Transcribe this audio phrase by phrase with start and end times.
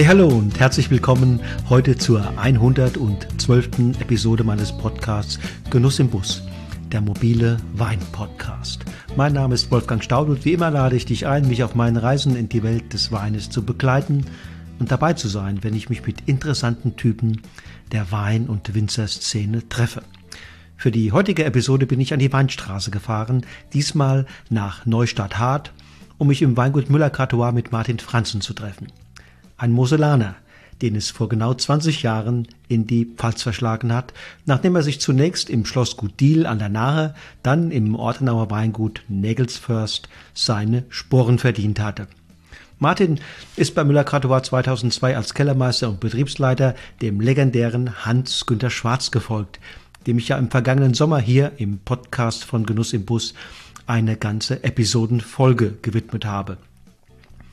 [0.00, 4.00] Hey, hallo und herzlich willkommen heute zur 112.
[4.00, 5.38] Episode meines Podcasts
[5.68, 6.42] Genuss im Bus,
[6.90, 8.82] der mobile Wein-Podcast.
[9.14, 11.98] Mein Name ist Wolfgang Staud und wie immer lade ich dich ein, mich auf meinen
[11.98, 14.24] Reisen in die Welt des Weines zu begleiten
[14.78, 17.42] und dabei zu sein, wenn ich mich mit interessanten Typen
[17.92, 20.00] der Wein- und Winzerszene treffe.
[20.78, 25.74] Für die heutige Episode bin ich an die Weinstraße gefahren, diesmal nach Neustadt Hart,
[26.16, 28.86] um mich im Weingut Müller-Cartois mit Martin Franzen zu treffen.
[29.60, 30.36] Ein Moselaner,
[30.80, 34.14] den es vor genau 20 Jahren in die Pfalz verschlagen hat,
[34.46, 40.08] nachdem er sich zunächst im Schlossgut Diel an der Nahe, dann im Ortenauer Weingut Nägelsförst
[40.32, 42.08] seine Sporen verdient hatte.
[42.78, 43.20] Martin
[43.56, 49.60] ist bei Müller-Cartois 2002 als Kellermeister und Betriebsleiter dem legendären Hans-Günter Schwarz gefolgt,
[50.06, 53.34] dem ich ja im vergangenen Sommer hier im Podcast von Genuss im Bus
[53.86, 56.56] eine ganze Episodenfolge gewidmet habe.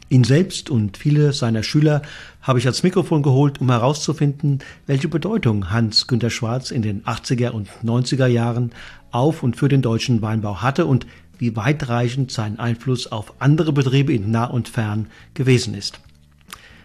[0.09, 2.01] Ihn selbst und viele seiner Schüler
[2.41, 7.49] habe ich als Mikrofon geholt, um herauszufinden, welche Bedeutung Hans Günter Schwarz in den 80er
[7.49, 8.71] und 90er Jahren
[9.11, 11.05] auf und für den deutschen Weinbau hatte und
[11.39, 15.99] wie weitreichend sein Einfluss auf andere Betriebe in nah und fern gewesen ist.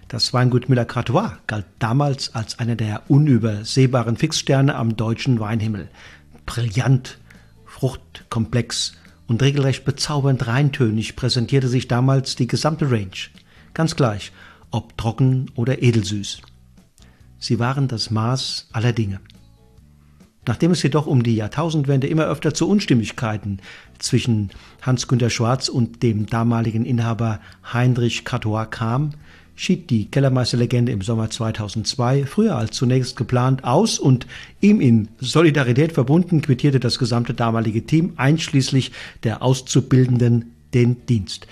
[0.09, 5.89] Das Weingut Müller-Cratois galt damals als einer der unübersehbaren Fixsterne am deutschen Weinhimmel.
[6.45, 7.19] Brillant,
[7.67, 8.95] fruchtkomplex
[9.33, 13.17] und regelrecht bezaubernd reintönig präsentierte sich damals die gesamte Range.
[13.73, 14.31] Ganz gleich,
[14.71, 16.43] ob trocken oder edelsüß.
[17.39, 19.21] Sie waren das Maß aller Dinge.
[20.47, 23.61] Nachdem es jedoch um die Jahrtausendwende immer öfter zu Unstimmigkeiten
[23.99, 24.51] zwischen
[24.83, 27.41] Hans-Günter Schwarz und dem damaligen Inhaber
[27.73, 29.15] Heinrich Catois kam,
[29.55, 34.27] schied die Kellermeisterlegende im Sommer 2002 früher als zunächst geplant aus und
[34.61, 41.47] ihm in Solidarität verbunden quittierte das gesamte damalige Team einschließlich der Auszubildenden den Dienst.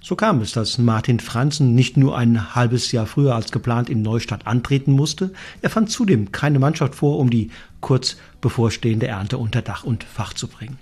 [0.00, 4.02] So kam es, dass Martin Franzen nicht nur ein halbes Jahr früher als geplant in
[4.02, 5.32] Neustadt antreten musste,
[5.62, 10.34] er fand zudem keine Mannschaft vor, um die kurz bevorstehende Ernte unter Dach und Fach
[10.34, 10.78] zu bringen.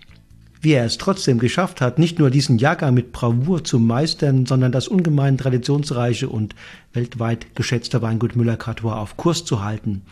[0.64, 4.70] Wie er es trotzdem geschafft hat, nicht nur diesen Jahrgang mit Bravour zu meistern, sondern
[4.70, 6.54] das ungemein traditionsreiche und
[6.92, 10.02] weltweit geschätzte Weingut Müller-Cartois auf Kurs zu halten,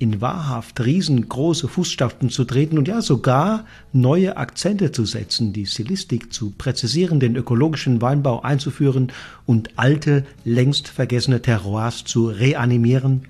[0.00, 6.32] in wahrhaft riesengroße Fußstapfen zu treten und ja sogar neue Akzente zu setzen, die Stilistik
[6.32, 9.12] zu präzisieren, den ökologischen Weinbau einzuführen
[9.46, 13.28] und alte, längst vergessene Terroirs zu reanimieren.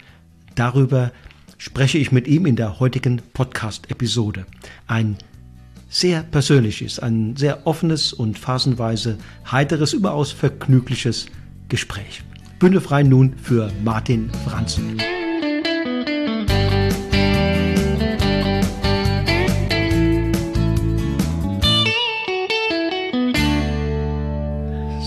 [0.54, 1.12] Darüber
[1.58, 4.46] spreche ich mit ihm in der heutigen Podcast-Episode.
[4.86, 5.18] Ein
[5.90, 9.18] sehr persönliches, ein sehr offenes und phasenweise
[9.50, 11.26] heiteres, überaus vergnügliches
[11.68, 12.22] Gespräch.
[12.60, 14.98] Bühne frei nun für Martin Franzen.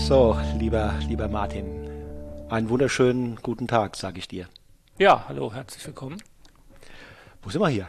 [0.06, 1.64] So, lieber, lieber Martin,
[2.50, 4.48] einen wunderschönen guten Tag, sage ich dir.
[4.98, 6.22] Ja, hallo, herzlich willkommen.
[7.42, 7.88] Wo sind wir hier?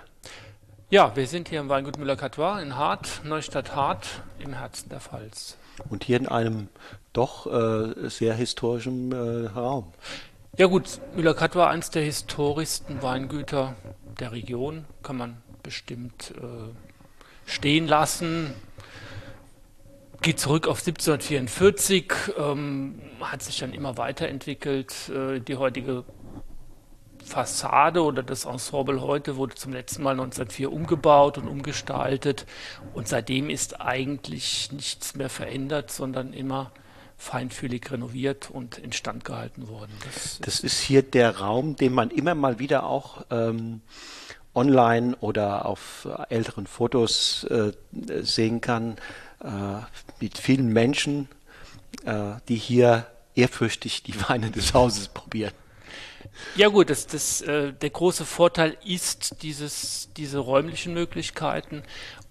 [0.92, 5.58] Ja, wir sind hier im Weingut Müller-Cartois in Hart, Neustadt Hart, im Herzen der Pfalz.
[5.90, 6.70] Und hier in einem
[7.12, 9.92] doch äh, sehr historischen äh, Raum.
[10.58, 13.76] Ja gut, Müller-Cartois, eines der historischsten Weingüter
[14.20, 18.54] der Region, kann man bestimmt äh, stehen lassen
[20.26, 25.10] geht zurück auf 1744, ähm, hat sich dann immer weiterentwickelt.
[25.10, 26.04] Äh, die heutige
[27.26, 32.46] Fassade oder das Ensemble heute wurde zum letzten Mal 1904 umgebaut und umgestaltet
[32.94, 36.72] und seitdem ist eigentlich nichts mehr verändert, sondern immer
[37.18, 39.92] feinfühlig renoviert und instand gehalten worden.
[40.06, 43.82] Das, das ist hier der Raum, den man immer mal wieder auch ähm,
[44.54, 47.72] online oder auf älteren Fotos äh,
[48.22, 48.98] sehen kann
[49.44, 49.48] äh,
[50.20, 51.28] mit vielen Menschen,
[52.06, 55.54] äh, die hier ehrfürchtig die Weine des Hauses probieren.
[56.56, 61.84] Ja gut, das, das, äh, der große Vorteil ist dieses, diese räumlichen Möglichkeiten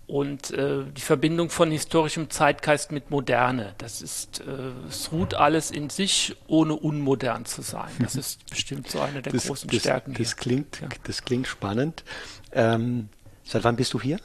[0.06, 3.75] und äh, die Verbindung von historischem Zeitgeist mit Moderne.
[3.79, 4.45] Das ist, äh,
[4.89, 7.91] es ruht alles in sich, ohne unmodern zu sein.
[7.99, 10.15] Das ist bestimmt so eine der das, großen das, Stärken.
[10.15, 10.89] Das klingt, ja.
[11.05, 12.05] das klingt spannend.
[12.53, 13.09] Ähm,
[13.45, 14.19] seit wann bist du hier?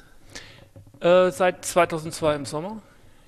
[0.99, 2.81] Äh, seit 2002 im Sommer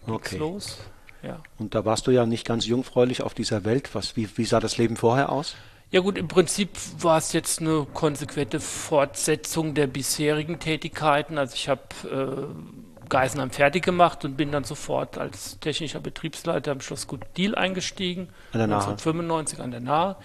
[0.07, 0.37] okay.
[0.37, 0.79] los.
[1.23, 1.41] Ja.
[1.57, 3.93] Und da warst du ja nicht ganz jungfräulich auf dieser Welt.
[3.93, 5.55] Was, wie, wie sah das Leben vorher aus?
[5.91, 11.37] Ja gut, im Prinzip war es jetzt eine konsequente Fortsetzung der bisherigen Tätigkeiten.
[11.37, 16.79] Also ich habe äh, Geisenheim fertig gemacht und bin dann sofort als technischer Betriebsleiter am
[16.79, 18.29] Schloss Gut Deal eingestiegen.
[18.53, 18.77] An der Nahe.
[18.77, 20.15] 1995 an der Nahe.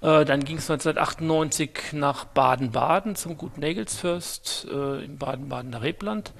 [0.00, 6.32] Äh, dann ging es 1998 nach Baden-Baden zum Gut Nägelsfürst äh, im Baden-Badener Rebland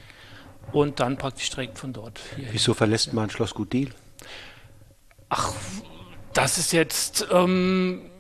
[0.72, 2.48] und dann praktisch direkt von dort hier.
[2.52, 3.90] Wieso verlässt man Schloss Gut Deal?
[5.28, 5.52] Ach,
[6.32, 8.10] Das ist jetzt, ähm,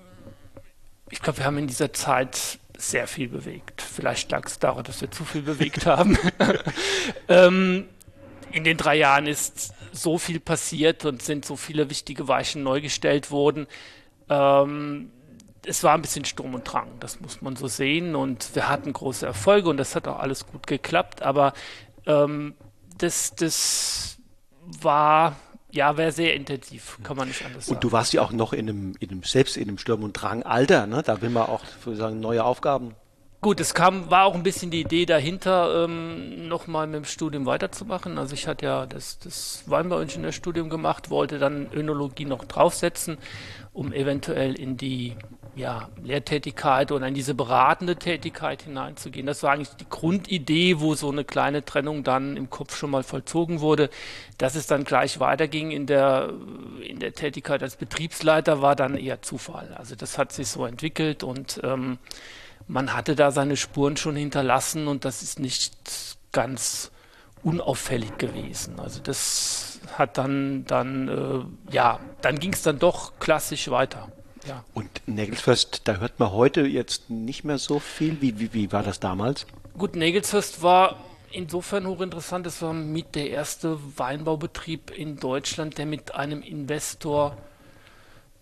[1.10, 3.82] ich glaube, wir haben in dieser Zeit sehr viel bewegt.
[3.82, 6.16] Vielleicht lag es daran, dass wir zu viel bewegt haben.
[7.28, 7.86] ähm,
[8.52, 12.80] in den drei Jahren ist so viel passiert und sind so viele wichtige Weichen neu
[12.80, 13.66] gestellt worden.
[14.28, 15.10] Ähm,
[15.66, 18.14] es war ein bisschen Sturm und Drang, das muss man so sehen.
[18.14, 21.22] Und wir hatten große Erfolge und das hat auch alles gut geklappt.
[21.22, 21.52] Aber
[22.06, 22.54] ähm,
[22.98, 24.18] das, das
[24.80, 25.36] war
[25.72, 27.76] ja, wäre sehr intensiv, kann man nicht anders sagen.
[27.76, 30.12] Und du warst ja auch noch in einem, in einem selbst in einem Sturm- und
[30.12, 31.02] Drang-Alter, ne?
[31.04, 32.94] Da will man auch sagen, neue Aufgaben.
[33.42, 37.46] Gut, es kam, war auch ein bisschen die Idee dahinter, ähm, nochmal mit dem Studium
[37.46, 38.18] weiterzumachen.
[38.18, 43.16] Also ich hatte ja das, das Weinbauingenieurstudium gemacht, wollte dann Önologie noch draufsetzen,
[43.72, 45.16] um eventuell in die
[45.56, 49.26] ja, Lehrtätigkeit oder in diese beratende Tätigkeit hineinzugehen.
[49.26, 53.02] Das war eigentlich die Grundidee, wo so eine kleine Trennung dann im Kopf schon mal
[53.02, 53.90] vollzogen wurde.
[54.38, 56.32] Dass es dann gleich weiterging in der,
[56.86, 59.74] in der Tätigkeit als Betriebsleiter war dann eher Zufall.
[59.76, 61.98] Also das hat sich so entwickelt und ähm,
[62.66, 65.74] man hatte da seine Spuren schon hinterlassen und das ist nicht
[66.32, 66.90] ganz
[67.42, 68.78] unauffällig gewesen.
[68.78, 74.12] Also das hat dann, dann äh, ja, dann ging es dann doch klassisch weiter.
[74.46, 74.64] Ja.
[74.74, 78.20] Und Nägelsfest, da hört man heute jetzt nicht mehr so viel.
[78.20, 79.46] Wie, wie, wie war das damals?
[79.76, 80.96] Gut, Nägelsfest war
[81.30, 82.46] insofern hochinteressant.
[82.46, 87.36] Es war mit der erste Weinbaubetrieb in Deutschland, der mit einem Investor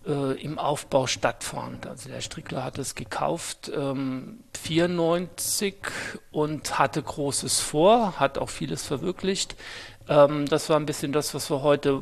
[0.05, 1.85] äh, im Aufbau stattfand.
[1.85, 5.75] Also der Strickler hat es gekauft ähm, 94
[6.31, 9.55] und hatte Großes vor, hat auch vieles verwirklicht.
[10.07, 12.01] Ähm, das war ein bisschen das, was wir heute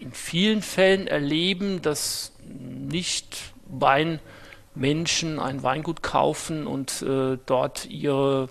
[0.00, 8.48] in vielen Fällen erleben, dass nicht Weinmenschen ein Weingut kaufen und äh, dort ihre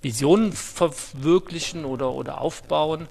[0.00, 3.08] Visionen verwirklichen oder, oder aufbauen.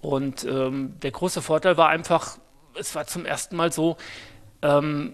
[0.00, 2.38] Und ähm, der große Vorteil war einfach,
[2.74, 3.96] es war zum ersten Mal so,
[4.62, 5.12] ähm,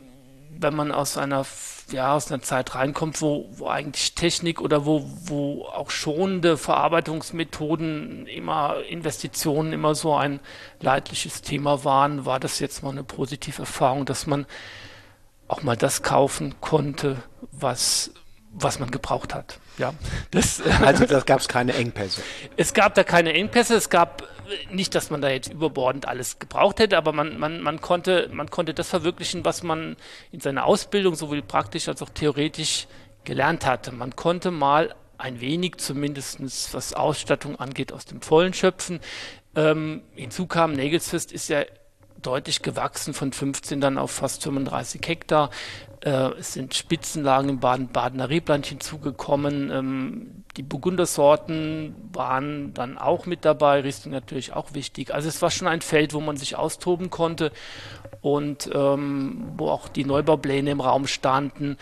[0.61, 1.47] wenn man aus einer,
[1.91, 8.27] ja, aus einer Zeit reinkommt, wo, wo eigentlich Technik oder wo, wo auch schonende Verarbeitungsmethoden
[8.27, 10.41] immer Investitionen immer so ein
[10.81, 14.47] leidliches Thema waren, war das jetzt mal eine positive Erfahrung, dass man
[15.47, 17.23] auch mal das kaufen konnte,
[17.53, 18.13] was,
[18.63, 19.59] was man gebraucht hat.
[19.79, 19.95] Ja,
[20.31, 22.23] das, also da gab es keine Engpässe.
[22.57, 23.75] Es gab da keine Engpässe.
[23.75, 24.25] Es gab
[24.71, 28.51] nicht, dass man da jetzt überbordend alles gebraucht hätte, aber man, man, man, konnte, man
[28.51, 29.97] konnte das verwirklichen, was man
[30.33, 32.87] in seiner Ausbildung sowohl praktisch als auch theoretisch
[33.25, 33.93] gelernt hatte.
[33.93, 36.41] Man konnte mal ein wenig zumindest,
[36.73, 39.01] was Ausstattung angeht, aus dem Vollen schöpfen.
[39.55, 41.65] Ähm, hinzu kam, Nägelsfest ist ja
[42.23, 45.51] deutlich gewachsen von 15 dann auf fast 35 Hektar.
[46.01, 49.71] Äh, es sind Spitzenlagen im Baden Badener Rebland hinzugekommen.
[49.71, 55.15] Ähm, die Burgundersorten waren dann auch mit dabei, Riesling natürlich auch wichtig.
[55.15, 57.53] Also es war schon ein Feld, wo man sich austoben konnte
[58.21, 61.77] und ähm, wo auch die Neubaupläne im Raum standen.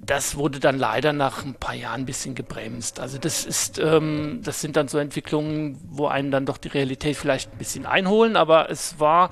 [0.00, 3.00] Das wurde dann leider nach ein paar Jahren ein bisschen gebremst.
[3.00, 7.16] Also das ist, ähm, das sind dann so Entwicklungen, wo einen dann doch die Realität
[7.16, 9.30] vielleicht ein bisschen einholen, aber es war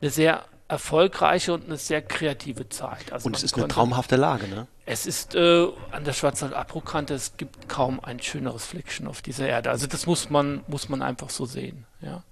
[0.00, 3.12] eine sehr erfolgreiche und eine sehr kreative Zeit.
[3.12, 4.66] Also und es ist eine traumhafte Lage, ne?
[4.84, 9.70] Es ist äh, an der Schwarzwald-Abbruchkante, es gibt kaum ein schöneres Fleckchen auf dieser Erde.
[9.70, 12.22] Also das muss man, muss man einfach so sehen, ja.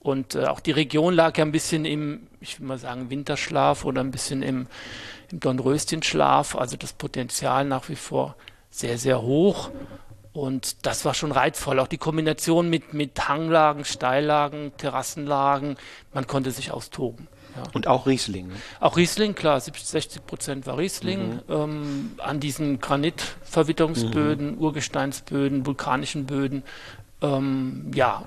[0.00, 3.84] Und äh, auch die Region lag ja ein bisschen im, ich will mal sagen, Winterschlaf
[3.84, 4.66] oder ein bisschen im,
[5.30, 6.56] im Dornröschenschlaf.
[6.56, 8.34] Also das Potenzial nach wie vor
[8.70, 9.70] sehr, sehr hoch.
[10.32, 11.78] Und das war schon reizvoll.
[11.80, 15.76] Auch die Kombination mit, mit Hanglagen, Steillagen, Terrassenlagen.
[16.14, 17.28] Man konnte sich austoben.
[17.56, 17.62] Ja.
[17.72, 18.48] Und auch Riesling.
[18.48, 18.54] Ne?
[18.80, 21.34] Auch Riesling, klar, 70, 60 Prozent war Riesling.
[21.34, 21.40] Mhm.
[21.48, 24.58] Ähm, an diesen Granitverwitterungsböden, mhm.
[24.58, 26.62] Urgesteinsböden, vulkanischen Böden.
[27.22, 28.24] Ähm, ja,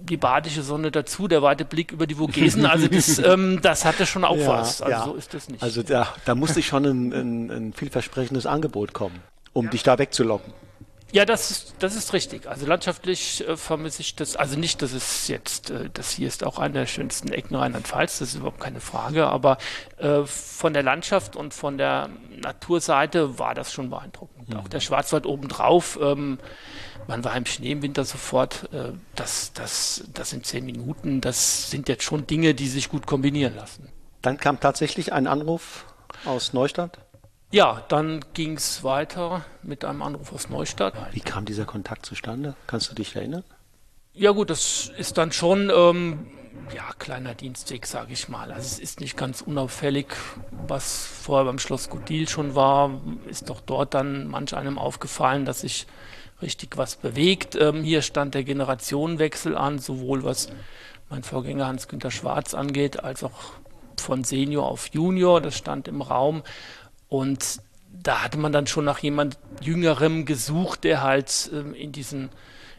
[0.00, 4.06] die badische Sonne dazu, der weite Blick über die Vogesen, also das, ähm, das hatte
[4.06, 4.80] schon auch ja, was.
[4.80, 5.04] Also ja.
[5.04, 5.62] so ist das nicht.
[5.62, 9.20] Also da, da musste schon ein, ein, ein vielversprechendes Angebot kommen,
[9.52, 10.52] um dich da wegzulocken.
[11.10, 12.46] Ja, das ist, das ist richtig.
[12.46, 16.44] Also landschaftlich äh, vermisse ich das, also nicht, dass es jetzt, äh, das hier ist
[16.44, 19.56] auch eine der schönsten Ecken Rheinland-Pfalz, das ist überhaupt keine Frage, aber
[19.96, 22.10] äh, von der Landschaft und von der
[22.42, 24.50] Naturseite war das schon beeindruckend.
[24.50, 24.56] Mhm.
[24.58, 26.38] Auch der Schwarzwald obendrauf, ähm,
[27.06, 31.70] man war im Schnee im Winter sofort, äh, das, das, das sind zehn Minuten, das
[31.70, 33.88] sind jetzt schon Dinge, die sich gut kombinieren lassen.
[34.20, 35.86] Dann kam tatsächlich ein Anruf
[36.26, 36.98] aus Neustadt?
[37.50, 40.94] Ja, dann ging es weiter mit einem Anruf aus Neustadt.
[41.12, 42.54] Wie kam dieser Kontakt zustande?
[42.66, 43.42] Kannst du dich erinnern?
[44.12, 46.26] Ja gut, das ist dann schon ähm,
[46.74, 48.52] ja kleiner Dienstweg, sage ich mal.
[48.52, 50.08] Also es ist nicht ganz unauffällig,
[50.66, 55.60] was vorher beim Schloss Gudil schon war, ist doch dort dann manch einem aufgefallen, dass
[55.60, 55.86] sich
[56.42, 57.56] richtig was bewegt.
[57.56, 60.50] Ähm, hier stand der Generationenwechsel an, sowohl was
[61.08, 63.52] mein Vorgänger Hans-Günter Schwarz angeht, als auch
[63.96, 66.42] von Senior auf Junior, das stand im Raum.
[67.08, 67.60] Und
[67.90, 72.30] da hatte man dann schon nach jemand Jüngerem gesucht, der halt ähm, in diesen,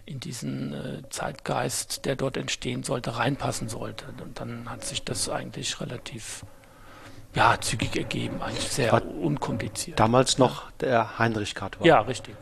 [0.06, 4.06] in diesen äh, Zeitgeist, der dort entstehen sollte, reinpassen sollte.
[4.24, 6.46] Und dann hat sich das eigentlich relativ
[7.36, 10.00] ja, zügig ergeben, eigentlich sehr War unkompliziert.
[10.00, 11.86] Damals noch der Heinrich Kart war.
[11.86, 12.36] Ja, richtig.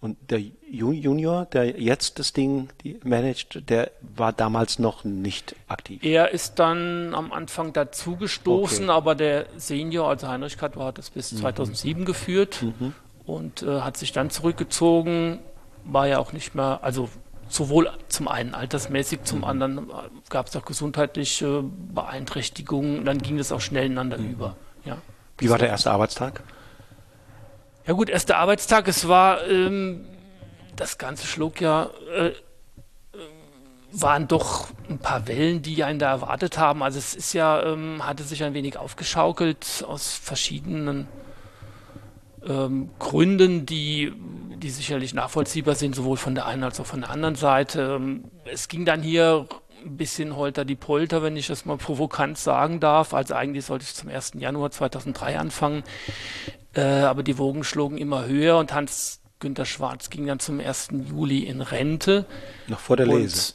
[0.00, 2.68] Und der Junior, der jetzt das Ding
[3.04, 6.02] managt, der war damals noch nicht aktiv.
[6.02, 8.96] Er ist dann am Anfang dazugestoßen, okay.
[8.96, 11.36] aber der Senior, also Heinrich Kart, war das bis mhm.
[11.36, 12.94] 2007 geführt mhm.
[13.24, 15.38] und äh, hat sich dann zurückgezogen,
[15.84, 17.08] war ja auch nicht mehr, also
[17.52, 19.44] sowohl zum einen altersmäßig, zum mhm.
[19.44, 19.92] anderen äh,
[20.30, 23.04] gab es auch gesundheitliche Beeinträchtigungen.
[23.04, 24.30] Dann ging es auch schnell ineinander mhm.
[24.30, 24.56] über.
[24.84, 24.98] Ja.
[25.38, 26.42] Wie war der erste Arbeitstag?
[27.86, 28.88] Ja gut, erster Arbeitstag.
[28.88, 30.06] Es war ähm,
[30.76, 31.90] das ganze schlug ja.
[32.14, 32.32] Äh, äh,
[33.92, 36.82] waren doch ein paar Wellen, die einen da erwartet haben.
[36.82, 41.06] Also es ist ja, ähm, hatte sich ein wenig aufgeschaukelt aus verschiedenen
[42.48, 44.12] ähm, Gründen, die,
[44.56, 47.98] die sicherlich nachvollziehbar sind, sowohl von der einen als auch von der anderen Seite.
[48.00, 49.46] Ähm, es ging dann hier
[49.84, 53.14] ein bisschen holter die Polter, wenn ich das mal provokant sagen darf.
[53.14, 54.32] Also eigentlich sollte ich zum 1.
[54.38, 55.82] Januar 2003 anfangen,
[56.74, 60.90] äh, aber die Wogen schlugen immer höher und Hans Günter Schwarz ging dann zum 1.
[61.10, 62.26] Juli in Rente.
[62.68, 63.54] Noch vor der Lese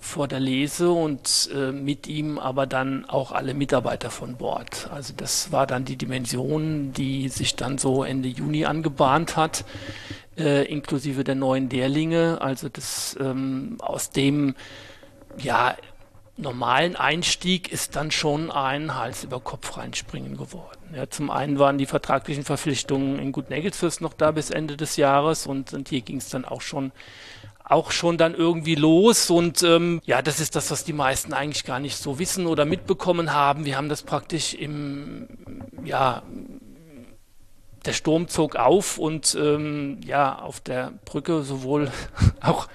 [0.00, 4.88] vor der Lese und äh, mit ihm aber dann auch alle Mitarbeiter von Bord.
[4.90, 9.64] Also das war dann die Dimension, die sich dann so Ende Juni angebahnt hat,
[10.38, 12.38] äh, inklusive der neuen Lehrlinge.
[12.40, 14.54] Also das ähm, aus dem
[15.38, 15.76] ja
[16.40, 20.78] normalen Einstieg ist dann schon ein Hals über Kopf reinspringen geworden.
[20.94, 24.96] Ja, zum einen waren die vertraglichen Verpflichtungen in Gut Nägelsfürst noch da bis Ende des
[24.96, 26.92] Jahres und, und hier ging es dann auch schon
[27.70, 29.30] auch schon dann irgendwie los.
[29.30, 32.64] Und ähm, ja, das ist das, was die meisten eigentlich gar nicht so wissen oder
[32.64, 33.64] mitbekommen haben.
[33.64, 35.28] Wir haben das praktisch im,
[35.84, 36.22] ja,
[37.84, 41.90] der Sturm zog auf und ähm, ja, auf der Brücke sowohl
[42.40, 42.68] auch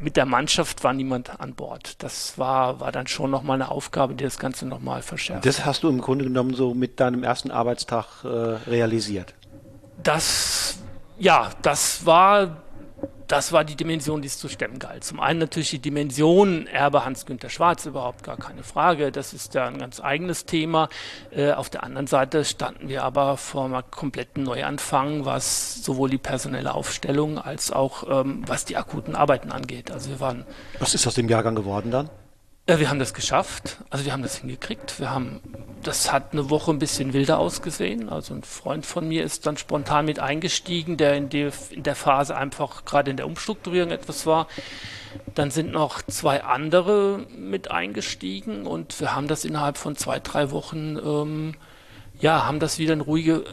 [0.00, 2.02] mit der Mannschaft war niemand an Bord.
[2.02, 5.44] Das war, war dann schon nochmal eine Aufgabe, die das Ganze nochmal verschärft.
[5.44, 9.34] Das hast du im Grunde genommen so mit deinem ersten Arbeitstag äh, realisiert.
[10.02, 10.78] Das,
[11.18, 12.62] ja, das war
[13.28, 15.04] das war die Dimension, die es zu stemmen galt.
[15.04, 19.12] Zum einen natürlich die Dimension Erbe Hans-Günter Schwarz, überhaupt gar keine Frage.
[19.12, 20.88] Das ist ja ein ganz eigenes Thema.
[21.30, 26.18] Äh, auf der anderen Seite standen wir aber vor einem kompletten Neuanfang, was sowohl die
[26.18, 29.90] personelle Aufstellung als auch ähm, was die akuten Arbeiten angeht.
[29.90, 30.44] Also wir waren.
[30.78, 32.10] Was ist aus dem Jahrgang geworden dann?
[32.68, 33.78] Ja, wir haben das geschafft.
[33.88, 35.00] Also wir haben das hingekriegt.
[35.00, 35.40] Wir haben,
[35.82, 38.10] das hat eine Woche ein bisschen wilder ausgesehen.
[38.10, 41.94] Also ein Freund von mir ist dann spontan mit eingestiegen, der in, die, in der
[41.94, 44.48] Phase einfach gerade in der Umstrukturierung etwas war.
[45.34, 50.50] Dann sind noch zwei andere mit eingestiegen und wir haben das innerhalb von zwei, drei
[50.50, 51.54] Wochen, ähm,
[52.20, 53.44] ja, haben das wieder in, ruhige,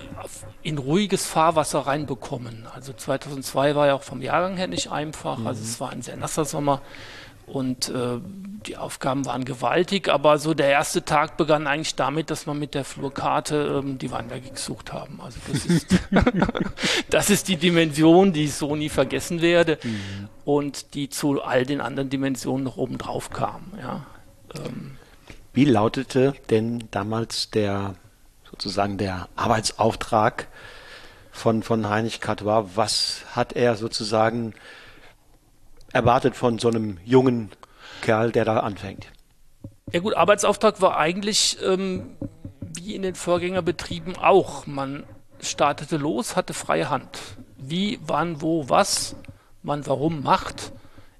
[0.61, 2.67] in ruhiges Fahrwasser reinbekommen.
[2.75, 5.45] Also 2002 war ja auch vom Jahrgang her nicht einfach.
[5.45, 5.67] Also mhm.
[5.67, 6.81] es war ein sehr nasser Sommer.
[7.47, 8.19] Und äh,
[8.65, 12.73] die Aufgaben waren gewaltig, aber so der erste Tag begann eigentlich damit, dass wir mit
[12.73, 15.21] der Flurkarte ähm, die Weinberge gesucht haben.
[15.21, 15.87] Also das ist,
[17.09, 20.29] das ist die Dimension, die ich so nie vergessen werde mhm.
[20.43, 23.73] und die zu all den anderen Dimensionen noch oben drauf kam.
[23.79, 24.05] Ja.
[24.55, 24.97] Ähm.
[25.53, 27.95] Wie lautete denn damals der
[28.49, 30.47] sozusagen der Arbeitsauftrag
[31.31, 32.65] von, von Heinrich Catois?
[32.75, 34.53] Was hat er sozusagen
[35.95, 37.51] erwartet von so einem jungen
[38.01, 39.07] Kerl, der da anfängt?
[39.93, 42.17] Ja gut, Arbeitsauftrag war eigentlich ähm,
[42.75, 44.67] wie in den Vorgängerbetrieben auch.
[44.67, 45.05] Man
[45.39, 47.19] startete los, hatte freie Hand.
[47.57, 49.15] Wie, wann, wo, was
[49.63, 50.73] man warum macht.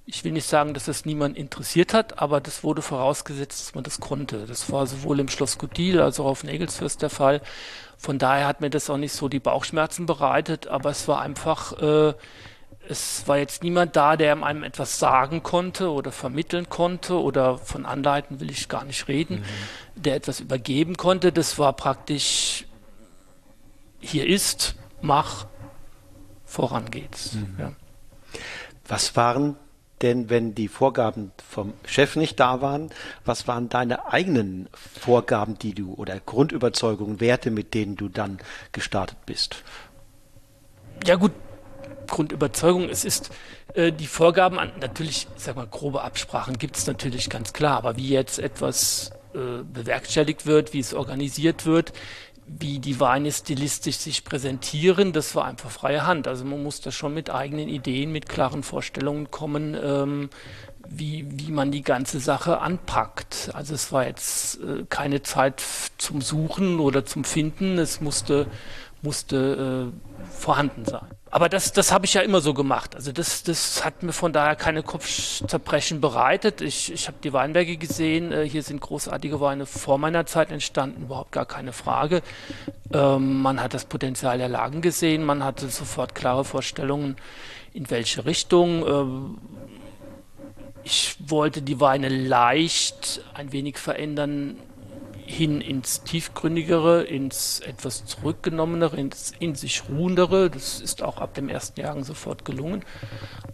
[0.06, 3.84] Ich will nicht sagen, dass das niemand interessiert hat, aber das wurde vorausgesetzt, dass man
[3.84, 4.46] das konnte.
[4.46, 7.42] Das war sowohl im Schloss Gutil als auch auf Nägelsfürst der Fall.
[7.98, 11.82] Von daher hat mir das auch nicht so die Bauchschmerzen bereitet, aber es war einfach
[11.82, 12.14] äh,
[12.90, 17.86] es war jetzt niemand da, der einem etwas sagen konnte oder vermitteln konnte oder von
[17.86, 20.02] Anleiten will ich gar nicht reden, mhm.
[20.02, 21.32] der etwas übergeben konnte.
[21.32, 22.66] Das war praktisch,
[24.00, 25.48] hier ist, mach,
[26.46, 27.34] voran geht's.
[27.34, 27.56] Mhm.
[27.60, 27.72] Ja.
[28.88, 29.56] Was waren
[30.02, 32.90] denn, wenn die Vorgaben vom Chef nicht da waren,
[33.24, 38.40] was waren deine eigenen Vorgaben, die du oder Grundüberzeugungen, Werte, mit denen du dann
[38.72, 39.64] gestartet bist?
[41.06, 41.32] Ja gut,
[42.08, 42.90] Grundüberzeugung.
[42.90, 43.32] Es ist
[43.74, 47.78] äh, die Vorgaben an, natürlich, ich sag mal, grobe Absprachen gibt es natürlich ganz klar,
[47.78, 51.94] aber wie jetzt etwas äh, bewerkstelligt wird, wie es organisiert wird,
[52.48, 56.28] wie die Weine stilistisch sich präsentieren, das war einfach freie Hand.
[56.28, 60.30] Also man muss da schon mit eigenen Ideen, mit klaren Vorstellungen kommen, ähm,
[60.88, 63.50] wie, wie man die ganze Sache anpackt.
[63.54, 65.64] Also es war jetzt äh, keine Zeit
[65.98, 68.48] zum Suchen oder zum Finden, es musste,
[69.06, 71.08] musste äh, vorhanden sein.
[71.32, 72.96] Aber das, das habe ich ja immer so gemacht.
[72.96, 76.62] Also das, das hat mir von daher keine Kopfzerbrechen bereitet.
[76.62, 78.32] Ich, ich habe die Weinberge gesehen.
[78.32, 82.22] Äh, hier sind großartige Weine vor meiner Zeit entstanden, überhaupt gar keine Frage.
[82.94, 85.26] Ähm, man hat das Potenzial der Lagen gesehen.
[85.26, 87.18] Man hatte sofort klare Vorstellungen,
[87.74, 88.88] in welche Richtung.
[88.88, 89.38] Ähm,
[90.86, 94.58] ich wollte die Weine leicht ein wenig verändern
[95.26, 100.50] hin ins tiefgründigere, ins etwas zurückgenommenere, ins in sich ruhendere.
[100.50, 102.84] Das ist auch ab dem ersten Jahren sofort gelungen.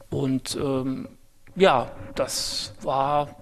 [0.10, 1.10] Und ähm,
[1.56, 3.36] ja, das war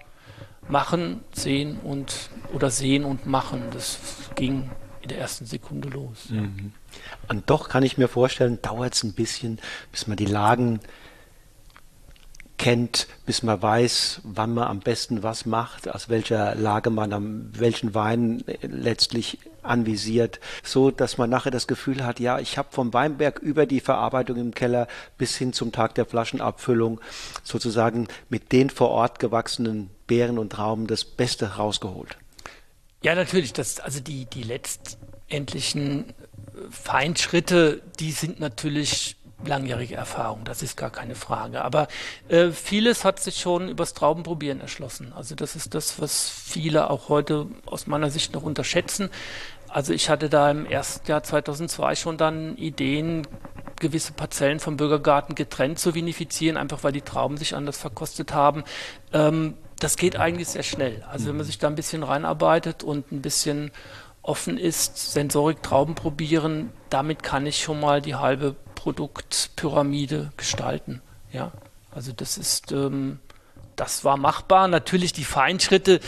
[0.68, 3.64] machen, sehen und oder sehen und machen.
[3.72, 4.00] Das
[4.36, 4.70] ging
[5.02, 6.30] in der ersten Sekunde los.
[6.30, 6.74] Mhm.
[7.28, 9.60] Und doch kann ich mir vorstellen, dauert es ein bisschen,
[9.92, 10.80] bis man die Lagen
[12.60, 17.50] kennt, bis man weiß, wann man am besten was macht, aus welcher Lage man am
[17.54, 22.94] welchen Wein letztlich anvisiert, so dass man nachher das Gefühl hat, ja, ich habe vom
[22.94, 24.88] Weinberg über die Verarbeitung im Keller
[25.18, 27.02] bis hin zum Tag der Flaschenabfüllung
[27.44, 32.18] sozusagen mit den vor Ort gewachsenen Beeren und Trauben das Beste rausgeholt.
[33.02, 33.54] Ja, natürlich.
[33.54, 36.14] Das, also die, die letztendlichen
[36.70, 41.64] Feinschritte, die sind natürlich langjährige Erfahrung, das ist gar keine Frage.
[41.64, 41.88] Aber
[42.28, 45.14] äh, vieles hat sich schon übers Traubenprobieren erschlossen.
[45.16, 49.10] Also das ist das, was viele auch heute aus meiner Sicht noch unterschätzen.
[49.68, 53.28] Also ich hatte da im ersten Jahr 2002 schon dann Ideen,
[53.80, 58.64] gewisse Parzellen vom Bürgergarten getrennt zu vinifizieren, einfach weil die Trauben sich anders verkostet haben.
[59.14, 61.04] Ähm, das geht eigentlich sehr schnell.
[61.10, 63.72] Also wenn man sich da ein bisschen reinarbeitet und ein bisschen
[64.22, 71.02] offen ist, Sensorik Trauben probieren, damit kann ich schon mal die halbe Produktpyramide gestalten.
[71.32, 71.52] Ja,
[71.92, 73.20] also das ist, ähm,
[73.76, 74.68] das war machbar.
[74.68, 76.00] Natürlich die Feinschritte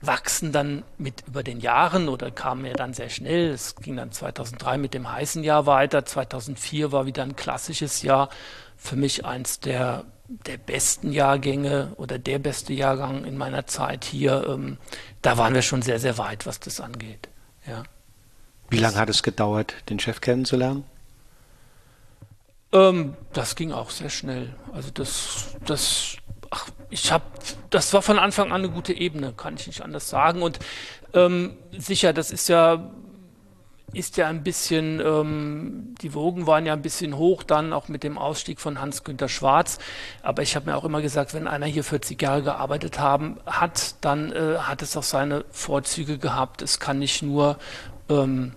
[0.00, 3.50] wachsen dann mit über den Jahren oder kamen ja dann sehr schnell.
[3.50, 6.04] Es ging dann 2003 mit dem heißen Jahr weiter.
[6.04, 8.28] 2004 war wieder ein klassisches Jahr.
[8.76, 14.46] Für mich eins der, der besten Jahrgänge oder der beste Jahrgang in meiner Zeit hier.
[14.48, 14.78] Ähm,
[15.22, 17.28] da waren wir schon sehr, sehr weit, was das angeht.
[17.66, 17.84] Ja.
[18.68, 20.84] Wie lange hat es gedauert, den Chef kennenzulernen?
[22.72, 24.54] Ähm, das ging auch sehr schnell.
[24.72, 26.16] Also das, das,
[26.50, 27.24] ach, ich habe,
[27.70, 30.42] das war von Anfang an eine gute Ebene, kann ich nicht anders sagen.
[30.42, 30.58] Und
[31.14, 32.90] ähm, sicher, das ist ja,
[33.96, 38.02] ist ja ein bisschen, ähm, die Wogen waren ja ein bisschen hoch dann auch mit
[38.02, 39.78] dem Ausstieg von Hans-Günter Schwarz.
[40.22, 43.96] Aber ich habe mir auch immer gesagt, wenn einer hier 40 Jahre gearbeitet haben, hat,
[44.02, 46.62] dann äh, hat es auch seine Vorzüge gehabt.
[46.62, 47.58] Es kann nicht nur
[48.08, 48.52] ähm,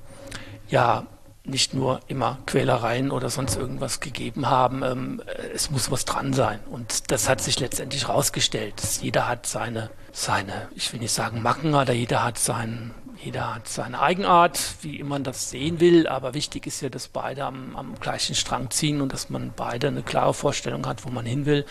[0.68, 1.06] ja,
[1.44, 4.84] nicht nur immer Quälereien oder sonst irgendwas gegeben haben.
[4.84, 5.22] Ähm,
[5.54, 6.60] es muss was dran sein.
[6.70, 8.82] Und das hat sich letztendlich herausgestellt.
[9.02, 12.92] Jeder hat seine, seine, ich will nicht sagen Macken, oder jeder hat sein,
[13.24, 16.08] jeder hat seine Eigenart, wie man das sehen will.
[16.08, 19.88] Aber wichtig ist ja, dass beide am, am gleichen Strang ziehen und dass man beide
[19.88, 21.66] eine klare Vorstellung hat, wo man hin will.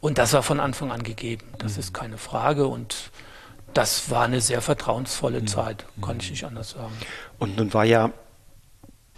[0.00, 1.46] Und das war von Anfang an gegeben.
[1.58, 1.80] Das mhm.
[1.80, 2.66] ist keine Frage.
[2.66, 3.10] Und
[3.72, 5.46] das war eine sehr vertrauensvolle mhm.
[5.46, 6.96] Zeit, kann ich nicht anders sagen.
[7.38, 8.10] Und nun war ja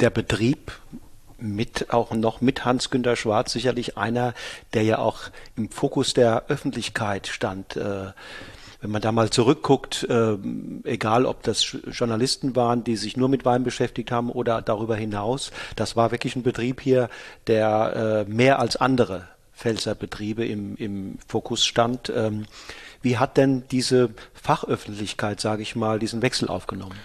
[0.01, 0.73] der Betrieb
[1.39, 4.35] mit auch noch mit Hans-Günter Schwarz sicherlich einer,
[4.73, 5.23] der ja auch
[5.57, 7.77] im Fokus der Öffentlichkeit stand.
[7.77, 8.13] Äh,
[8.85, 10.37] wenn man da mal zurückguckt, äh,
[10.85, 15.53] egal ob das Journalisten waren, die sich nur mit Wein beschäftigt haben oder darüber hinaus,
[15.75, 17.09] das war wirklich ein Betrieb hier,
[17.47, 22.13] der äh, mehr als andere Pfälzer Betriebe im, im Fokus stand.
[22.15, 22.45] Ähm,
[23.01, 26.99] wie hat denn diese Fachöffentlichkeit, sage ich mal, diesen Wechsel aufgenommen?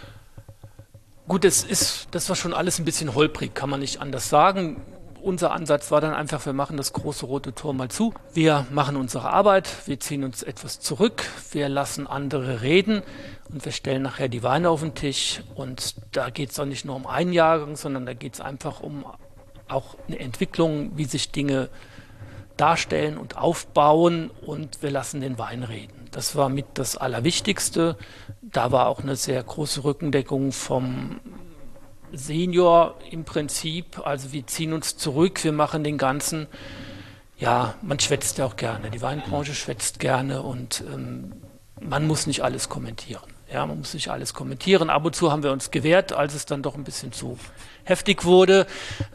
[1.30, 4.82] Gut, das ist, das war schon alles ein bisschen holprig, kann man nicht anders sagen.
[5.21, 8.13] Unser Ansatz war dann einfach, wir machen das große rote Tor mal zu.
[8.34, 13.01] Wir machen unsere Arbeit, wir ziehen uns etwas zurück, wir lassen andere reden
[13.51, 15.41] und wir stellen nachher die Weine auf den Tisch.
[15.55, 18.79] Und da geht es auch nicht nur um einen Jahrgang, sondern da geht es einfach
[18.79, 19.05] um
[19.67, 21.69] auch eine Entwicklung, wie sich Dinge
[22.58, 26.08] darstellen und aufbauen und wir lassen den Wein reden.
[26.12, 27.97] Das war mit das Allerwichtigste.
[28.41, 31.19] Da war auch eine sehr große Rückendeckung vom
[32.13, 34.06] Senior im Prinzip.
[34.06, 36.48] Also wir ziehen uns zurück, wir machen den ganzen,
[37.38, 38.89] ja, man schwätzt ja auch gerne.
[38.89, 41.34] Die Weinbranche schwätzt gerne und ähm,
[41.82, 43.29] man muss nicht alles kommentieren.
[43.51, 44.91] Ja, man muss nicht alles kommentieren.
[44.91, 47.38] Ab und zu haben wir uns gewehrt, als es dann doch ein bisschen zu
[47.83, 48.67] heftig wurde.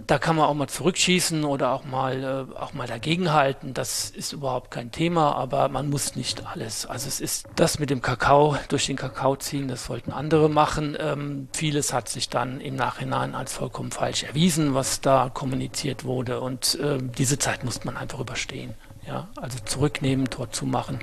[0.08, 3.74] Da kann man auch mal zurückschießen oder auch mal, äh, auch mal dagegenhalten.
[3.74, 6.84] Das ist überhaupt kein Thema, aber man muss nicht alles.
[6.84, 10.96] Also es ist das mit dem Kakao, durch den Kakao ziehen, das wollten andere machen.
[10.98, 16.40] Ähm, vieles hat sich dann im Nachhinein als vollkommen falsch erwiesen, was da kommuniziert wurde.
[16.40, 18.74] Und äh, diese Zeit muss man einfach überstehen.
[19.06, 20.98] Ja, also zurücknehmen, Tor zumachen,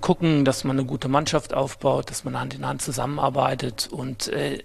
[0.00, 4.62] gucken, dass man eine gute Mannschaft aufbaut, dass man Hand in Hand zusammenarbeitet und äh,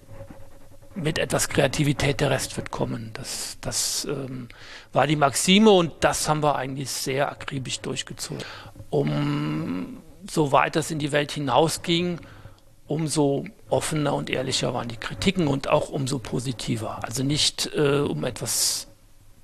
[0.96, 3.12] mit etwas Kreativität der Rest wird kommen.
[3.14, 4.50] Das, das ähm,
[4.92, 8.44] war die Maxime und das haben wir eigentlich sehr akribisch durchgezogen.
[8.90, 12.20] Um so weit es in die Welt hinausging,
[12.88, 17.00] umso offener und ehrlicher waren die Kritiken und auch umso positiver.
[17.04, 18.88] Also nicht äh, um etwas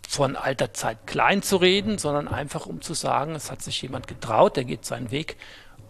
[0.07, 4.07] von alter Zeit klein zu reden, sondern einfach um zu sagen, es hat sich jemand
[4.07, 5.37] getraut, der geht seinen Weg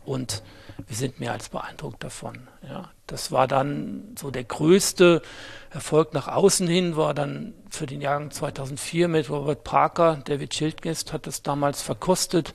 [0.07, 0.41] und
[0.87, 2.47] wir sind mehr als beeindruckt davon.
[2.67, 5.21] Ja, das war dann so der größte
[5.69, 10.21] Erfolg nach außen hin, war dann für den Jahrgang 2004 mit Robert Parker.
[10.23, 12.53] David Schildgest hat das damals verkostet.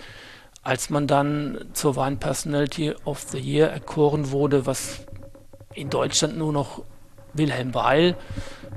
[0.62, 5.04] Als man dann zur Wine Personality of the Year erkoren wurde, was
[5.74, 6.84] in Deutschland nur noch
[7.32, 8.16] Wilhelm Weil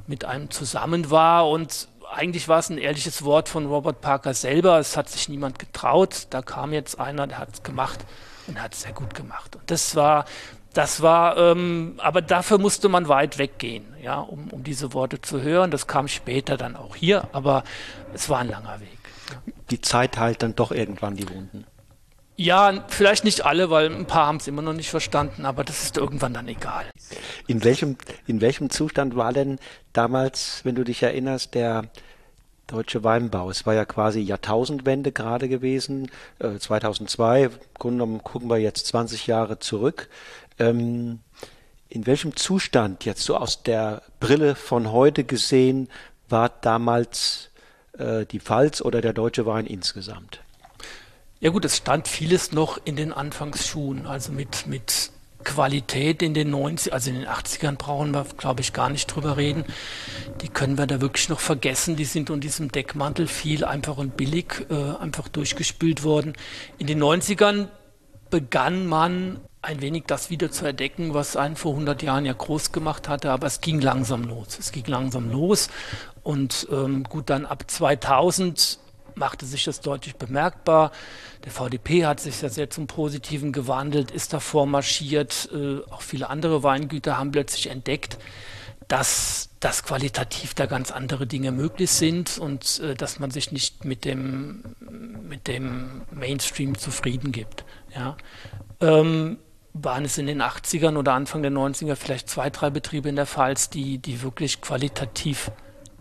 [0.07, 4.79] mit einem zusammen war und eigentlich war es ein ehrliches Wort von Robert Parker selber.
[4.79, 6.27] Es hat sich niemand getraut.
[6.29, 8.05] Da kam jetzt einer, der hat es gemacht
[8.47, 9.55] und hat es sehr gut gemacht.
[9.55, 10.25] Und das war,
[10.73, 15.41] das war, ähm, aber dafür musste man weit weggehen, ja, um, um diese Worte zu
[15.41, 15.71] hören.
[15.71, 17.63] Das kam später dann auch hier, aber
[18.13, 18.89] es war ein langer Weg.
[19.71, 21.65] Die Zeit heilt dann doch irgendwann die Wunden.
[22.37, 25.83] Ja, vielleicht nicht alle, weil ein paar haben es immer noch nicht verstanden, aber das
[25.83, 26.85] ist irgendwann dann egal.
[27.47, 29.57] In welchem, in welchem Zustand war denn
[29.93, 31.83] damals, wenn du dich erinnerst, der
[32.67, 33.49] deutsche Weinbau?
[33.49, 37.43] Es war ja quasi Jahrtausendwende gerade gewesen, äh, 2002.
[37.43, 40.09] Im Grunde gucken wir jetzt 20 Jahre zurück.
[40.59, 41.19] Ähm,
[41.89, 45.89] in welchem Zustand jetzt so aus der Brille von heute gesehen
[46.27, 47.49] war damals
[47.97, 50.41] äh, die Pfalz oder der deutsche Wein insgesamt?
[51.39, 55.11] Ja gut, es stand vieles noch in den Anfangsschuhen, also mit, mit
[55.45, 59.37] Qualität in den 90 also in den 80ern brauchen wir, glaube ich, gar nicht drüber
[59.37, 59.63] reden.
[60.41, 61.95] Die können wir da wirklich noch vergessen.
[61.95, 66.33] Die sind unter diesem Deckmantel viel einfach und billig äh, einfach durchgespült worden.
[66.77, 67.69] In den 90ern
[68.29, 72.71] begann man ein wenig das wieder zu erdecken, was einen vor 100 Jahren ja groß
[72.71, 74.59] gemacht hatte, aber es ging langsam los.
[74.59, 75.69] Es ging langsam los
[76.23, 78.79] und ähm, gut, dann ab 2000
[79.15, 80.91] machte sich das deutlich bemerkbar.
[81.43, 85.49] Der VDP hat sich ja sehr zum Positiven gewandelt, ist davor marschiert.
[85.53, 88.17] Äh, auch viele andere Weingüter haben plötzlich entdeckt,
[88.87, 93.85] dass, dass qualitativ da ganz andere Dinge möglich sind und äh, dass man sich nicht
[93.85, 94.63] mit dem,
[95.27, 97.65] mit dem Mainstream zufrieden gibt.
[97.95, 98.17] Ja.
[98.81, 99.37] Ähm,
[99.73, 103.25] waren es in den 80ern oder Anfang der 90er vielleicht zwei, drei Betriebe in der
[103.25, 105.51] Pfalz, die, die wirklich qualitativ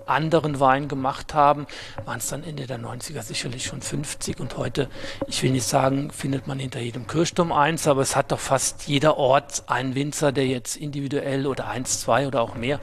[0.07, 1.67] anderen Wein gemacht haben,
[2.05, 4.89] waren es dann Ende der 90er sicherlich schon 50 und heute,
[5.27, 8.87] ich will nicht sagen, findet man hinter jedem Kirchturm eins, aber es hat doch fast
[8.87, 12.81] jeder Ort einen Winzer, der jetzt individuell oder eins, zwei oder auch mehr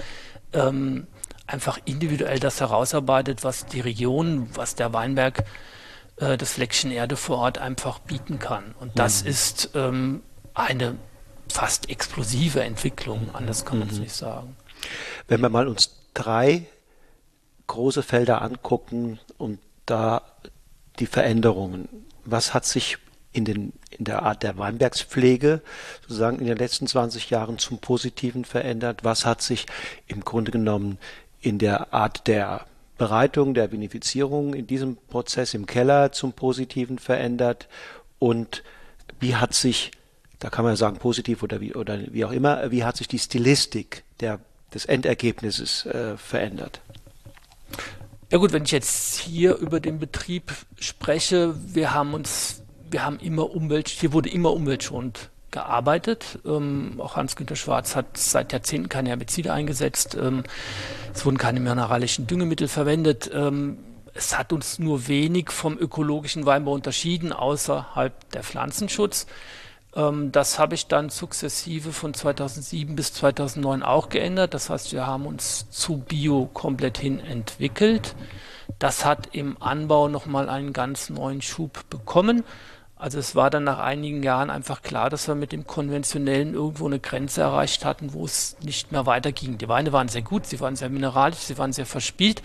[0.53, 1.07] ähm,
[1.47, 5.43] einfach individuell das herausarbeitet, was die Region, was der Weinberg,
[6.17, 8.75] äh, das Fleckchen Erde vor Ort einfach bieten kann.
[8.79, 9.29] Und das mhm.
[9.29, 10.21] ist ähm,
[10.53, 10.95] eine
[11.49, 14.01] fast explosive Entwicklung, anders kann man es mhm.
[14.03, 14.55] nicht sagen.
[15.27, 16.65] Wenn wir mal uns drei
[17.71, 20.23] große Felder angucken und da
[20.99, 21.87] die Veränderungen.
[22.25, 22.97] Was hat sich
[23.31, 25.61] in, den, in der Art der Weinbergspflege
[26.01, 29.05] sozusagen in den letzten 20 Jahren zum Positiven verändert?
[29.05, 29.67] Was hat sich
[30.07, 30.97] im Grunde genommen
[31.39, 32.65] in der Art der
[32.97, 37.69] Bereitung, der Vinifizierung in diesem Prozess im Keller zum Positiven verändert?
[38.19, 38.63] Und
[39.21, 39.91] wie hat sich,
[40.39, 43.07] da kann man ja sagen positiv oder wie, oder wie auch immer, wie hat sich
[43.07, 44.39] die Stilistik der,
[44.73, 46.81] des Endergebnisses äh, verändert?
[48.31, 53.19] Ja gut, wenn ich jetzt hier über den Betrieb spreche, wir haben uns, wir haben
[53.19, 56.39] immer Umwelt, hier wurde immer umweltschonend gearbeitet.
[56.45, 60.17] Ähm, auch Hans-Günter Schwarz hat seit Jahrzehnten keine Herbizide eingesetzt.
[60.19, 60.43] Ähm,
[61.13, 63.29] es wurden keine mineralischen Düngemittel verwendet.
[63.33, 63.77] Ähm,
[64.13, 69.27] es hat uns nur wenig vom ökologischen Weinbau unterschieden, außerhalb der Pflanzenschutz.
[69.95, 74.53] Ähm, das habe ich dann sukzessive von 2007 bis 2009 auch geändert.
[74.53, 78.15] Das heißt, wir haben uns zu Bio komplett hin entwickelt.
[78.79, 82.43] Das hat im Anbau nochmal einen ganz neuen Schub bekommen.
[82.95, 86.85] Also es war dann nach einigen Jahren einfach klar, dass wir mit dem konventionellen irgendwo
[86.85, 89.57] eine Grenze erreicht hatten, wo es nicht mehr weiterging.
[89.57, 92.43] Die Weine waren sehr gut, sie waren sehr mineralisch, sie waren sehr verspielt,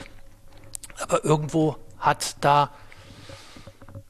[0.98, 2.70] aber irgendwo hat da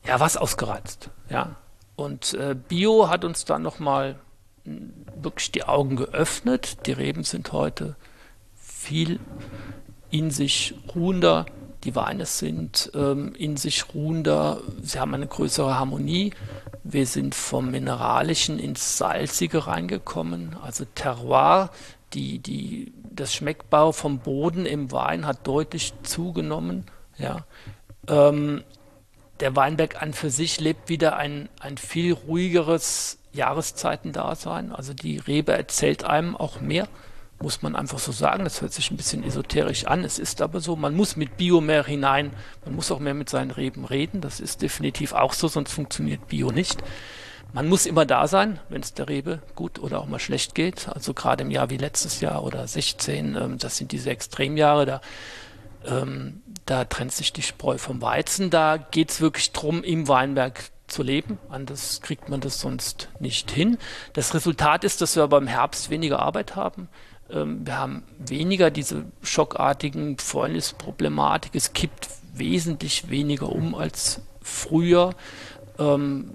[0.06, 1.10] ja was ausgereizt.
[1.28, 1.56] Ja,
[1.96, 4.16] und äh, Bio hat uns dann nochmal
[4.64, 6.86] hm, wirklich die Augen geöffnet.
[6.86, 7.96] Die Reben sind heute
[8.54, 9.18] viel
[10.10, 11.46] in sich ruhender.
[11.84, 14.60] Die Weine sind ähm, in sich ruhender.
[14.82, 16.32] Sie haben eine größere Harmonie.
[16.84, 20.56] Wir sind vom Mineralischen ins Salzige reingekommen.
[20.62, 21.70] Also Terroir,
[22.12, 26.84] die, die, das Schmeckbau vom Boden im Wein hat deutlich zugenommen.
[27.18, 27.46] Ja.
[28.08, 28.62] Ähm,
[29.40, 34.72] der Weinberg an für sich lebt wieder ein, ein viel ruhigeres Jahreszeitendasein.
[34.72, 36.88] Also die Rebe erzählt einem auch mehr,
[37.38, 38.44] muss man einfach so sagen.
[38.44, 40.04] Das hört sich ein bisschen esoterisch an.
[40.04, 42.32] Es ist aber so, man muss mit Bio mehr hinein,
[42.64, 44.20] man muss auch mehr mit seinen Reben reden.
[44.20, 46.82] Das ist definitiv auch so, sonst funktioniert Bio nicht.
[47.52, 50.88] Man muss immer da sein, wenn es der Rebe gut oder auch mal schlecht geht.
[50.88, 55.00] Also gerade im Jahr wie letztes Jahr oder 16, ähm, das sind diese Extremjahre, da
[55.86, 58.50] ähm, da trennt sich die Spreu vom Weizen.
[58.50, 61.38] Da geht es wirklich darum, im Weinberg zu leben.
[61.48, 63.78] Anders kriegt man das sonst nicht hin.
[64.12, 66.88] Das Resultat ist, dass wir aber im Herbst weniger Arbeit haben.
[67.30, 71.54] Ähm, wir haben weniger diese schockartigen Fäulnisproblematik.
[71.54, 75.14] Es kippt wesentlich weniger um als früher.
[75.78, 76.30] Ähm,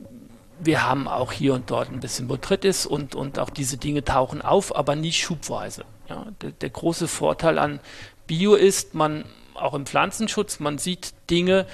[0.60, 4.42] wir haben auch hier und dort ein bisschen Botrytis und, und auch diese Dinge tauchen
[4.42, 5.86] auf, aber nicht schubweise.
[6.08, 7.80] Ja, der, der große Vorteil an
[8.28, 9.26] Bio ist, man
[9.62, 11.66] auch im Pflanzenschutz, man sieht Dinge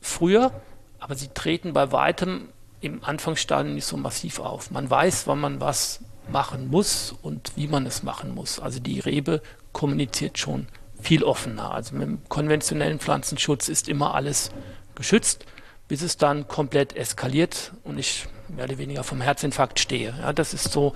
[0.00, 0.52] früher,
[0.98, 2.48] aber sie treten bei weitem
[2.80, 4.70] im Anfangsstadium nicht so massiv auf.
[4.70, 8.58] Man weiß, wann man was machen muss und wie man es machen muss.
[8.58, 10.66] Also die Rebe kommuniziert schon
[11.00, 11.72] viel offener.
[11.72, 14.50] Also mit dem konventionellen Pflanzenschutz ist immer alles
[14.94, 15.46] geschützt,
[15.88, 20.14] bis es dann komplett eskaliert und ich mehr oder weniger vom Herzinfarkt stehe.
[20.18, 20.92] Ja, das ist so,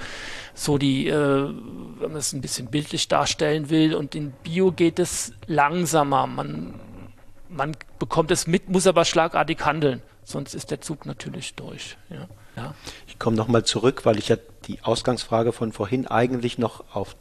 [0.55, 3.95] so die, äh, wenn man es ein bisschen bildlich darstellen will.
[3.95, 6.27] Und in Bio geht es langsamer.
[6.27, 6.81] Man,
[7.49, 10.03] man bekommt es mit, muss aber schlagartig handeln.
[10.25, 11.97] Sonst ist der Zug natürlich durch.
[12.11, 12.75] Ja, ja.
[13.07, 17.17] Ich komme nochmal zurück, weil ich ja die Ausgangsfrage von vorhin eigentlich noch auf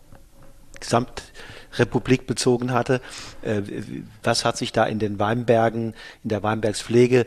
[1.77, 3.01] Gesamtrepublik bezogen hatte.
[3.41, 3.61] Äh,
[4.23, 7.25] was hat sich da in den Weinbergen, in der Weinbergspflege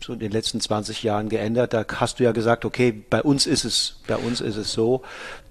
[0.00, 1.72] so in den letzten 20 Jahren geändert.
[1.72, 5.02] Da hast du ja gesagt, okay, bei uns ist es, bei uns ist es so.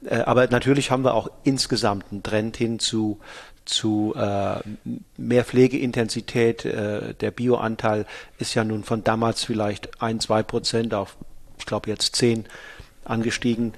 [0.05, 3.19] Äh, aber natürlich haben wir auch insgesamt einen Trend hin zu
[3.63, 4.59] zu äh,
[5.17, 6.65] mehr Pflegeintensität.
[6.65, 8.05] Äh, der Bioanteil
[8.39, 11.15] ist ja nun von damals vielleicht ein, zwei Prozent auf,
[11.59, 12.45] ich glaube jetzt zehn
[13.05, 13.73] angestiegen.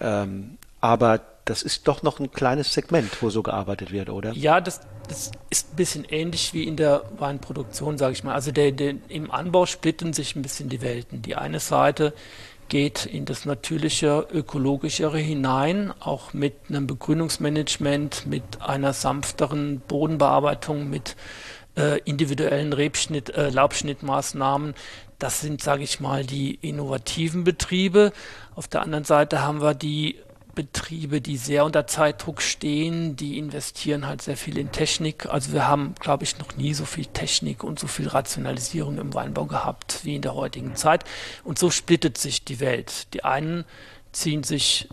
[0.00, 4.32] Ähm, aber das ist doch noch ein kleines Segment, wo so gearbeitet wird, oder?
[4.32, 8.34] Ja, das, das ist ein bisschen ähnlich wie in der Weinproduktion, sage ich mal.
[8.34, 11.22] Also der, der, im Anbau splitten sich ein bisschen die Welten.
[11.22, 12.12] Die eine Seite
[12.68, 21.16] geht in das natürliche, ökologischere hinein, auch mit einem Begrünungsmanagement, mit einer sanfteren Bodenbearbeitung, mit
[21.78, 24.74] äh, individuellen Rebschnitt, äh, Laubschnittmaßnahmen.
[25.18, 28.12] Das sind, sage ich mal, die innovativen Betriebe.
[28.54, 30.16] Auf der anderen Seite haben wir die
[30.58, 35.26] Betriebe, die sehr unter Zeitdruck stehen, die investieren halt sehr viel in Technik.
[35.26, 39.14] Also wir haben, glaube ich, noch nie so viel Technik und so viel Rationalisierung im
[39.14, 41.04] Weinbau gehabt wie in der heutigen Zeit.
[41.44, 43.14] Und so splittet sich die Welt.
[43.14, 43.66] Die einen
[44.10, 44.88] ziehen sich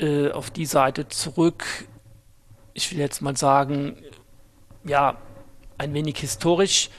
[0.00, 1.64] äh, auf die Seite zurück.
[2.74, 3.96] Ich will jetzt mal sagen,
[4.82, 5.18] ja,
[5.78, 6.90] ein wenig historisch,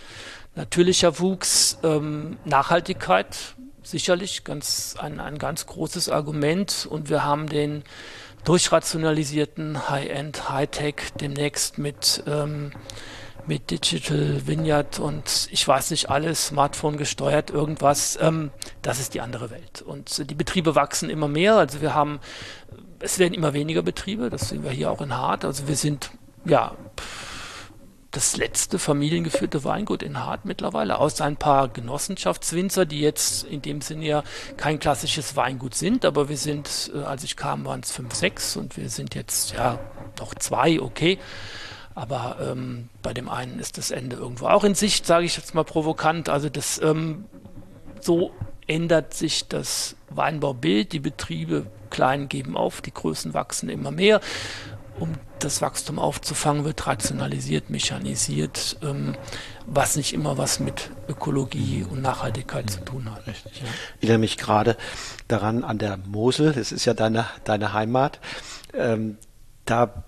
[0.55, 3.57] natürlicher Wuchs, ähm, Nachhaltigkeit,
[3.91, 7.83] sicherlich ganz, ein, ein ganz großes Argument und wir haben den
[8.43, 12.71] durchrationalisierten High-End, High-Tech demnächst mit, ähm,
[13.45, 18.17] mit Digital Vineyard und ich weiß nicht alles, Smartphone gesteuert, irgendwas.
[18.19, 18.51] Ähm,
[18.81, 19.81] das ist die andere Welt.
[19.81, 21.55] Und die Betriebe wachsen immer mehr.
[21.55, 22.19] Also wir haben,
[22.99, 25.45] es werden immer weniger Betriebe, das sehen wir hier auch in Hart.
[25.45, 26.11] Also wir sind,
[26.45, 27.30] ja, pff,
[28.11, 33.81] das letzte familiengeführte Weingut in Hart mittlerweile, außer ein paar Genossenschaftswinzer, die jetzt in dem
[33.81, 34.23] Sinne ja
[34.57, 38.57] kein klassisches Weingut sind, aber wir sind, äh, als ich kam, waren es fünf, sechs
[38.57, 39.79] und wir sind jetzt ja
[40.19, 41.19] noch zwei, okay.
[41.95, 45.53] Aber ähm, bei dem einen ist das Ende irgendwo auch in Sicht, sage ich jetzt
[45.53, 46.29] mal provokant.
[46.29, 47.25] Also das ähm,
[47.99, 48.31] so
[48.67, 50.93] ändert sich das Weinbaubild.
[50.93, 54.21] Die Betriebe klein geben auf, die Größen wachsen immer mehr
[55.01, 59.15] um das Wachstum aufzufangen, wird rationalisiert, mechanisiert, ähm,
[59.65, 63.25] was nicht immer was mit Ökologie und Nachhaltigkeit zu tun hat.
[63.25, 63.67] Richtig, ja.
[63.97, 64.77] Ich erinnere mich gerade
[65.27, 68.19] daran an der Mosel, das ist ja deine, deine Heimat.
[68.73, 69.17] Ähm,
[69.65, 70.03] da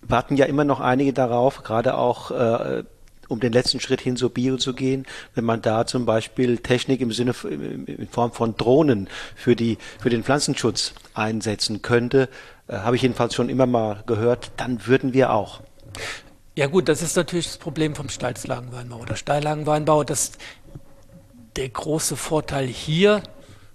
[0.00, 2.84] warten ja immer noch einige darauf, gerade auch äh,
[3.28, 7.00] um den letzten Schritt hin zu Bio zu gehen, wenn man da zum Beispiel Technik
[7.00, 12.28] im Sinne in Form von Drohnen für die für den Pflanzenschutz einsetzen könnte,
[12.68, 15.60] äh, habe ich jedenfalls schon immer mal gehört, dann würden wir auch.
[16.56, 20.32] Ja gut, das ist natürlich das Problem vom Steilslagenweinbau oder Steillagenweinbau, dass
[21.56, 23.22] der große Vorteil hier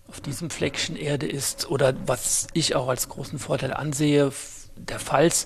[0.07, 4.31] auf diesem Fleckchen Erde ist oder was ich auch als großen Vorteil ansehe,
[4.75, 5.45] der Pfalz,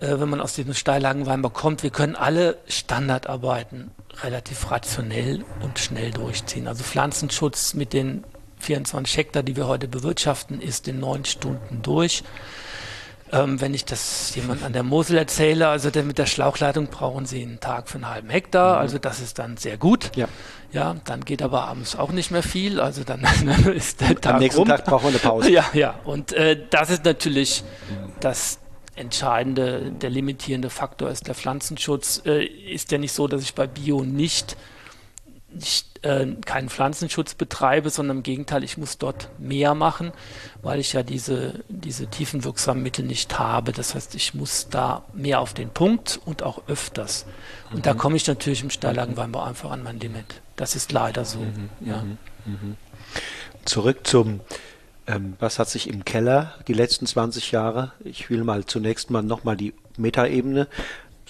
[0.00, 3.90] äh, wenn man aus diesem Steillagenweinbau kommt, wir können alle Standardarbeiten
[4.22, 6.68] relativ rationell und schnell durchziehen.
[6.68, 8.24] Also Pflanzenschutz mit den
[8.62, 12.22] 24 Hektar, die wir heute bewirtschaften, ist in neun Stunden durch.
[13.32, 17.24] Ähm, wenn ich das jemand an der Mosel erzähle, also der, mit der Schlauchleitung brauchen
[17.24, 18.80] sie einen Tag für einen halben Hektar, mhm.
[18.82, 20.14] also das ist dann sehr gut.
[20.16, 20.28] Ja.
[20.70, 23.24] Ja, dann geht aber abends auch nicht mehr viel, also dann,
[23.74, 24.68] ist der Tag Am nächsten rum.
[24.68, 25.50] Tag brauchen wir eine Pause.
[25.52, 25.94] Ja, ja.
[26.04, 27.64] Und äh, das ist natürlich
[28.20, 28.58] das
[28.96, 32.22] entscheidende, der limitierende Faktor ist der Pflanzenschutz.
[32.26, 34.56] Äh, ist ja nicht so, dass ich bei Bio nicht
[35.54, 40.12] nicht, äh, keinen Pflanzenschutz betreibe, sondern im Gegenteil, ich muss dort mehr machen,
[40.62, 43.72] weil ich ja diese, diese tiefenwirksamen Mittel nicht habe.
[43.72, 47.26] Das heißt, ich muss da mehr auf den Punkt und auch öfters.
[47.70, 47.82] Und mhm.
[47.82, 50.40] da komme ich natürlich im Steillagenweinbau einfach an mein Limit.
[50.56, 51.40] Das ist leider so.
[51.40, 51.68] Mhm.
[51.80, 52.02] Ja.
[52.02, 52.18] Mhm.
[52.44, 52.76] mhm.
[53.64, 54.40] Zurück zum
[55.06, 57.92] ähm, was hat sich im Keller die letzten 20 Jahre?
[58.04, 60.68] Ich will mal zunächst mal nochmal die Metaebene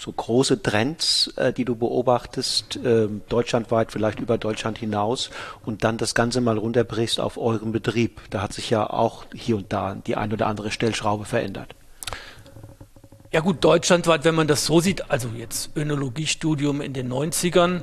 [0.02, 5.30] so große Trends, äh, die du beobachtest, äh, deutschlandweit, vielleicht über Deutschland hinaus
[5.64, 8.20] und dann das Ganze mal runterbrichst auf euren Betrieb.
[8.30, 11.76] Da hat sich ja auch hier und da die ein oder andere Stellschraube verändert.
[13.30, 17.82] Ja gut, deutschlandweit, wenn man das so sieht, also jetzt Önologiestudium in den 90ern,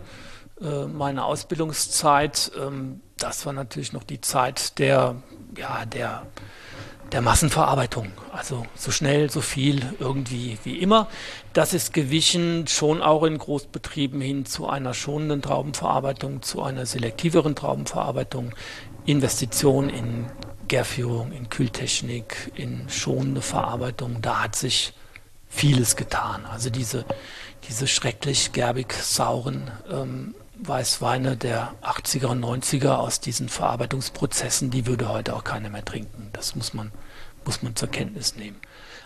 [0.62, 5.15] äh, meine Ausbildungszeit, ähm, das war natürlich noch die Zeit der,
[5.58, 6.25] ja, der
[7.12, 8.12] der Massenverarbeitung.
[8.32, 11.08] Also so schnell, so viel irgendwie wie immer.
[11.54, 17.56] Das ist gewichen schon auch in Großbetrieben hin zu einer schonenden Traubenverarbeitung, zu einer selektiveren
[17.56, 18.54] Traubenverarbeitung,
[19.06, 20.28] Investition in
[20.67, 24.22] Gärführung, in Kühltechnik, in schonende Verarbeitung.
[24.22, 24.93] Da hat sich
[25.48, 26.45] vieles getan.
[26.45, 27.06] Also diese,
[27.67, 35.10] diese schrecklich gerbig sauren ähm, Weißweine der 80er und 90er aus diesen Verarbeitungsprozessen, die würde
[35.10, 36.30] heute auch keiner mehr trinken.
[36.34, 36.91] Das muss man,
[37.45, 38.58] muss man zur Kenntnis nehmen.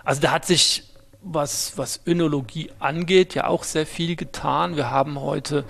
[0.03, 0.83] Also da hat sich,
[1.21, 4.75] was, was Önologie angeht, ja auch sehr viel getan.
[4.75, 5.63] Wir haben heute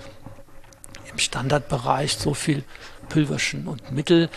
[1.12, 2.64] im Standardbereich so viel
[3.08, 4.30] Pülverchen und Mittel.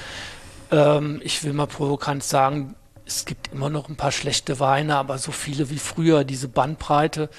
[0.70, 5.18] Ähm, ich will mal provokant sagen, es gibt immer noch ein paar schlechte Weine, aber
[5.18, 7.30] so viele wie früher, diese Bandbreite,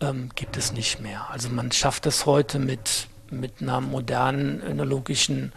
[0.00, 1.28] ähm, gibt es nicht mehr.
[1.30, 5.52] Also man schafft es heute mit mit einer modernen önologischen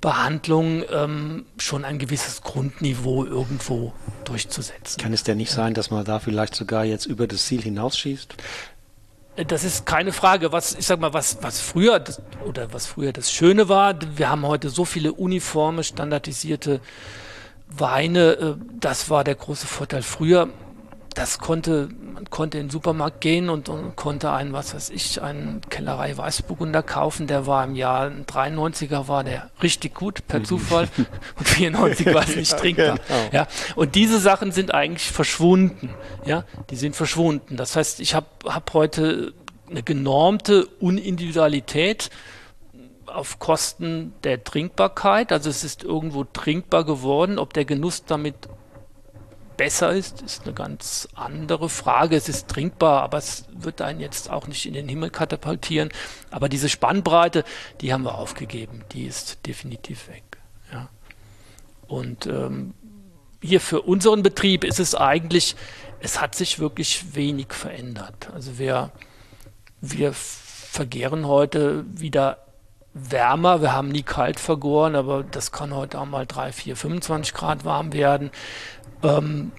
[0.00, 3.92] Behandlung ähm, schon ein gewisses Grundniveau irgendwo
[4.24, 5.00] durchzusetzen.
[5.00, 8.34] Kann es denn nicht sein, dass man da vielleicht sogar jetzt über das Ziel hinausschießt?
[9.46, 10.52] Das ist keine Frage.
[10.52, 14.30] Was ich sag mal, was was früher das, oder was früher das Schöne war, wir
[14.30, 16.80] haben heute so viele uniforme, standardisierte
[17.68, 18.32] Weine.
[18.32, 20.48] Äh, das war der große Vorteil früher
[21.14, 25.20] das konnte, man konnte in den Supermarkt gehen und, und konnte einen, was weiß ich,
[25.20, 30.44] einen Kellerei Weißburgunder kaufen, der war im Jahr 93er war der richtig gut, per mhm.
[30.44, 30.88] Zufall,
[31.38, 32.98] und 94 war es nicht trinkbar.
[33.06, 33.28] Genau.
[33.32, 35.90] Ja, und diese Sachen sind eigentlich verschwunden,
[36.24, 37.56] ja, die sind verschwunden.
[37.56, 39.34] Das heißt, ich habe hab heute
[39.68, 42.10] eine genormte Unindividualität
[43.06, 45.32] auf Kosten der Trinkbarkeit.
[45.32, 47.38] Also es ist irgendwo trinkbar geworden.
[47.38, 48.34] Ob der Genuss damit
[49.60, 52.16] besser ist, ist eine ganz andere Frage.
[52.16, 55.90] Es ist trinkbar, aber es wird einen jetzt auch nicht in den Himmel katapultieren.
[56.30, 57.44] Aber diese Spannbreite,
[57.82, 58.86] die haben wir aufgegeben.
[58.92, 60.22] Die ist definitiv weg.
[60.72, 60.88] Ja.
[61.88, 62.72] Und ähm,
[63.42, 65.56] hier für unseren Betrieb ist es eigentlich,
[66.00, 68.30] es hat sich wirklich wenig verändert.
[68.32, 68.90] Also wir,
[69.82, 72.38] wir vergehren heute wieder
[72.94, 73.62] wärmer.
[73.62, 77.64] Wir haben nie kalt vergoren, aber das kann heute auch mal 3, 4, 25 Grad
[77.64, 78.30] warm werden.
[79.02, 79.52] Ähm,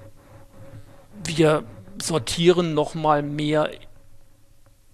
[1.24, 1.64] wir
[2.02, 3.70] sortieren noch mal mehr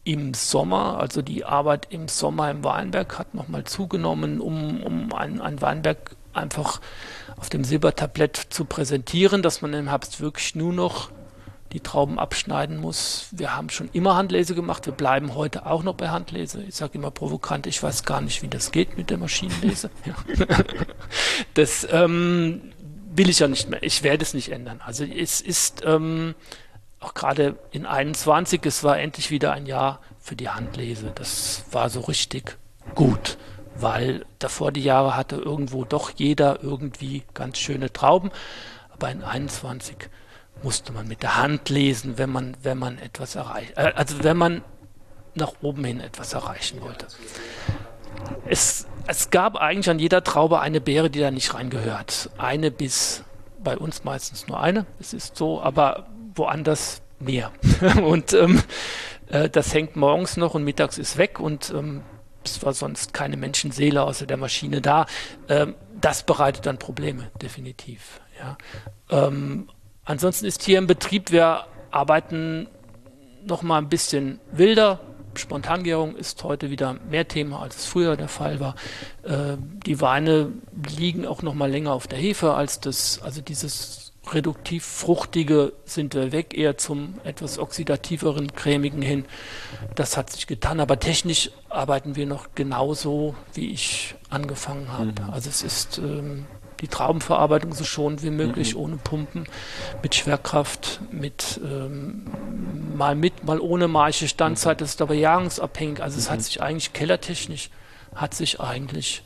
[0.04, 5.14] im Sommer, also die Arbeit im Sommer im Weinberg hat noch mal zugenommen, um, um
[5.14, 6.80] ein, ein Weinberg einfach
[7.36, 11.12] auf dem Silbertablett zu präsentieren, dass man im Herbst wirklich nur noch
[11.74, 13.28] die Trauben abschneiden muss.
[13.32, 16.64] Wir haben schon immer Handlese gemacht, wir bleiben heute auch noch bei Handlese.
[16.64, 19.90] Ich sage immer provokant, ich weiß gar nicht, wie das geht mit der Maschinenlese.
[21.54, 22.74] Das ähm,
[23.12, 23.82] will ich ja nicht mehr.
[23.84, 24.82] Ich werde es nicht ändern.
[24.84, 26.36] Also es ist ähm,
[27.00, 31.12] auch gerade in 21, es war endlich wieder ein Jahr für die Handlese.
[31.14, 32.58] Das war so richtig
[32.96, 33.38] gut,
[33.76, 38.32] weil davor die Jahre hatte irgendwo doch jeder irgendwie ganz schöne Trauben.
[38.90, 40.10] Aber in 21
[40.64, 44.38] musste man mit der Hand lesen, wenn man, wenn man etwas erreicht, äh, also wenn
[44.38, 44.64] man
[45.36, 47.08] nach oben hin etwas erreichen wollte.
[48.46, 52.30] Es es gab eigentlich an jeder Traube eine Beere, die da nicht reingehört.
[52.38, 53.24] Eine bis
[53.64, 54.86] bei uns meistens nur eine.
[55.00, 57.52] Es ist so, aber woanders mehr.
[58.04, 58.62] und ähm,
[59.30, 62.04] äh, das hängt morgens noch und mittags ist weg und ähm,
[62.44, 65.06] es war sonst keine Menschenseele außer der Maschine da.
[65.48, 68.20] Ähm, das bereitet dann Probleme, definitiv.
[68.38, 68.58] Ja.
[69.10, 69.70] Ähm,
[70.08, 72.68] ansonsten ist hier im Betrieb, wir arbeiten
[73.46, 75.00] noch mal ein bisschen wilder,
[75.36, 78.76] Spontangärung ist heute wieder mehr Thema, als es früher der Fall war.
[79.24, 80.52] Äh, die Weine
[80.98, 86.14] liegen auch noch mal länger auf der Hefe als das, also dieses reduktiv fruchtige sind
[86.14, 89.26] wir weg, eher zum etwas oxidativeren, cremigen hin.
[89.96, 95.06] Das hat sich getan, aber technisch arbeiten wir noch genauso, wie ich angefangen habe.
[95.06, 95.30] Mhm.
[95.32, 96.46] Also es ist ähm,
[96.82, 98.82] die Traubenverarbeitung so schonend wie möglich, mhm.
[98.82, 99.48] ohne Pumpen,
[100.02, 102.26] mit Schwerkraft, mit ähm,
[102.96, 104.78] mal mit, mal ohne Maische Standzeit.
[104.78, 104.80] Mhm.
[104.80, 106.02] Das ist aber jahrungsabhängig.
[106.02, 106.44] Also es hat mhm.
[106.44, 107.70] sich eigentlich kellertechnisch
[108.16, 109.24] hat sich eigentlich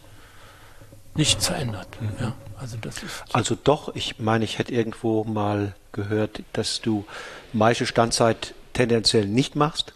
[1.16, 1.88] nichts verändert.
[1.99, 2.10] Mhm.
[2.20, 7.06] Ja, also, das ist also doch, ich meine, ich hätte irgendwo mal gehört, dass du
[7.54, 9.93] Maische Standzeit tendenziell nicht machst.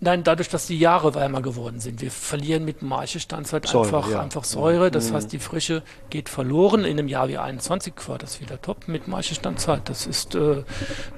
[0.00, 2.02] Nein, dadurch, dass die Jahre wärmer geworden sind.
[2.02, 4.20] Wir verlieren mit Maischestandzeit Säure, einfach, ja.
[4.20, 4.90] einfach Säure.
[4.90, 5.14] Das mhm.
[5.14, 6.84] heißt, die Frische geht verloren.
[6.84, 9.88] In einem Jahr wie 21 war das wieder top mit Maischestandzeit.
[9.88, 10.64] Das ist, äh,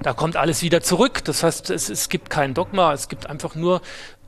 [0.02, 1.24] da kommt alles wieder zurück.
[1.24, 2.92] Das heißt, es, es gibt kein Dogma.
[2.92, 3.80] Es gibt einfach nur,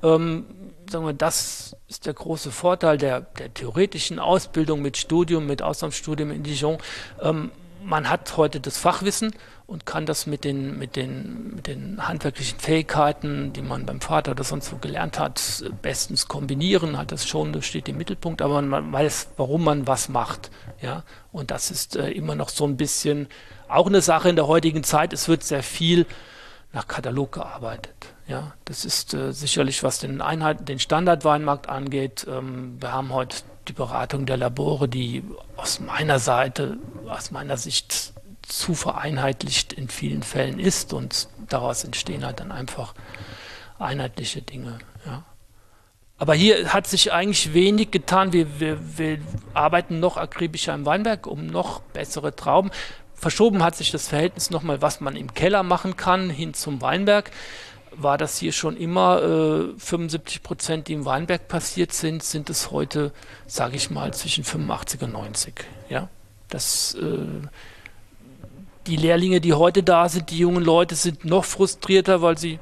[0.03, 0.46] ähm,
[0.90, 6.30] sagen wir, das ist der große Vorteil der, der theoretischen Ausbildung mit Studium, mit Auslandsstudium
[6.30, 6.78] in Dijon.
[7.22, 7.51] Ähm,
[7.83, 9.33] man hat heute das Fachwissen
[9.66, 14.33] und kann das mit den, mit, den, mit den handwerklichen Fähigkeiten, die man beim Vater
[14.33, 18.62] oder sonst wo gelernt hat, bestens kombinieren, hat das schon, das steht im Mittelpunkt, aber
[18.62, 20.51] man weiß, warum man was macht.
[20.81, 21.05] Ja?
[21.33, 23.29] Und das ist äh, immer noch so ein bisschen
[23.68, 25.12] auch eine Sache in der heutigen Zeit.
[25.12, 26.07] Es wird sehr viel
[26.72, 27.95] nach Katalog gearbeitet.
[28.26, 32.26] Ja, das ist äh, sicherlich, was den Einheit, den Standardweinmarkt angeht.
[32.29, 35.22] Ähm, wir haben heute die Beratung der Labore, die
[35.56, 38.12] aus meiner Seite, aus meiner Sicht
[38.42, 42.94] zu vereinheitlicht in vielen Fällen ist und daraus entstehen halt dann einfach
[43.78, 44.78] einheitliche Dinge.
[45.06, 45.24] Ja.
[46.16, 48.32] Aber hier hat sich eigentlich wenig getan.
[48.32, 49.18] Wir, wir, wir
[49.54, 52.70] arbeiten noch akribischer im Weinberg, um noch bessere Trauben.
[53.14, 57.30] Verschoben hat sich das Verhältnis nochmal, was man im Keller machen kann, hin zum Weinberg
[58.01, 62.70] war das hier schon immer äh, 75 Prozent, die im Weinberg passiert sind, sind es
[62.70, 63.12] heute,
[63.46, 65.55] sage ich mal, zwischen 85 und 90.
[65.88, 66.09] Ja,
[66.49, 67.46] das, äh,
[68.86, 72.59] die Lehrlinge, die heute da sind, die jungen Leute sind noch frustrierter, weil sie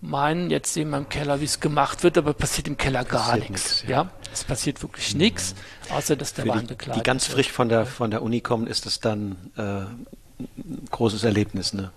[0.00, 3.36] meinen, jetzt sehen wir im Keller, wie es gemacht wird, aber passiert im Keller gar
[3.36, 3.84] nichts.
[3.86, 3.90] Ja.
[3.90, 4.10] ja.
[4.32, 5.20] es passiert wirklich mhm.
[5.20, 5.54] nichts,
[5.90, 8.86] außer dass der Wein begleitet Die ganz frisch von der, von der Uni kommen, ist
[8.86, 9.82] es dann äh,
[10.90, 11.72] großes Erlebnis.
[11.72, 11.92] Ne?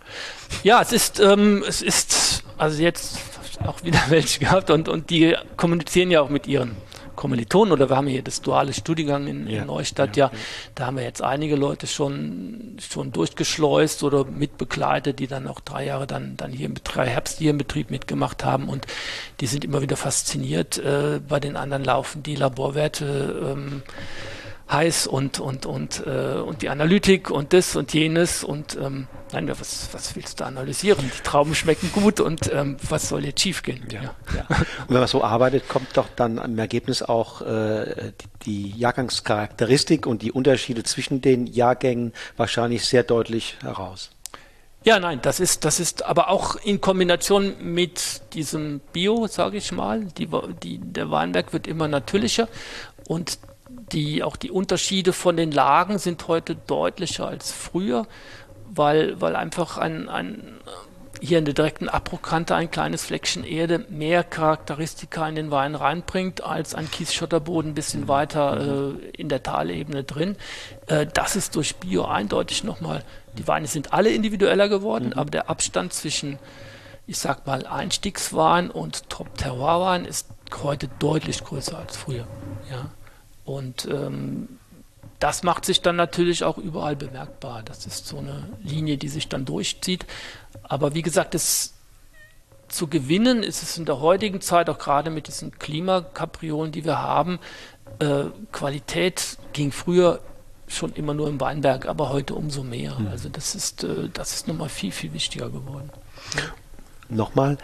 [0.64, 3.20] Ja, es ist, ähm, es ist, also jetzt
[3.66, 6.76] auch wieder welche gehabt und, und die kommunizieren ja auch mit ihren
[7.16, 10.40] Kommilitonen oder wir haben hier das duale Studiengang in, ja, in Neustadt, ja, ja,
[10.76, 15.86] da haben wir jetzt einige Leute schon, schon durchgeschleust oder mitbegleitet, die dann auch drei
[15.86, 18.88] Jahre dann, dann hier im drei Herbst hier im Betrieb mitgemacht haben und
[19.40, 20.78] die sind immer wieder fasziniert.
[20.78, 23.84] Äh, bei den anderen laufen die Laborwerte ähm,
[24.72, 29.50] heiß und, und, und, äh, und die Analytik und das und jenes und ähm, nein,
[29.50, 31.00] was, was willst du analysieren?
[31.04, 33.86] Die Trauben schmecken gut und ähm, was soll jetzt schiefgehen?
[33.92, 34.02] Ja.
[34.02, 34.16] Ja.
[34.36, 34.46] ja.
[34.88, 38.14] Und wenn man so arbeitet, kommt doch dann im Ergebnis auch äh,
[38.46, 44.12] die, die Jahrgangscharakteristik und die Unterschiede zwischen den Jahrgängen wahrscheinlich sehr deutlich heraus.
[44.86, 49.72] Ja, nein, das ist, das ist aber auch in Kombination mit diesem Bio, sage ich
[49.72, 50.04] mal.
[50.18, 50.28] Die,
[50.62, 52.50] die, der Weinberg wird immer natürlicher
[53.08, 53.40] und
[53.94, 58.08] die, auch die Unterschiede von den Lagen sind heute deutlicher als früher,
[58.74, 60.60] weil, weil einfach ein, ein
[61.22, 66.44] hier in der direkten Abbruchkante ein kleines Fleckchen Erde mehr Charakteristika in den Wein reinbringt
[66.44, 70.36] als ein Kiesschotterboden ein bisschen weiter äh, in der Talebene drin.
[70.88, 73.06] Äh, das ist durch Bio eindeutig nochmal.
[73.38, 75.14] Die Weine sind alle individueller geworden, mhm.
[75.14, 76.40] aber der Abstand zwischen,
[77.08, 80.28] ich sag mal, Einstiegswein und Top-Terroir-Wein ist
[80.62, 82.28] heute deutlich größer als früher.
[82.70, 82.90] Ja.
[83.46, 84.60] Und ähm,
[85.20, 87.64] das macht sich dann natürlich auch überall bemerkbar.
[87.64, 90.06] Das ist so eine Linie, die sich dann durchzieht.
[90.64, 91.74] Aber wie gesagt, es
[92.68, 97.00] zu gewinnen ist es in der heutigen Zeit, auch gerade mit diesen Klimakapriolen, die wir
[97.00, 97.40] haben,
[98.00, 100.20] äh, Qualität ging früher
[100.68, 102.98] schon immer nur im Weinberg, aber heute umso mehr.
[102.98, 103.08] Mhm.
[103.08, 105.92] Also das ist, äh, das ist nochmal viel, viel wichtiger geworden.
[107.10, 107.58] Nochmal,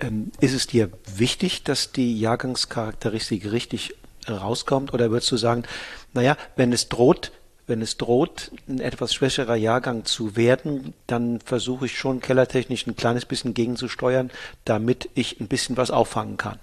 [0.00, 3.94] ähm, ist es dir wichtig, dass die Jahrgangscharakteristik richtig
[4.28, 4.92] rauskommt?
[4.92, 5.64] Oder würdest du sagen,
[6.12, 7.32] naja, wenn es droht,
[7.66, 12.96] wenn es droht, ein etwas schwächerer Jahrgang zu werden, dann versuche ich schon kellertechnisch ein
[12.96, 14.30] kleines bisschen gegenzusteuern,
[14.64, 16.58] damit ich ein bisschen was auffangen kann.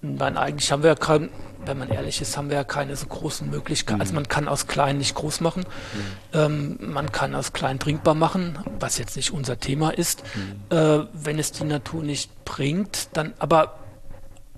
[0.00, 1.30] Nein, eigentlich haben wir ja kein,
[1.64, 4.00] wenn man ehrlich ist, haben wir ja keine so großen Möglichkeiten.
[4.00, 4.18] Also mhm.
[4.18, 5.62] Also man kann aus klein nicht groß machen.
[5.62, 6.38] Mhm.
[6.38, 10.22] Ähm, man kann aus klein trinkbar machen, was jetzt nicht unser Thema ist.
[10.34, 10.76] Mhm.
[10.76, 13.78] Äh, wenn es die Natur nicht bringt, dann, aber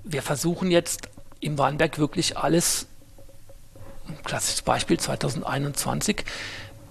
[0.03, 1.09] wir versuchen jetzt
[1.47, 2.87] im Weinberg wirklich alles,
[4.09, 6.25] ein klassisches Beispiel 2021,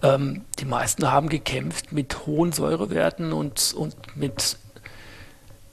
[0.01, 4.57] ähm, die meisten haben gekämpft mit hohen Säurewerten und, und mit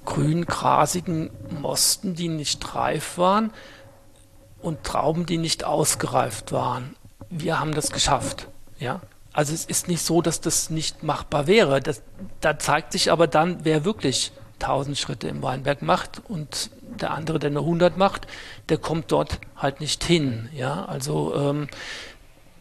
[0.05, 1.31] grün grasigen
[1.61, 3.53] Mosten, die nicht reif waren
[4.61, 6.97] und Trauben, die nicht ausgereift waren.
[7.31, 8.49] Wir haben das geschafft.
[8.79, 9.01] Ja?
[9.33, 11.81] Also es ist nicht so, dass das nicht machbar wäre.
[11.81, 12.03] Das,
[12.41, 14.33] da zeigt sich aber dann, wer wirklich
[14.63, 18.27] 1000 Schritte im Weinberg macht und der andere, der nur 100 macht,
[18.69, 20.49] der kommt dort halt nicht hin.
[20.55, 20.85] Ja?
[20.85, 21.69] Also ähm,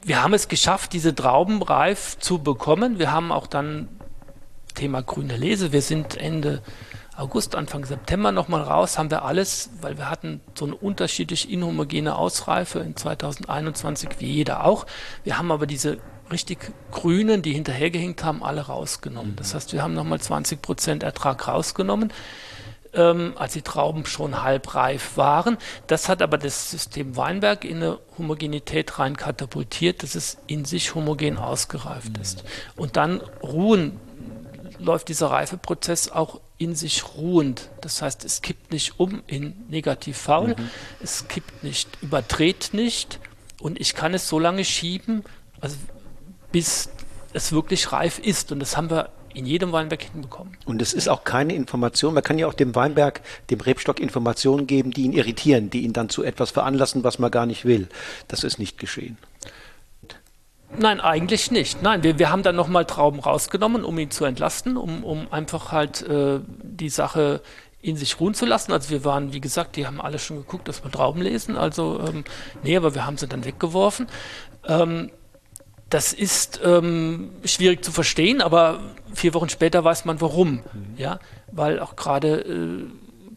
[0.03, 2.97] wir haben es geschafft, diese Trauben reif zu bekommen.
[2.97, 3.87] Wir haben auch dann
[4.73, 5.71] Thema grüne Lese.
[5.71, 6.61] Wir sind Ende
[7.15, 12.15] August, Anfang September nochmal raus, haben wir alles, weil wir hatten so eine unterschiedlich inhomogene
[12.15, 14.87] Ausreife in 2021 wie jeder auch.
[15.23, 15.99] Wir haben aber diese
[16.31, 19.35] richtig grünen, die hinterhergehängt haben, alle rausgenommen.
[19.35, 22.11] Das heißt, wir haben nochmal 20 Prozent Ertrag rausgenommen,
[22.93, 25.57] ähm, als die Trauben schon halbreif waren.
[25.87, 30.95] Das hat aber das System Weinberg in eine Homogenität rein katapultiert, dass es in sich
[30.95, 32.21] homogen ausgereift mhm.
[32.21, 32.43] ist.
[32.75, 33.99] Und dann ruhen
[34.81, 37.69] läuft dieser Reifeprozess auch in sich ruhend.
[37.81, 40.69] Das heißt, es kippt nicht um in negativ faul, mhm.
[41.01, 43.19] es kippt nicht, überdreht nicht
[43.59, 45.23] und ich kann es so lange schieben,
[45.59, 45.75] also
[46.51, 46.89] bis
[47.33, 48.51] es wirklich reif ist.
[48.51, 50.57] Und das haben wir in jedem Weinberg hinbekommen.
[50.65, 52.13] Und es ist auch keine Information.
[52.13, 55.93] Man kann ja auch dem Weinberg, dem Rebstock Informationen geben, die ihn irritieren, die ihn
[55.93, 57.87] dann zu etwas veranlassen, was man gar nicht will.
[58.27, 59.17] Das ist nicht geschehen.
[60.77, 61.81] Nein, eigentlich nicht.
[61.81, 65.71] Nein, wir, wir haben dann nochmal Trauben rausgenommen, um ihn zu entlasten, um, um einfach
[65.71, 67.41] halt äh, die Sache
[67.81, 68.71] in sich ruhen zu lassen.
[68.71, 71.57] Also wir waren, wie gesagt, die haben alle schon geguckt, dass wir Trauben lesen.
[71.57, 72.23] Also ähm,
[72.63, 74.07] nee, aber wir haben sie dann weggeworfen.
[74.67, 75.11] Ähm,
[75.91, 78.79] das ist ähm, schwierig zu verstehen, aber
[79.13, 80.53] vier Wochen später weiß man warum.
[80.53, 80.63] Mhm.
[80.97, 81.19] Ja,
[81.51, 82.85] weil auch gerade äh,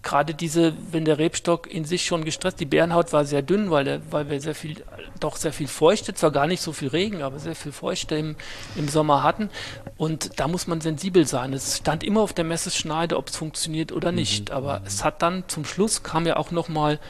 [0.05, 3.85] gerade diese, wenn der Rebstock in sich schon gestresst, die Bärenhaut war sehr dünn, weil,
[3.85, 4.85] der, weil wir sehr viel,
[5.19, 8.37] doch sehr viel Feuchte, zwar gar nicht so viel Regen, aber sehr viel Feuchte im,
[8.77, 9.49] im Sommer hatten.
[9.97, 11.53] Und da muss man sensibel sein.
[11.53, 14.19] Es stand immer auf der Messeschneide, ob es funktioniert oder mhm.
[14.19, 14.51] nicht.
[14.51, 14.57] Mhm.
[14.57, 17.01] Aber es hat dann zum Schluss kam ja auch nochmal,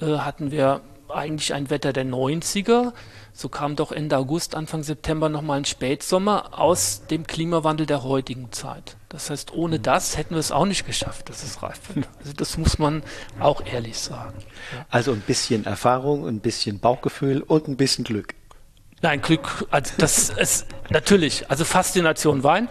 [0.00, 2.92] äh, hatten wir eigentlich ein Wetter der 90er.
[3.38, 8.50] So kam doch Ende August, Anfang September nochmal ein Spätsommer aus dem Klimawandel der heutigen
[8.50, 8.96] Zeit.
[9.10, 12.08] Das heißt, ohne das hätten wir es auch nicht geschafft, dass es reif wird.
[12.18, 13.02] Also das muss man
[13.38, 14.38] auch ehrlich sagen.
[14.88, 18.34] Also ein bisschen Erfahrung, ein bisschen Bauchgefühl und ein bisschen Glück.
[19.02, 22.70] Nein, Glück, also das ist natürlich, also Faszination Wein,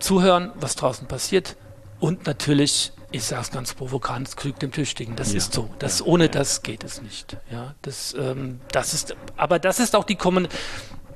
[0.00, 1.54] zuhören, was draußen passiert
[2.00, 5.14] und natürlich ich sage es ganz provokant, es Glück dem Tüchtigen.
[5.14, 5.38] Das ja.
[5.38, 5.70] ist so.
[5.78, 6.06] Das, ja.
[6.06, 7.36] Ohne das geht es nicht.
[7.50, 10.48] Ja, das, ähm, das ist, aber das ist auch die Kommun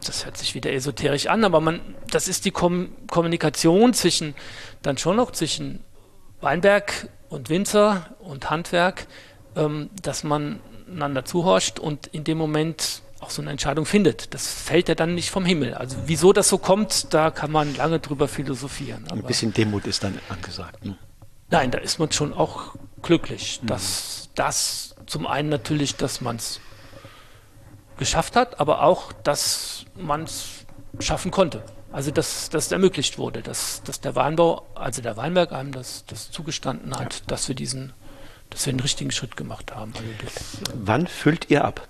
[0.06, 4.36] das hört sich wieder esoterisch an, aber man, das ist die Kom Kommunikation zwischen,
[4.80, 5.80] dann schon noch zwischen
[6.40, 9.08] Weinberg und Winzer und Handwerk,
[9.56, 14.32] ähm, dass man einander zuhorcht und in dem Moment auch so eine Entscheidung findet.
[14.34, 15.74] Das fällt ja dann nicht vom Himmel.
[15.74, 19.04] Also wieso das so kommt, da kann man lange drüber philosophieren.
[19.10, 20.84] Ein bisschen Demut ist dann angesagt.
[20.84, 20.96] Ne?
[21.50, 23.68] Nein, da ist man schon auch glücklich, mhm.
[23.68, 26.60] dass das zum einen natürlich, dass man es
[27.96, 30.64] geschafft hat, aber auch, dass man es
[31.00, 31.62] schaffen konnte.
[31.90, 36.30] Also dass das ermöglicht wurde, dass, dass der Weinbau, also der Weinberg einem das, das
[36.30, 37.20] zugestanden hat, ja.
[37.28, 37.94] dass wir diesen,
[38.50, 39.92] dass wir den richtigen Schritt gemacht haben.
[39.96, 41.88] Also das, Wann füllt ihr ab?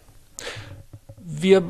[1.18, 1.64] Wir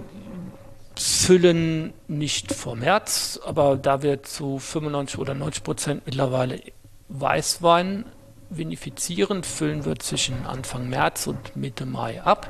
[0.95, 6.61] füllen nicht vor März, aber da wir zu 95 oder 90 Prozent mittlerweile
[7.09, 8.05] Weißwein
[8.51, 12.49] vinifizieren, füllen wir zwischen Anfang März und Mitte Mai ab.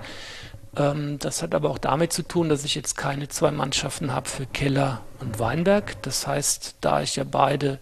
[0.76, 4.28] Ähm, das hat aber auch damit zu tun, dass ich jetzt keine zwei Mannschaften habe
[4.28, 6.00] für Keller und Weinberg.
[6.02, 7.78] Das heißt, da ich ja beide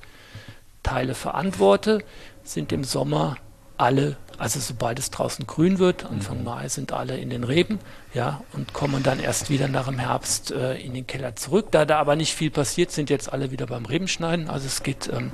[0.83, 2.03] Teile verantworte,
[2.43, 3.37] sind im Sommer
[3.77, 6.45] alle also sobald es draußen grün wird, Anfang mhm.
[6.45, 7.79] Mai sind alle in den Reben,
[8.13, 11.69] ja, und kommen dann erst wieder nach dem Herbst äh, in den Keller zurück.
[11.71, 14.49] Da da aber nicht viel passiert, sind jetzt alle wieder beim Rebenschneiden.
[14.49, 15.33] Also es geht, ähm,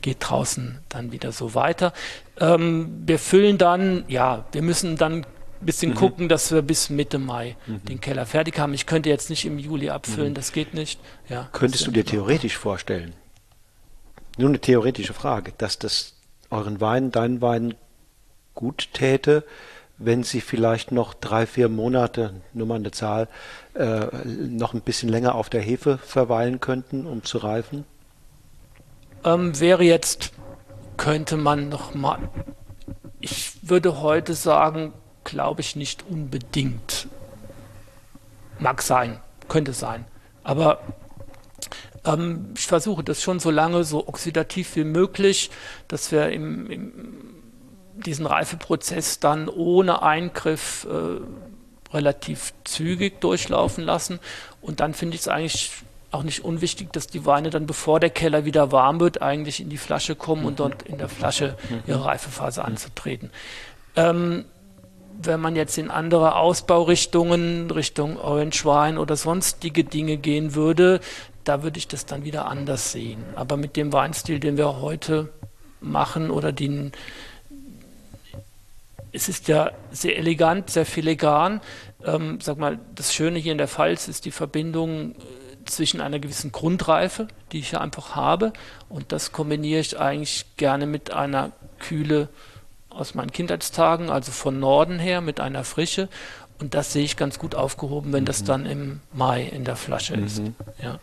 [0.00, 1.92] geht draußen dann wieder so weiter.
[2.38, 5.24] Ähm, wir füllen dann, ja, wir müssen dann
[5.60, 5.96] ein bisschen mhm.
[5.96, 7.84] gucken, dass wir bis Mitte Mai mhm.
[7.84, 8.74] den Keller fertig haben.
[8.74, 10.34] Ich könnte jetzt nicht im Juli abfüllen, mhm.
[10.34, 11.00] das geht nicht.
[11.28, 13.14] Ja, Könntest du dir theoretisch vorstellen,
[14.38, 16.14] nur eine theoretische Frage, dass das
[16.50, 17.74] euren Wein, deinen Wein
[18.56, 19.44] gut täte,
[19.98, 23.28] wenn sie vielleicht noch drei, vier Monate, nur mal eine Zahl,
[23.74, 27.84] äh, noch ein bisschen länger auf der Hefe verweilen könnten, um zu reifen?
[29.24, 30.32] Ähm, wäre jetzt,
[30.96, 32.18] könnte man noch mal,
[33.20, 34.92] ich würde heute sagen,
[35.24, 37.08] glaube ich nicht unbedingt.
[38.58, 40.04] Mag sein, könnte sein.
[40.44, 40.80] Aber
[42.04, 45.50] ähm, ich versuche das schon so lange, so oxidativ wie möglich,
[45.88, 47.36] dass wir im, im
[48.04, 54.20] diesen Reifeprozess dann ohne Eingriff äh, relativ zügig durchlaufen lassen.
[54.60, 55.70] Und dann finde ich es eigentlich
[56.10, 59.68] auch nicht unwichtig, dass die Weine dann, bevor der Keller wieder warm wird, eigentlich in
[59.68, 63.30] die Flasche kommen und dort in der Flasche ihre Reifephase anzutreten.
[63.96, 64.44] Ähm,
[65.22, 71.00] wenn man jetzt in andere Ausbaurichtungen, Richtung Orange Wine oder sonstige Dinge gehen würde,
[71.44, 73.24] da würde ich das dann wieder anders sehen.
[73.34, 75.32] Aber mit dem Weinstil, den wir heute
[75.80, 76.92] machen oder den,
[79.16, 81.60] es ist ja sehr elegant, sehr filigran.
[82.04, 85.14] Ähm, sag mal, das Schöne hier in der Pfalz ist die Verbindung äh,
[85.64, 88.52] zwischen einer gewissen Grundreife, die ich ja einfach habe,
[88.88, 92.28] und das kombiniere ich eigentlich gerne mit einer Kühle
[92.90, 96.08] aus meinen Kindheitstagen, also von Norden her, mit einer Frische.
[96.58, 98.26] Und das sehe ich ganz gut aufgehoben, wenn mhm.
[98.26, 100.26] das dann im Mai in der Flasche mhm.
[100.26, 100.42] ist.
[100.82, 100.98] Ja.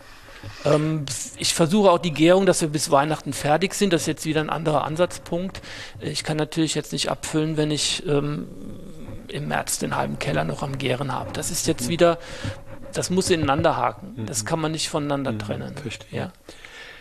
[0.65, 1.05] Ähm,
[1.37, 3.93] ich versuche auch die Gärung, dass wir bis Weihnachten fertig sind.
[3.93, 5.61] Das ist jetzt wieder ein anderer Ansatzpunkt.
[5.99, 8.47] Ich kann natürlich jetzt nicht abfüllen, wenn ich ähm,
[9.27, 11.31] im März den halben Keller noch am Gären habe.
[11.33, 12.19] Das ist jetzt wieder,
[12.93, 14.25] das muss ineinander haken.
[14.25, 14.47] Das mhm.
[14.47, 15.39] kann man nicht voneinander mhm.
[15.39, 15.75] trennen.
[15.75, 16.19] Verstehe.
[16.19, 16.31] Ja.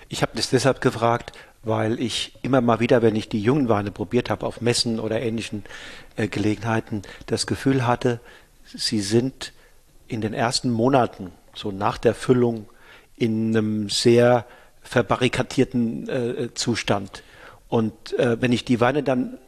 [0.09, 1.33] Ich habe das deshalb gefragt,
[1.63, 5.21] weil ich immer mal wieder, wenn ich die jungen Weine probiert habe, auf Messen oder
[5.21, 5.65] ähnlichen
[6.17, 8.21] äh, Gelegenheiten, das Gefühl hatte,
[8.65, 9.53] sie sind
[10.09, 12.67] in den ersten Monaten, so nach der Füllung,
[13.17, 14.47] in einem sehr
[14.83, 17.23] verbarrikadierten äh, Zustand.
[17.69, 19.39] Und äh, wenn ich die Weine dann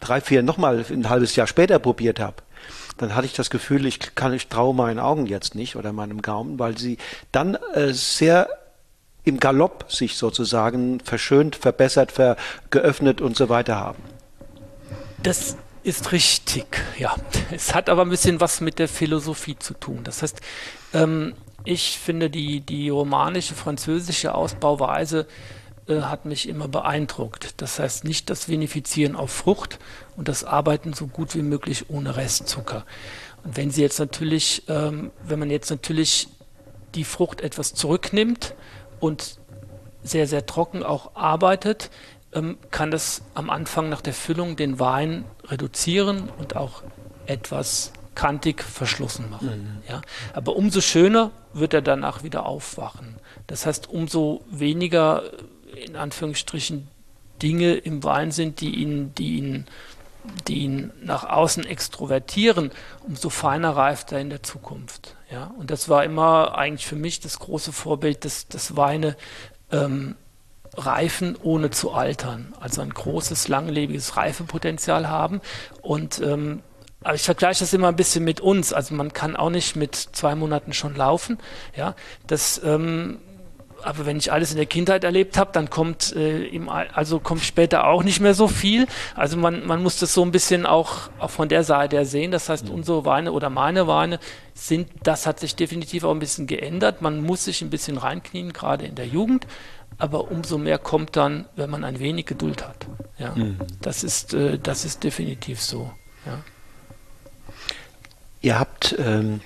[0.00, 2.36] drei, vier, nochmal ein halbes Jahr später probiert habe,
[2.98, 6.22] dann hatte ich das Gefühl, ich kann, ich traue meinen Augen jetzt nicht oder meinem
[6.22, 6.98] Gaumen, weil sie
[7.32, 8.48] dann äh, sehr
[9.24, 12.36] im Galopp sich sozusagen verschönt, verbessert, ver
[12.70, 14.02] geöffnet und so weiter haben.
[15.22, 16.66] Das ist richtig,
[16.98, 17.14] ja.
[17.50, 20.00] Es hat aber ein bisschen was mit der Philosophie zu tun.
[20.04, 20.40] Das heißt,
[20.94, 25.26] ähm, ich finde die, die romanische, französische Ausbauweise
[25.86, 27.60] äh, hat mich immer beeindruckt.
[27.60, 29.78] Das heißt nicht das Vinifizieren auf Frucht
[30.16, 32.84] und das Arbeiten so gut wie möglich ohne Restzucker.
[33.44, 36.28] Und wenn Sie jetzt natürlich, ähm, wenn man jetzt natürlich
[36.94, 38.54] die Frucht etwas zurücknimmt
[39.00, 39.38] und
[40.04, 41.90] sehr, sehr trocken auch arbeitet,
[42.32, 46.82] ähm, kann das am Anfang nach der Füllung den Wein reduzieren und auch
[47.26, 49.80] etwas kantig verschlossen machen.
[49.84, 49.88] Mhm.
[49.88, 50.02] Ja?
[50.32, 53.16] Aber umso schöner wird er danach wieder aufwachen.
[53.46, 55.22] Das heißt, umso weniger
[55.74, 56.88] in Anführungsstrichen
[57.42, 59.66] Dinge im Wein sind, die ihn, die ihn,
[60.46, 62.70] die ihn nach außen extrovertieren,
[63.06, 65.16] umso feiner reift er in der Zukunft.
[65.30, 65.52] Ja?
[65.58, 69.16] Und das war immer eigentlich für mich das große Vorbild, dass, dass Weine
[69.70, 70.14] ähm,
[70.76, 72.54] reifen, ohne zu altern.
[72.60, 75.40] Also ein großes, langlebiges Reifepotenzial haben.
[75.82, 76.62] Und ähm,
[77.02, 78.72] aber ich vergleiche das immer ein bisschen mit uns.
[78.72, 81.38] Also man kann auch nicht mit zwei Monaten schon laufen.
[81.76, 81.94] Ja,
[82.26, 83.18] das, ähm,
[83.82, 87.42] aber wenn ich alles in der Kindheit erlebt habe, dann kommt äh, im, also kommt
[87.42, 88.86] später auch nicht mehr so viel.
[89.14, 92.30] Also man, man muss das so ein bisschen auch, auch von der Seite her sehen.
[92.30, 92.74] Das heißt, mhm.
[92.74, 94.18] unsere Weine oder meine Weine
[94.54, 97.02] sind, das hat sich definitiv auch ein bisschen geändert.
[97.02, 99.46] Man muss sich ein bisschen reinknien, gerade in der Jugend.
[99.98, 102.86] Aber umso mehr kommt dann, wenn man ein wenig Geduld hat.
[103.18, 103.58] Ja, mhm.
[103.80, 105.90] das ist, äh, das ist definitiv so.
[106.24, 106.38] Ja.
[108.42, 109.40] Ihr habt ähm,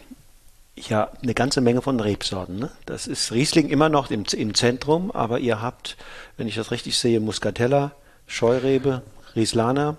[0.74, 2.58] ja eine ganze Menge von Rebsorten.
[2.58, 2.70] Ne?
[2.86, 5.96] Das ist Riesling immer noch im, im Zentrum, aber ihr habt,
[6.36, 7.92] wenn ich das richtig sehe, Muscatella,
[8.26, 9.02] Scheurebe,
[9.36, 9.96] Rieslaner.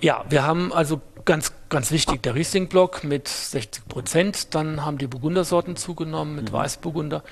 [0.00, 4.54] Ja, wir haben also ganz, ganz wichtig der Riesling-Block mit 60 Prozent.
[4.54, 6.54] Dann haben die Burgundersorten zugenommen mit mhm.
[6.54, 7.22] Weißburgunder.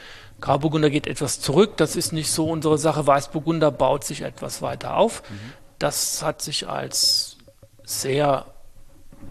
[0.42, 1.78] Grauburgunder geht etwas zurück.
[1.78, 3.06] Das ist nicht so unsere Sache.
[3.06, 5.22] Weißburgunder baut sich etwas weiter auf.
[5.30, 5.52] Mhm.
[5.78, 7.38] Das hat sich als
[7.84, 8.46] sehr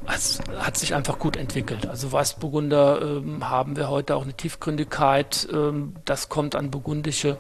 [0.07, 1.87] es hat sich einfach gut entwickelt.
[1.87, 5.47] Also Weißburgunder ähm, haben wir heute auch eine Tiefgründigkeit.
[5.51, 7.37] Ähm, das kommt an burgundische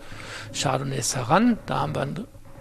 [0.53, 1.57] Chardonnays heran.
[1.65, 2.07] Da haben wir,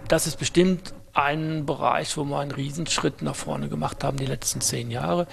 [0.07, 4.61] das ist bestimmt ein Bereich, wo wir einen Riesenschritt nach vorne gemacht haben die letzten
[4.61, 5.27] zehn Jahre.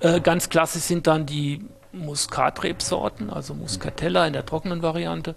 [0.00, 5.34] Äh, ganz klassisch sind dann die Muskatrebsorten, also Muscatella in der trockenen Variante.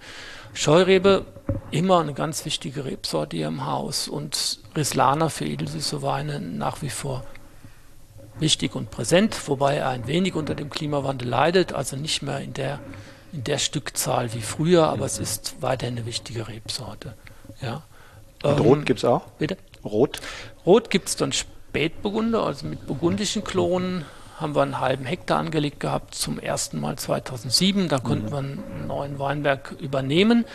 [0.53, 1.25] Scheurebe,
[1.71, 6.89] immer eine ganz wichtige Rebsorte hier im Haus und Rislana für edelsüße Weine nach wie
[6.89, 7.23] vor
[8.39, 12.53] wichtig und präsent, wobei er ein wenig unter dem Klimawandel leidet, also nicht mehr in
[12.53, 12.79] der,
[13.33, 17.15] in der Stückzahl wie früher, aber es ist weiterhin eine wichtige Rebsorte.
[17.61, 17.83] Ja.
[18.43, 19.27] Und ähm, Rot gibt es auch?
[19.37, 19.57] Bitte?
[19.83, 20.21] Rot?
[20.65, 24.05] Rot gibt es dann Spätburgunder, also mit burgundischen Klonen
[24.39, 27.89] haben wir einen halben Hektar angelegt gehabt, zum ersten Mal 2007.
[27.89, 28.31] Da konnten mhm.
[28.31, 30.45] wir einen neuen Weinberg übernehmen.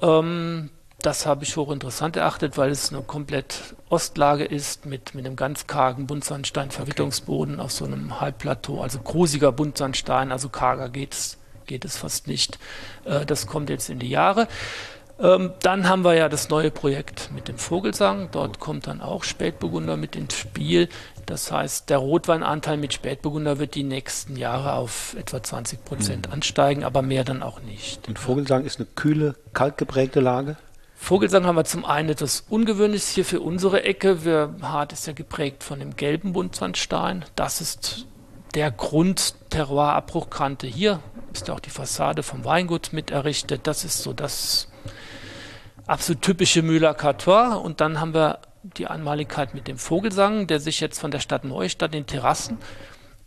[0.00, 0.70] Ähm,
[1.02, 5.66] das habe ich hochinteressant erachtet, weil es eine komplett Ostlage ist mit, mit einem ganz
[5.66, 7.64] kargen Buntsandstein-Verwitterungsboden okay.
[7.64, 12.58] auf so einem Halbplateau, also grusiger Buntsandstein, also karger geht es, geht es fast nicht.
[13.04, 14.48] Äh, das kommt jetzt in die Jahre.
[15.20, 18.28] Ähm, dann haben wir ja das neue Projekt mit dem Vogelsang.
[18.30, 20.88] Dort kommt dann auch Spätburgunder mit ins Spiel.
[21.26, 26.34] Das heißt, der Rotweinanteil mit Spätburgunder wird die nächsten Jahre auf etwa 20 Prozent mhm.
[26.34, 28.08] ansteigen, aber mehr dann auch nicht.
[28.08, 30.56] Und Vogelsang ist eine kühle, kaltgeprägte Lage?
[31.00, 34.26] Vogelsang haben wir zum einen etwas Ungewöhnliches hier für unsere Ecke.
[34.26, 37.24] Wir, Hart ist ja geprägt von dem gelben Buntsandstein.
[37.34, 38.06] Das ist
[38.54, 41.00] der Grund Terroir-Abbruchkante hier.
[41.32, 43.66] Ist auch die Fassade vom Weingut mit errichtet.
[43.66, 44.68] Das ist so das
[45.86, 47.54] absolut typische Müller Cartois.
[47.54, 51.44] Und dann haben wir die Einmaligkeit mit dem Vogelsang, der sich jetzt von der Stadt
[51.44, 52.58] Neustadt in Terrassen,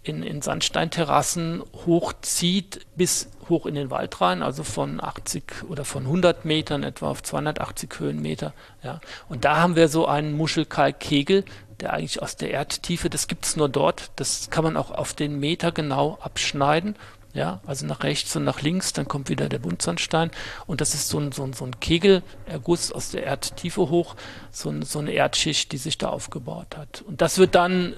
[0.03, 6.03] in, in Sandsteinterrassen hochzieht bis hoch in den Wald rein, also von 80 oder von
[6.03, 8.53] 100 Metern etwa auf 280 Höhenmeter.
[8.83, 8.99] Ja.
[9.29, 11.45] Und da haben wir so einen Muschelkalkkegel,
[11.79, 15.13] der eigentlich aus der Erdtiefe, das gibt es nur dort, das kann man auch auf
[15.13, 16.95] den Meter genau abschneiden
[17.33, 20.31] ja, also nach rechts und nach links, dann kommt wieder der Buntsandstein
[20.67, 24.15] und das ist so ein, so ein, so ein Kegelerguss aus der Erdtiefe hoch,
[24.51, 27.03] so, ein, so eine Erdschicht, die sich da aufgebaut hat.
[27.07, 27.95] Und das wird dann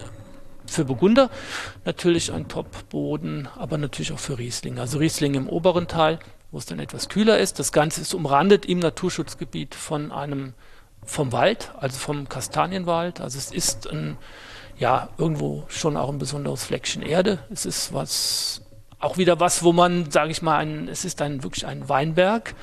[0.74, 1.30] für Burgunder
[1.86, 4.80] natürlich ein Top-Boden, aber natürlich auch für Riesling.
[4.80, 6.20] Also Riesling im oberen Teil,
[6.52, 7.60] wo es dann etwas kühler ist.
[7.60, 10.54] Das Ganze ist umrandet im Naturschutzgebiet von einem
[11.06, 13.22] vom Wald, also vom Kastanienwald.
[13.22, 14.18] Also es ist ein,
[14.78, 17.40] ja, irgendwo schon auch ein besonderes Fleckchen Erde.
[17.52, 18.62] Es ist was
[19.00, 22.56] auch wieder was, wo man, sage ich mal, ein, es ist ein, wirklich ein Weinberg,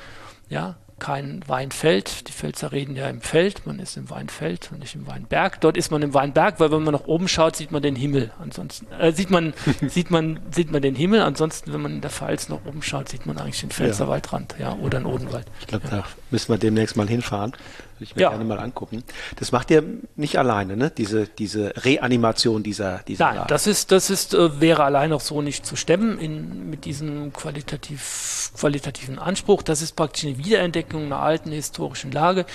[0.49, 2.29] ja, kein Weinfeld.
[2.29, 5.59] Die Pfälzer reden ja im Feld, man ist im Weinfeld und nicht im Weinberg.
[5.59, 8.31] Dort ist man im Weinberg, weil wenn man nach oben schaut, sieht man den Himmel.
[8.39, 9.53] Ansonsten äh, sieht man
[9.87, 11.21] sieht man sieht man den Himmel.
[11.21, 14.09] Ansonsten, wenn man in der Pfalz nach oben schaut, sieht man eigentlich den Pfälzer ja.
[14.11, 15.47] Waldrand, ja, oder einen Odenwald.
[15.59, 15.97] Ich glaube, ja.
[15.97, 17.51] da müssen wir demnächst mal hinfahren.
[17.51, 18.29] Würde ich mir ja.
[18.29, 19.03] gerne mal angucken.
[19.37, 19.83] Das macht ihr
[20.15, 20.89] nicht alleine, ne?
[20.89, 23.47] Diese, diese Reanimation dieser, dieser Nein, Lage.
[23.49, 27.33] das ist, das ist, äh, wäre allein auch so nicht zu stemmen in, mit diesem
[27.33, 29.61] qualitativ, qualitativen Anspruch.
[29.61, 32.45] Das ist praktisch eine Wiederentdeckung einer alten historischen Lage.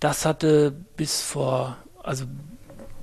[0.00, 2.24] Das hatte bis vor, also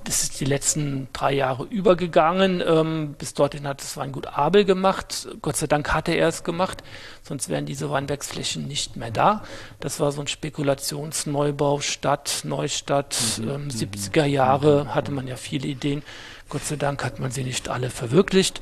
[0.04, 2.62] das ist die letzten drei Jahre übergegangen.
[2.66, 5.28] Ähm, bis dorthin hat das Weingut Abel gemacht.
[5.42, 6.82] Gott sei Dank hatte er es gemacht,
[7.22, 9.42] sonst wären diese Weinbergsflächen nicht mehr da.
[9.80, 13.50] Das war so ein Spekulationsneubau, Stadt, Neustadt, mhm.
[13.50, 14.32] ähm, 70er mhm.
[14.32, 14.94] Jahre mhm.
[14.94, 16.02] hatte man ja viele Ideen.
[16.48, 18.60] Gott sei Dank hat man sie nicht alle verwirklicht.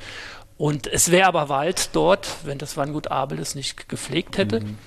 [0.57, 4.61] Und es wäre aber Wald dort, wenn das Weingut Abel es nicht gepflegt hätte.
[4.61, 4.79] Mhm.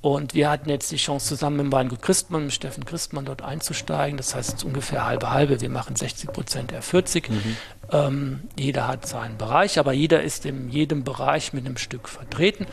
[0.00, 4.16] Und wir hatten jetzt die Chance, zusammen mit Weingut Christmann, mit Steffen Christmann dort einzusteigen.
[4.16, 5.60] Das heißt, ungefähr halbe halbe.
[5.60, 7.28] Wir machen 60 Prozent, er 40.
[7.28, 7.56] Mhm.
[7.90, 12.66] Ähm, jeder hat seinen Bereich, aber jeder ist in jedem Bereich mit einem Stück vertreten.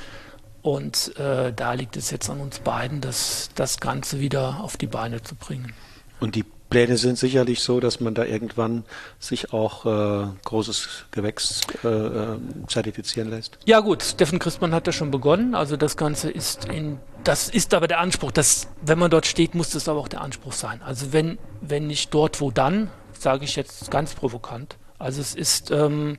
[0.62, 4.88] Und äh, da liegt es jetzt an uns beiden, das, das Ganze wieder auf die
[4.88, 5.74] Beine zu bringen.
[6.20, 8.84] Und die Pläne sind sicherlich so, dass man da irgendwann
[9.20, 12.38] sich auch äh, großes Gewächs äh, äh
[12.68, 13.57] zertifizieren lässt.
[13.66, 15.55] Ja gut, Steffen Christmann hat ja schon begonnen.
[15.55, 19.55] Also das Ganze ist in das ist aber der Anspruch, dass, wenn man dort steht,
[19.55, 20.82] muss das aber auch der Anspruch sein.
[20.84, 24.78] Also wenn, wenn nicht dort, wo dann, sage ich jetzt ganz provokant.
[24.99, 26.18] Also es ist, ähm,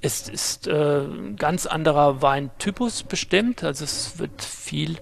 [0.00, 3.64] es ist äh, ganz anderer Weintypus bestimmt.
[3.64, 4.98] Also es wird viel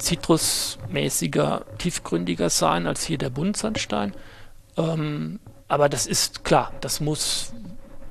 [0.00, 4.14] zitrusmäßiger, tiefgründiger sein als hier der Buntsandstein.
[4.76, 7.52] Ähm, aber das ist klar, das muss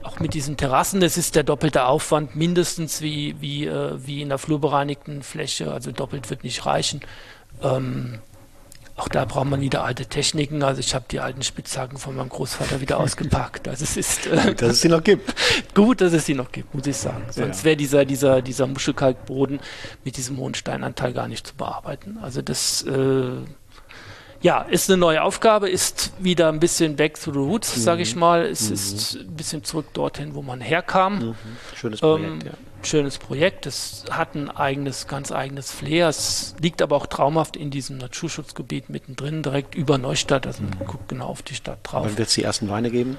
[0.04, 4.30] auch mit diesen Terrassen, das ist der doppelte Aufwand, mindestens wie, wie, äh, wie in
[4.30, 7.02] der flurbereinigten Fläche, also doppelt wird nicht reichen.
[7.62, 8.20] Ähm,
[9.00, 10.62] auch da braucht man wieder alte Techniken.
[10.64, 13.68] Also ich habe die alten Spitzhacken von meinem Großvater wieder ausgepackt.
[13.68, 15.34] Also es ist äh, gut, dass es sie noch gibt.
[15.74, 17.24] Gut, dass es sie noch gibt, muss ich sagen.
[17.30, 17.64] Sonst ja.
[17.66, 19.60] wäre dieser, dieser, dieser Muschelkalkboden
[20.04, 22.18] mit diesem hohen Steinanteil gar nicht zu bearbeiten.
[22.22, 23.32] Also das äh,
[24.42, 27.82] ja, ist eine neue Aufgabe, ist wieder ein bisschen back to the roots, mhm.
[27.82, 28.46] sage ich mal.
[28.46, 28.74] Es mhm.
[28.74, 31.20] ist ein bisschen zurück dorthin, wo man herkam.
[31.20, 31.36] Mhm.
[31.76, 32.52] Schönes Projekt, ähm, ja.
[32.84, 33.66] Schönes Projekt.
[33.66, 36.08] Es hat ein eigenes, ganz eigenes Flair.
[36.08, 40.48] Es liegt aber auch traumhaft in diesem Naturschutzgebiet mittendrin, direkt über Neustadt.
[40.48, 40.86] Also man mhm.
[40.86, 42.06] guckt genau auf die Stadt drauf.
[42.06, 43.18] Wann wird es die ersten Weine geben?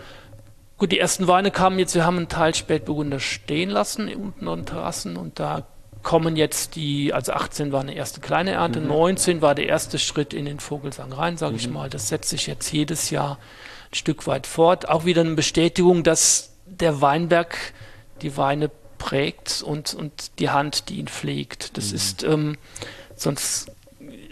[0.78, 4.64] Gut, die ersten Weine kamen jetzt, wir haben einen Teil Spätburgunder stehen lassen, unten an
[4.64, 5.66] Terrassen und da
[6.02, 8.88] kommen jetzt die, also 18 war eine erste kleine Ernte, mhm.
[8.88, 11.58] 19 war der erste Schritt in den Vogelsang rein, sage mhm.
[11.58, 11.90] ich mal.
[11.90, 13.38] Das setzt sich jetzt jedes Jahr
[13.90, 14.88] ein Stück weit fort.
[14.88, 17.74] Auch wieder eine Bestätigung, dass der Weinberg
[18.22, 18.70] die Weine
[19.00, 21.76] prägt und, und die Hand, die ihn pflegt.
[21.76, 21.96] Das mhm.
[21.96, 22.58] ist ähm,
[23.16, 23.72] sonst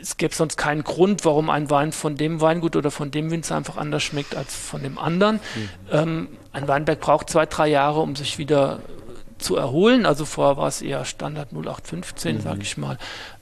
[0.00, 3.56] es gäbe sonst keinen Grund, warum ein Wein von dem Weingut oder von dem Winzer
[3.56, 5.36] einfach anders schmeckt als von dem anderen.
[5.36, 5.68] Mhm.
[5.90, 8.80] Ähm, ein Weinberg braucht zwei, drei Jahre, um sich wieder
[9.38, 10.06] zu erholen.
[10.06, 12.40] Also vorher war es eher Standard 0815, mhm.
[12.40, 12.98] sage ich mal.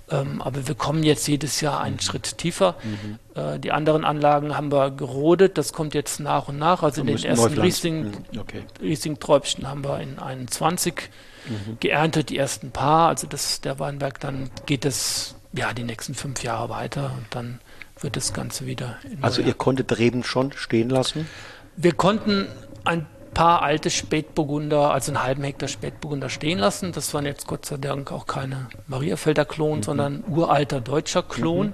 [0.08, 2.00] Ähm, aber wir kommen jetzt jedes Jahr einen mhm.
[2.00, 2.76] Schritt tiefer.
[2.82, 3.18] Mhm.
[3.34, 6.82] Äh, die anderen Anlagen haben wir gerodet, das kommt jetzt nach und nach.
[6.82, 8.38] Also in den ersten Riesling, mhm.
[8.38, 8.62] okay.
[8.80, 11.10] Riesling-Träubchen haben wir in 21
[11.48, 11.78] mhm.
[11.80, 13.08] geerntet, die ersten paar.
[13.08, 17.60] Also das, der Weinberg, dann geht es ja, die nächsten fünf Jahre weiter und dann
[18.00, 18.98] wird das Ganze wieder.
[19.22, 21.28] Also ihr konntet Reben schon stehen lassen?
[21.76, 22.46] Wir konnten
[22.84, 26.92] ein paar alte Spätburgunder, also einen halben Hektar Spätburgunder stehen lassen.
[26.92, 29.82] Das waren jetzt Gott sei Dank auch keine Mariafelder Klon, mhm.
[29.82, 31.66] sondern uralter deutscher Klon.
[31.66, 31.72] Mhm.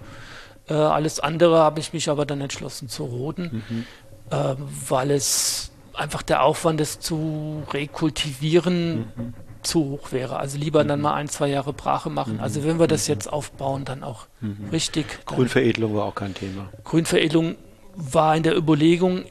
[0.68, 3.86] Äh, alles andere habe ich mich aber dann entschlossen zu roden, mhm.
[4.30, 4.56] äh,
[4.88, 9.34] weil es einfach der Aufwand ist zu rekultivieren mhm.
[9.62, 10.40] zu hoch wäre.
[10.40, 11.04] Also lieber dann mhm.
[11.04, 12.40] mal ein, zwei Jahre Brache machen.
[12.40, 14.26] Also wenn wir das jetzt aufbauen, dann auch
[14.72, 15.24] richtig.
[15.26, 16.70] Grünveredelung war auch kein Thema.
[16.82, 17.54] Grünveredelung
[17.97, 19.24] war in der Überlegung,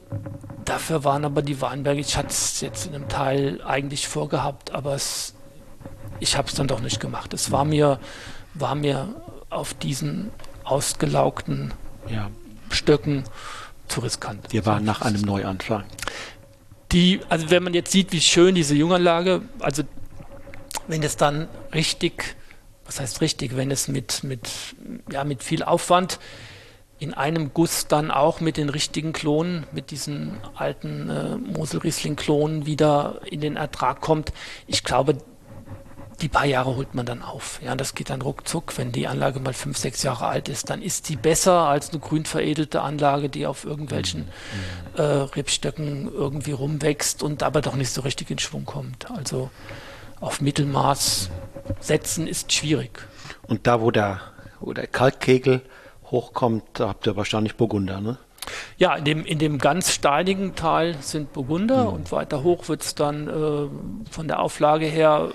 [0.64, 4.94] dafür waren aber die Weinberge, ich hatte es jetzt in einem Teil eigentlich vorgehabt, aber
[4.94, 5.34] es,
[6.20, 7.34] ich habe es dann doch nicht gemacht.
[7.34, 7.98] Es war mir,
[8.54, 9.14] war mir
[9.50, 10.30] auf diesen
[10.64, 11.74] ausgelaugten
[12.08, 12.30] ja.
[12.70, 13.24] Stöcken
[13.88, 14.52] zu riskant.
[14.52, 15.84] Wir waren nach einem Neuanfang.
[16.92, 19.82] Die, also wenn man jetzt sieht, wie schön diese Junganlage, also
[20.88, 22.36] wenn es dann richtig,
[22.84, 24.50] was heißt richtig, wenn es mit, mit,
[25.10, 26.18] ja, mit viel Aufwand
[27.02, 33.22] in einem Guss dann auch mit den richtigen Klonen, mit diesen alten äh, Mosel-Riesling-Klonen wieder
[33.28, 34.32] in den Ertrag kommt.
[34.68, 35.18] Ich glaube,
[36.20, 37.58] die paar Jahre holt man dann auf.
[37.60, 38.78] Ja, das geht dann ruckzuck.
[38.78, 41.98] Wenn die Anlage mal fünf, sechs Jahre alt ist, dann ist die besser als eine
[41.98, 44.26] grün veredelte Anlage, die auf irgendwelchen
[44.94, 45.00] mhm.
[45.00, 49.10] äh, Rebstöcken irgendwie rumwächst und aber doch nicht so richtig in Schwung kommt.
[49.10, 49.50] Also
[50.20, 51.30] auf Mittelmaß
[51.80, 53.00] setzen ist schwierig.
[53.48, 54.20] Und da, wo der,
[54.60, 55.62] wo der Kalkkegel
[56.12, 58.18] hochkommt, da habt ihr wahrscheinlich Burgunder, ne?
[58.76, 61.94] Ja, in dem, in dem ganz steinigen Teil sind Burgunder mhm.
[61.94, 65.30] und weiter hoch wird es dann äh, von der Auflage her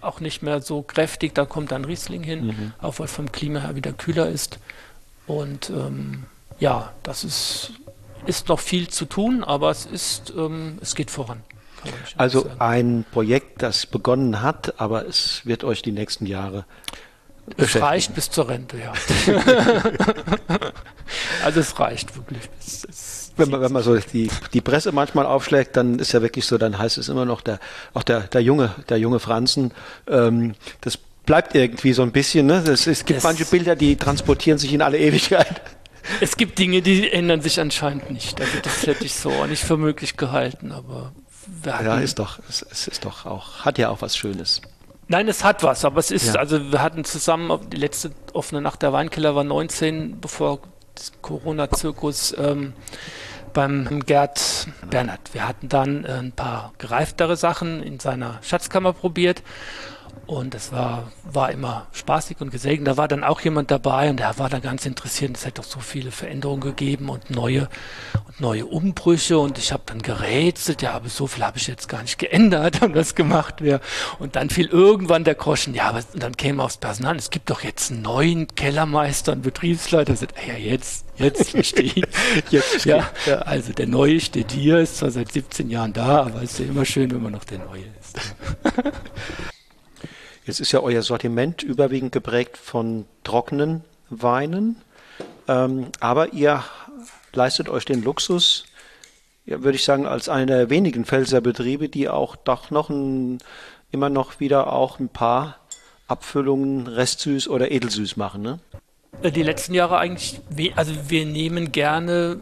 [0.00, 1.34] auch nicht mehr so kräftig.
[1.34, 2.72] Da kommt dann Riesling hin, mhm.
[2.80, 4.58] auch weil vom Klima her wieder kühler ist.
[5.26, 6.24] Und ähm,
[6.58, 7.72] ja, das ist,
[8.26, 11.42] ist noch viel zu tun, aber es ist, ähm, es geht voran.
[12.16, 16.66] Also ein Projekt, das begonnen hat, aber es wird euch die nächsten Jahre
[17.56, 18.92] es reicht bis zur Rente, ja.
[21.44, 22.48] also es reicht wirklich.
[22.60, 26.22] Es, es wenn man, wenn man so die, die Presse manchmal aufschlägt, dann ist ja
[26.22, 27.58] wirklich so, dann heißt es immer noch, der,
[27.94, 29.72] auch der, der junge, der junge Franzen,
[30.08, 32.62] ähm, das bleibt irgendwie so ein bisschen, ne?
[32.64, 35.60] Das, es gibt es, manche Bilder, die transportieren sich in alle Ewigkeit.
[36.20, 38.40] Es gibt Dinge, die ändern sich anscheinend nicht.
[38.40, 41.12] Also das hätte ich so auch nicht für möglich gehalten, aber
[41.64, 44.60] ja, ist doch, es, es ist doch auch, hat ja auch was Schönes.
[45.10, 46.40] Nein, es hat was, aber es ist, ja.
[46.40, 50.60] also wir hatten zusammen, die letzte offene Nacht der Weinkeller war 19, bevor
[51.20, 52.74] Corona-Zirkus ähm,
[53.52, 55.34] beim Gerd Bernhard.
[55.34, 59.42] Wir hatten dann äh, ein paar gereiftere Sachen in seiner Schatzkammer probiert
[60.26, 62.84] und es war, war immer spaßig und gesellig.
[62.84, 65.36] Da war dann auch jemand dabei und der war dann ganz interessiert.
[65.36, 67.68] Es hat doch so viele Veränderungen gegeben und neue,
[68.26, 69.38] und neue Umbrüche.
[69.38, 72.80] Und ich habe dann gerätselt, ja, aber so viel habe ich jetzt gar nicht geändert
[72.82, 73.80] und was gemacht wäre.
[74.18, 77.16] Und dann fiel irgendwann der Groschen, ja, aber dann käme aufs Personal.
[77.16, 80.14] Es gibt doch jetzt einen neuen Kellermeister und Betriebsleiter.
[80.14, 82.04] Sagt, ja, jetzt, jetzt verstehe ich.
[82.50, 86.42] jetzt ja, ja, also der Neue steht hier, ist zwar seit 17 Jahren da, aber
[86.42, 88.20] es ist ja immer schön, wenn man noch der Neue ist.
[90.46, 94.76] Jetzt ist ja euer Sortiment überwiegend geprägt von trockenen Weinen,
[95.48, 96.64] ähm, aber ihr
[97.32, 98.64] leistet euch den Luxus,
[99.46, 103.38] ja, würde ich sagen, als einer der wenigen Pfälzer Betriebe, die auch doch noch ein,
[103.90, 105.56] immer noch wieder auch ein paar
[106.08, 108.58] Abfüllungen Restsüß oder Edelsüß machen, ne?
[109.22, 110.40] Äh, die letzten Jahre eigentlich,
[110.76, 112.40] also wir nehmen gerne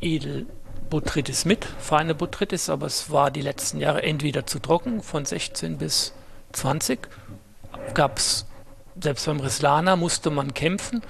[0.00, 5.78] Edelbotrytis mit, feine Botrytis, aber es war die letzten Jahre entweder zu trocken, von 16
[5.78, 6.14] bis
[6.52, 7.08] 20
[7.94, 8.46] gab es,
[9.00, 11.02] selbst beim Rislana musste man kämpfen.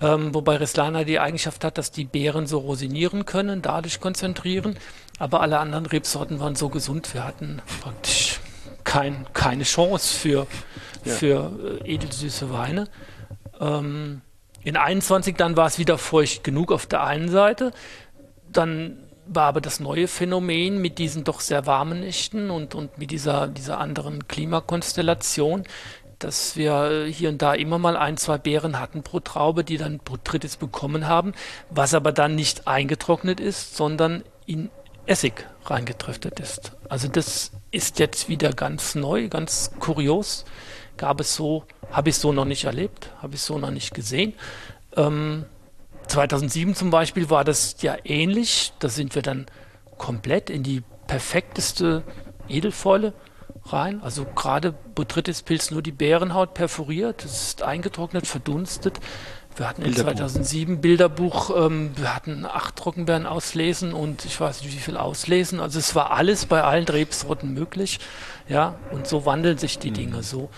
[0.00, 4.76] Ähm, wobei Rislana die Eigenschaft hat, dass die Beeren so rosinieren können, dadurch konzentrieren.
[5.18, 8.40] Aber alle anderen Rebsorten waren so gesund, wir hatten praktisch
[8.84, 10.46] kein, keine Chance für,
[11.04, 11.14] ja.
[11.14, 12.88] für äh, edelsüße Weine.
[13.58, 14.20] Ähm,
[14.62, 17.72] in 21 dann war es wieder feucht genug auf der einen Seite.
[18.52, 18.98] Dann
[19.28, 23.48] war aber das neue Phänomen mit diesen doch sehr warmen Nächten und, und mit dieser,
[23.48, 25.64] dieser anderen Klimakonstellation,
[26.18, 29.98] dass wir hier und da immer mal ein, zwei Beeren hatten pro Traube, die dann
[29.98, 31.32] Botrytis bekommen haben,
[31.70, 34.70] was aber dann nicht eingetrocknet ist, sondern in
[35.06, 36.72] Essig reingetriftet ist.
[36.88, 40.44] Also das ist jetzt wieder ganz neu, ganz kurios.
[40.96, 44.32] Gab es so, habe ich so noch nicht erlebt, habe ich so noch nicht gesehen.
[44.96, 45.44] Ähm,
[46.08, 48.72] 2007 zum Beispiel war das ja ähnlich.
[48.78, 49.46] Da sind wir dann
[49.98, 52.02] komplett in die perfekteste
[52.48, 53.12] Edelfäule
[53.64, 54.00] rein.
[54.02, 57.24] Also gerade Botrytis-Pilz nur die Bärenhaut perforiert.
[57.24, 59.00] Es ist eingetrocknet, verdunstet.
[59.56, 60.18] Wir hatten in Bilderbuch.
[60.18, 65.60] 2007 Bilderbuch, ähm, wir hatten acht Trockenbeeren auslesen und ich weiß nicht wie viel auslesen.
[65.60, 67.98] Also es war alles bei allen Rebsorten möglich.
[68.48, 69.94] Ja, und so wandeln sich die mhm.
[69.94, 70.22] Dinge.
[70.22, 70.50] So, mhm.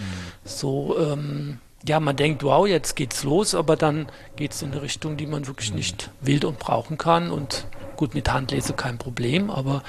[0.45, 4.83] so ähm, ja, man denkt, wow, jetzt geht's los, aber dann geht es in eine
[4.83, 5.77] Richtung, die man wirklich mhm.
[5.77, 7.31] nicht will und brauchen kann.
[7.31, 7.67] Und
[7.97, 9.83] gut, mit Handlese kein Problem, aber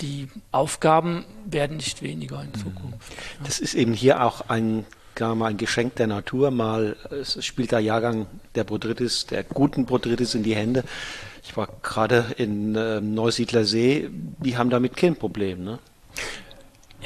[0.00, 2.54] die Aufgaben werden nicht weniger in mhm.
[2.54, 3.12] Zukunft.
[3.44, 4.84] Das ist eben hier auch ein,
[5.18, 6.50] mal, ein Geschenk der Natur.
[6.50, 10.84] Mal es spielt der Jahrgang der Botrytis, der guten Botrytis in die Hände.
[11.42, 15.64] Ich war gerade in äh, Neusiedler See, die haben damit kein Problem.
[15.64, 15.78] Ne?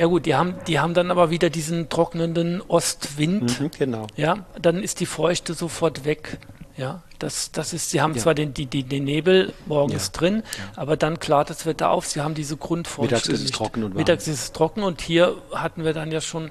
[0.01, 3.61] Ja gut, die haben, die haben dann aber wieder diesen trocknenden Ostwind.
[3.61, 4.07] Mhm, genau.
[4.17, 6.39] Ja, dann ist die Feuchte sofort weg.
[6.81, 8.23] Ja, das, das ist, sie haben ja.
[8.23, 10.19] zwar den, die, die, den Nebel morgens ja.
[10.19, 10.81] drin, ja.
[10.81, 12.07] aber dann klart das Wetter auf.
[12.07, 13.17] Sie haben diese Grundfeuchte.
[13.17, 13.99] Mittags ist es trocken und warm.
[13.99, 16.51] Mittags ist es trocken und hier hatten wir dann ja schon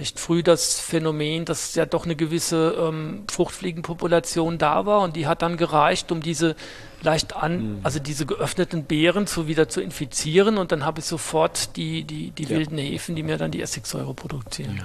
[0.00, 5.28] recht früh das Phänomen, dass ja doch eine gewisse ähm, Fruchtfliegenpopulation da war und die
[5.28, 6.56] hat dann gereicht, um diese
[7.02, 7.78] leicht an, mhm.
[7.84, 12.32] also diese geöffneten Beeren zu wieder zu infizieren und dann habe ich sofort die, die,
[12.32, 14.82] die wilden Hefen, die mir dann die Essigsäure produzieren.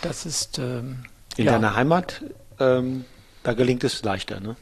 [0.00, 1.04] Das ist ähm,
[1.36, 2.22] in deiner Heimat
[2.58, 3.04] ähm,
[3.42, 4.56] da gelingt es leichter, ne?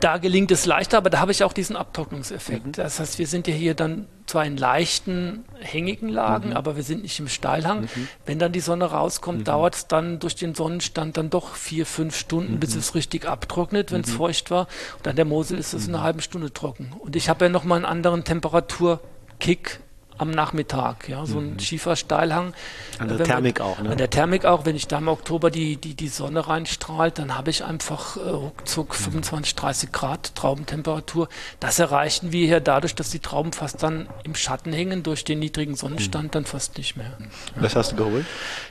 [0.00, 2.66] Da gelingt es leichter, aber da habe ich auch diesen Abtrocknungseffekt.
[2.66, 2.72] Mhm.
[2.72, 6.56] Das heißt, wir sind ja hier dann zwar in leichten, hängigen Lagen, mhm.
[6.56, 7.82] aber wir sind nicht im Steilhang.
[7.82, 8.08] Mhm.
[8.26, 9.44] Wenn dann die Sonne rauskommt, mhm.
[9.44, 12.80] dauert es dann durch den Sonnenstand dann doch vier, fünf Stunden, bis mhm.
[12.80, 14.16] es richtig abtrocknet, wenn es mhm.
[14.16, 14.68] feucht war.
[14.98, 16.92] Und an der Mosel ist es in einer halben Stunde trocken.
[16.98, 19.80] Und ich habe ja nochmal einen anderen Temperaturkick
[20.18, 21.08] am Nachmittag.
[21.08, 21.58] Ja, so ein mhm.
[21.58, 22.52] schiefer Steilhang.
[22.98, 23.90] An der Thermik auch, ne?
[23.90, 24.66] An der Thermik auch.
[24.66, 28.28] Wenn ich da im Oktober die, die, die Sonne reinstrahlt, dann habe ich einfach äh,
[28.28, 29.60] ruckzuck 25, mhm.
[29.60, 31.28] 30 Grad Traubentemperatur.
[31.60, 35.38] Das erreichen wir hier dadurch, dass die Trauben fast dann im Schatten hängen, durch den
[35.38, 36.30] niedrigen Sonnenstand mhm.
[36.32, 37.16] dann fast nicht mehr.
[37.18, 37.62] Ja.
[37.62, 38.26] Was hast du geholt?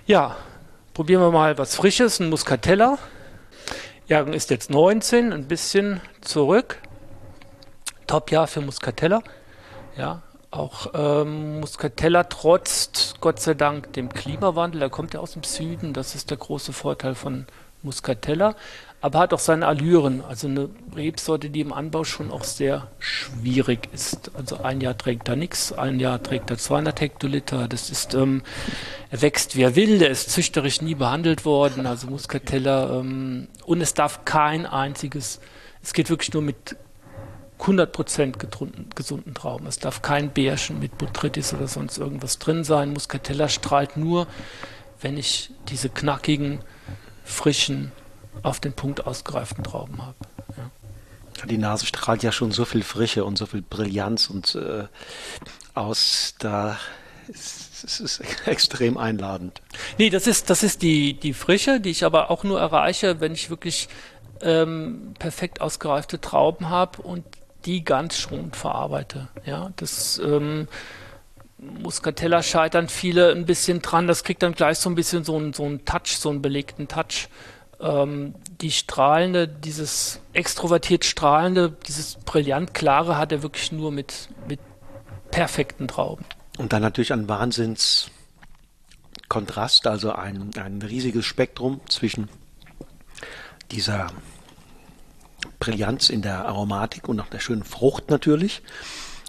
[0.06, 0.36] Ja,
[0.94, 2.98] probieren wir mal was Frisches, ein Muscatella.
[4.08, 6.78] Jahrgang ist jetzt 19, ein bisschen zurück.
[8.08, 9.22] Top-Jahr für Muscatella.
[9.98, 10.22] Ja,
[10.58, 14.82] auch ähm, Muscatella trotzt Gott sei Dank dem Klimawandel.
[14.82, 17.46] Er kommt ja aus dem Süden, das ist der große Vorteil von
[17.84, 18.56] Muscatella,
[19.00, 20.24] aber hat auch seine Allüren.
[20.28, 24.32] Also eine Rebsorte, die im Anbau schon auch sehr schwierig ist.
[24.36, 27.68] Also ein Jahr trägt er nichts, ein Jahr trägt er 200 Hektoliter.
[27.68, 28.42] Das ist, ähm,
[29.12, 31.86] er wächst wie er will, der ist züchterisch nie behandelt worden.
[31.86, 35.40] Also Muscatella ähm, und es darf kein einziges,
[35.84, 36.76] es geht wirklich nur mit
[37.60, 39.68] 100% gesunden Trauben.
[39.68, 42.94] Es darf kein Bärchen mit Botrytis oder sonst irgendwas drin sein.
[42.94, 44.28] Muscatella strahlt nur,
[45.02, 46.60] wenn ich diese knackigen,
[47.26, 47.92] frischen,
[48.44, 50.16] auf den Punkt ausgereiften Trauben habe.
[50.56, 51.46] Ja.
[51.46, 54.86] Die Nase strahlt ja schon so viel Frische und so viel Brillanz und äh,
[55.74, 56.78] aus, da
[57.28, 59.62] ist es ist extrem einladend.
[59.98, 63.34] Nee, das ist, das ist die, die Frische, die ich aber auch nur erreiche, wenn
[63.34, 63.88] ich wirklich
[64.42, 67.24] ähm, perfekt ausgereifte Trauben habe und
[67.66, 69.28] die ganz schonend verarbeite.
[69.46, 70.68] Ja, das ähm,
[71.58, 74.08] Muscatella scheitern viele ein bisschen dran.
[74.08, 76.88] Das kriegt dann gleich so ein bisschen so einen, so einen Touch, so einen belegten
[76.88, 77.30] Touch.
[77.80, 84.60] Ähm, die strahlende, dieses extrovertiert strahlende, dieses brillant klare hat er wirklich nur mit, mit
[85.32, 86.26] perfekten Trauben.
[86.58, 88.10] Und dann natürlich ein Wahnsinns
[89.30, 92.30] Kontrast, also ein, ein riesiges Spektrum zwischen
[93.72, 94.08] dieser
[95.60, 98.62] Brillanz in der Aromatik und auch der schönen Frucht natürlich.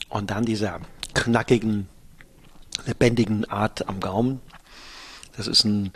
[0.09, 0.81] Und dann dieser
[1.15, 1.89] knackigen,
[2.87, 4.41] lebendigen Art am Gaumen.
[5.37, 5.93] Das ist ein,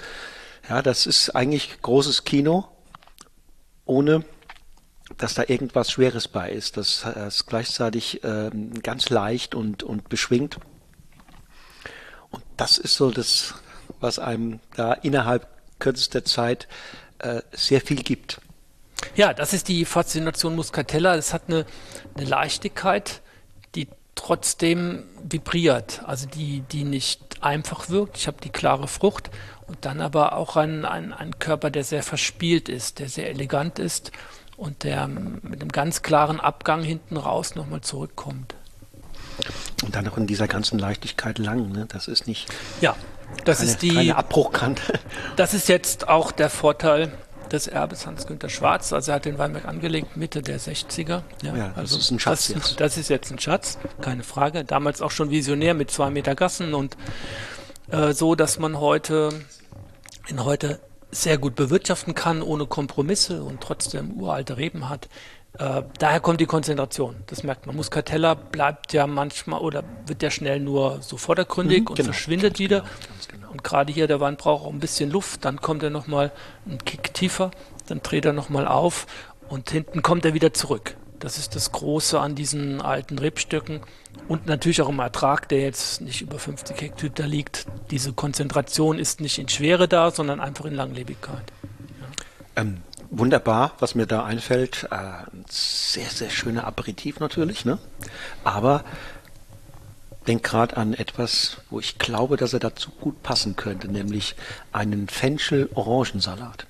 [0.69, 2.69] ja, das ist eigentlich großes Kino,
[3.85, 4.25] ohne
[5.19, 6.77] dass da irgendwas Schweres bei ist.
[6.77, 10.59] Das ist gleichzeitig ähm, ganz leicht und, und beschwingt.
[12.31, 13.55] Und das ist so das,
[14.01, 15.47] was einem da innerhalb
[15.79, 16.69] kürzester Zeit
[17.19, 18.41] äh, sehr viel gibt.
[19.15, 21.15] Ja, das ist die Faszination Muscatella.
[21.15, 21.67] Es hat eine,
[22.17, 23.21] eine Leichtigkeit,
[23.75, 28.17] die trotzdem vibriert, also die, die nicht einfach wirkt.
[28.17, 29.31] Ich habe die klare Frucht
[29.67, 34.13] und dann aber auch einen, einen, Körper, der sehr verspielt ist, der sehr elegant ist
[34.57, 38.55] und der mit einem ganz klaren Abgang hinten raus nochmal zurückkommt.
[39.83, 41.87] Und dann noch in dieser ganzen Leichtigkeit lang, ne?
[41.89, 42.49] Das ist nicht.
[42.81, 42.95] Ja,
[43.45, 43.95] das keine, ist die.
[43.95, 45.01] Keine Abbruchkante.
[45.37, 47.13] Das ist jetzt auch der Vorteil
[47.53, 48.93] des Erbes Hans-Günther Schwarz.
[48.93, 51.23] Also er hat den Weinberg angelegt Mitte der 60er.
[51.43, 52.81] Ja, ja das also ist ein Schatz das, jetzt.
[52.81, 54.65] Das ist jetzt ein Schatz, keine Frage.
[54.65, 56.97] Damals auch schon visionär mit zwei Meter Gassen und
[57.91, 59.31] äh, so, dass man heute
[60.29, 60.81] in heute
[61.11, 65.09] sehr gut bewirtschaften kann, ohne Kompromisse und trotzdem uralte Reben hat.
[65.59, 67.17] Äh, daher kommt die Konzentration.
[67.27, 67.77] Das merkt man.
[67.77, 72.59] Muscatella bleibt ja manchmal oder wird ja schnell nur so vordergründig mhm, und genau, verschwindet
[72.59, 72.81] wieder.
[72.81, 72.91] Genau,
[73.29, 73.51] genau.
[73.53, 76.33] Und gerade hier, der Wein braucht auch ein bisschen Luft, dann kommt er nochmal
[76.67, 77.51] einen Kick tiefer,
[77.87, 79.07] dann dreht er nochmal auf
[79.49, 80.97] und hinten kommt er wieder zurück.
[81.19, 83.81] Das ist das Große an diesen alten Rebstöcken
[84.27, 87.67] und natürlich auch im Ertrag, der jetzt nicht über 50 Hektoliter liegt.
[87.91, 91.53] Diese Konzentration ist nicht in Schwere da, sondern einfach in Langlebigkeit.
[92.57, 92.83] Ähm,
[93.13, 94.89] wunderbar, was mir da einfällt.
[94.91, 97.79] Äh, ein sehr, sehr schöner Aperitif natürlich, ne?
[98.43, 98.85] Aber
[100.27, 104.35] denk gerade an etwas, wo ich glaube, dass er dazu gut passen könnte, nämlich
[104.73, 106.67] einen Fenchel-Orangensalat.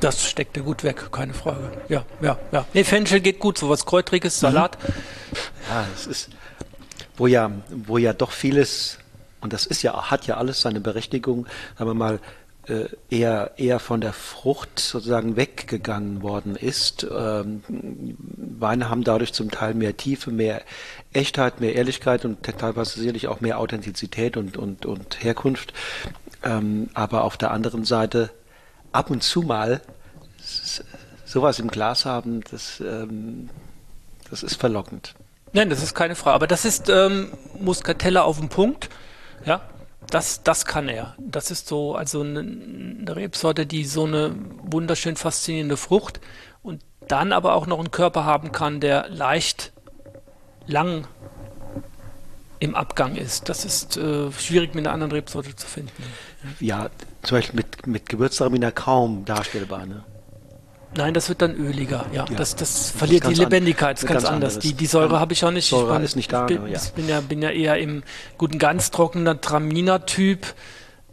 [0.00, 1.70] Das steckt er gut weg, keine Frage.
[1.88, 2.64] Ja, ja, ja.
[2.74, 4.46] Nee, Fenchel geht gut, sowas Kräutriges, mhm.
[4.46, 4.78] Salat.
[5.68, 6.30] Ja, es ist,
[7.16, 8.98] wo ja, wo ja doch vieles,
[9.40, 12.20] und das ist ja, hat ja alles seine Berechtigung, sagen wir mal,
[13.10, 17.06] eher, eher von der Frucht sozusagen weggegangen worden ist.
[17.10, 17.62] Ähm,
[18.58, 20.62] Weine haben dadurch zum Teil mehr Tiefe, mehr
[21.12, 25.72] Echtheit, mehr Ehrlichkeit und teilweise sicherlich auch mehr Authentizität und, und, und Herkunft.
[26.44, 28.30] Ähm, aber auf der anderen Seite
[28.92, 29.80] ab und zu mal
[31.24, 33.48] sowas im Glas haben, das, ähm,
[34.30, 35.14] das ist verlockend.
[35.52, 36.34] Nein, das ist keine Frage.
[36.34, 38.88] Aber das ist ähm, Muscatella auf dem Punkt.
[39.44, 39.62] Ja,
[40.12, 41.16] das, das kann er.
[41.18, 46.20] Das ist so, also eine, eine Rebsorte, die so eine wunderschön faszinierende Frucht
[46.62, 49.72] und dann aber auch noch einen Körper haben kann, der leicht
[50.66, 51.06] lang
[52.58, 53.48] im Abgang ist.
[53.48, 56.02] Das ist äh, schwierig mit einer anderen Rebsorte zu finden.
[56.60, 56.90] Ja,
[57.22, 59.86] zum Beispiel mit, mit Gewürztraminer kaum darstellbar.
[59.86, 60.04] Ne?
[60.96, 62.06] Nein, das wird dann öliger.
[62.12, 62.36] Ja, ja.
[62.36, 63.96] Das, das verliert das die Lebendigkeit.
[63.96, 64.58] Das ist ganz, ganz anders.
[64.58, 65.68] Die, die Säure habe ich auch nicht.
[65.68, 66.46] Säure ich ist nicht da.
[66.48, 66.80] Ich bin, ja.
[66.82, 68.02] Ich bin ja, bin ja eher im
[68.36, 70.46] guten ganz trockener Traminer-Typ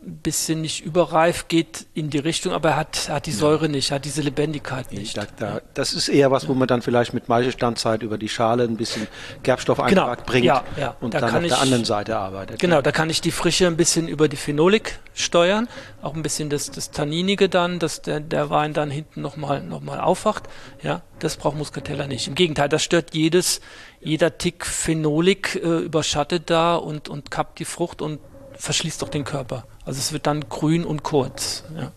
[0.01, 3.71] bisschen nicht überreif, geht in die Richtung, aber er hat, hat die Säure ja.
[3.71, 5.17] nicht, hat diese Lebendigkeit nicht.
[5.17, 8.63] Da, da, das ist eher was, wo man dann vielleicht mit Maischestandzeit über die Schale
[8.63, 9.07] ein bisschen
[9.43, 10.13] Gerbstoff genau.
[10.25, 10.95] bringt ja, ja.
[11.01, 12.59] und da dann auf ich, der anderen Seite arbeitet.
[12.59, 15.67] Genau, da kann ich die Frische ein bisschen über die Phenolik steuern,
[16.01, 19.81] auch ein bisschen das, das Tanninige dann, dass der, der Wein dann hinten nochmal noch
[19.81, 20.43] mal aufwacht.
[20.81, 22.27] Ja, das braucht Muscatella nicht.
[22.27, 23.59] Im Gegenteil, das stört jedes,
[23.99, 28.19] jeder Tick Phenolik äh, überschattet da und, und kappt die Frucht und
[28.59, 29.65] verschließt doch den Körper.
[29.89, 31.63] Also es wird dann grün und kurz.
[31.75, 31.91] Ja.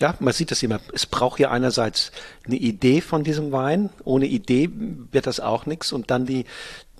[0.00, 0.80] Ja, man sieht das immer.
[0.92, 2.10] Es braucht ja einerseits
[2.44, 3.90] eine Idee von diesem Wein.
[4.02, 4.68] Ohne Idee
[5.12, 5.92] wird das auch nichts.
[5.92, 6.44] Und dann die,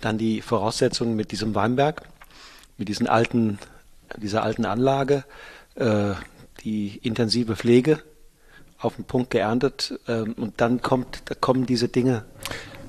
[0.00, 2.02] dann die Voraussetzungen mit diesem Weinberg,
[2.76, 3.58] mit diesen alten,
[4.18, 5.24] dieser alten Anlage,
[5.74, 6.12] äh,
[6.62, 8.00] die intensive Pflege
[8.78, 9.98] auf den Punkt geerntet.
[10.06, 12.24] Äh, und dann kommt, da kommen diese Dinge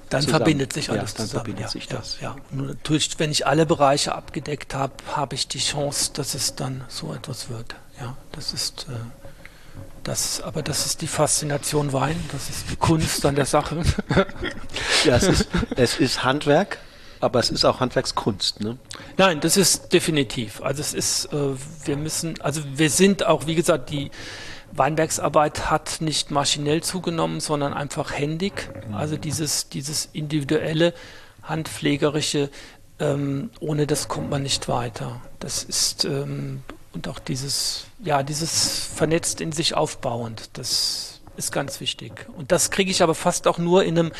[0.10, 0.38] dann zusammen.
[0.38, 1.46] verbindet sich alles ja, dann zusammen.
[1.46, 2.20] verbindet ja, sich das.
[2.20, 6.56] Ja, Nur natürlich, wenn ich alle Bereiche abgedeckt habe, habe ich die Chance, dass es
[6.56, 7.76] dann so etwas wird.
[8.00, 8.94] Ja, das ist äh,
[10.04, 13.84] das, aber das ist die Faszination Wein, das ist die Kunst an der Sache.
[15.06, 16.80] ja, es ist, es ist Handwerk,
[17.20, 18.78] aber es ist auch Handwerkskunst, ne?
[19.18, 20.62] Nein, das ist definitiv.
[20.62, 21.56] Also es ist, äh,
[21.86, 24.10] wir müssen, also wir sind auch, wie gesagt, die
[24.72, 28.70] Weinbergsarbeit hat nicht maschinell zugenommen, sondern einfach händig.
[28.94, 30.94] Also dieses, dieses individuelle,
[31.44, 32.50] handpflegerische,
[33.00, 35.22] ähm, ohne das kommt man nicht weiter.
[35.40, 36.64] Das ist ähm,
[36.94, 42.28] und auch dieses, ja, dieses vernetzt in sich aufbauend, das ist ganz wichtig.
[42.36, 44.12] Und das kriege ich aber fast auch nur in einem,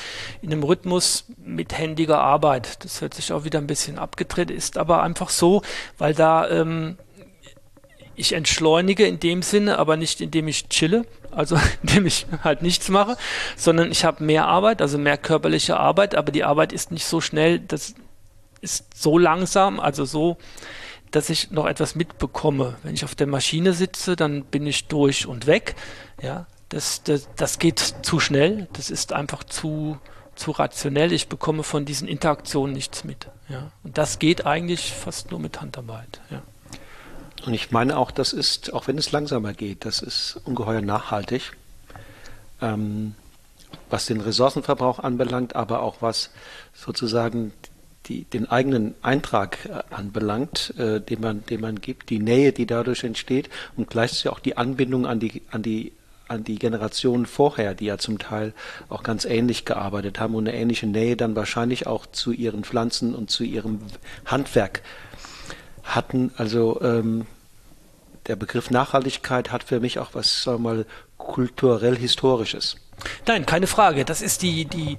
[0.42, 2.84] in einem Rhythmus mit händiger Arbeit.
[2.86, 5.62] Das hört sich auch wieder ein bisschen abgedreht, ist aber einfach so,
[5.98, 6.98] weil da ähm,
[8.20, 12.90] ich entschleunige in dem Sinne, aber nicht indem ich chille, also indem ich halt nichts
[12.90, 13.18] mache,
[13.56, 17.22] sondern ich habe mehr Arbeit, also mehr körperliche Arbeit, aber die Arbeit ist nicht so
[17.22, 17.96] schnell, das
[18.62, 20.38] ist so langsam, also so,
[21.12, 22.76] dass ich noch etwas mitbekomme.
[22.84, 25.76] Wenn ich auf der Maschine sitze, dann bin ich durch und weg.
[26.22, 29.98] Ja, das, das, das geht zu schnell, das ist einfach zu,
[30.36, 31.12] zu rationell.
[31.12, 33.28] Ich bekomme von diesen Interaktionen nichts mit.
[33.48, 33.72] Ja.
[33.84, 36.22] Und das geht eigentlich fast nur mit Handarbeit.
[36.30, 36.44] Ja.
[37.46, 41.54] Und ich meine auch, das ist, auch wenn es langsamer geht, das ist ungeheuer nachhaltig,
[42.62, 43.16] ähm,
[43.90, 46.32] was den Ressourcenverbrauch anbelangt, aber auch was
[46.74, 47.54] sozusagen
[48.08, 52.66] die, den eigenen Eintrag äh, anbelangt, äh, den man, den man gibt, die Nähe, die
[52.66, 55.94] dadurch entsteht und gleichzeitig auch die Anbindung an die, an die
[56.28, 58.54] an die Generationen vorher, die ja zum Teil
[58.88, 63.16] auch ganz ähnlich gearbeitet haben und eine ähnliche Nähe dann wahrscheinlich auch zu ihren Pflanzen
[63.16, 63.80] und zu ihrem
[64.26, 64.84] Handwerk
[65.96, 66.32] hatten.
[66.38, 67.26] Also ähm,
[68.28, 70.86] der Begriff Nachhaltigkeit hat für mich auch was, sagen wir mal,
[71.18, 72.78] kulturell-historisches.
[73.28, 74.06] Nein, keine Frage.
[74.06, 74.98] Das ist die, die,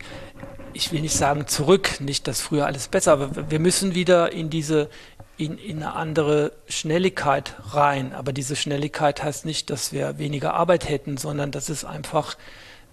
[0.73, 4.51] ich will nicht sagen zurück, nicht dass früher alles besser, aber wir müssen wieder in
[4.51, 4.89] diese,
[5.37, 8.15] in, in eine andere Schnelligkeit rein.
[8.15, 12.37] Aber diese Schnelligkeit heißt nicht, dass wir weniger Arbeit hätten, sondern dass es einfach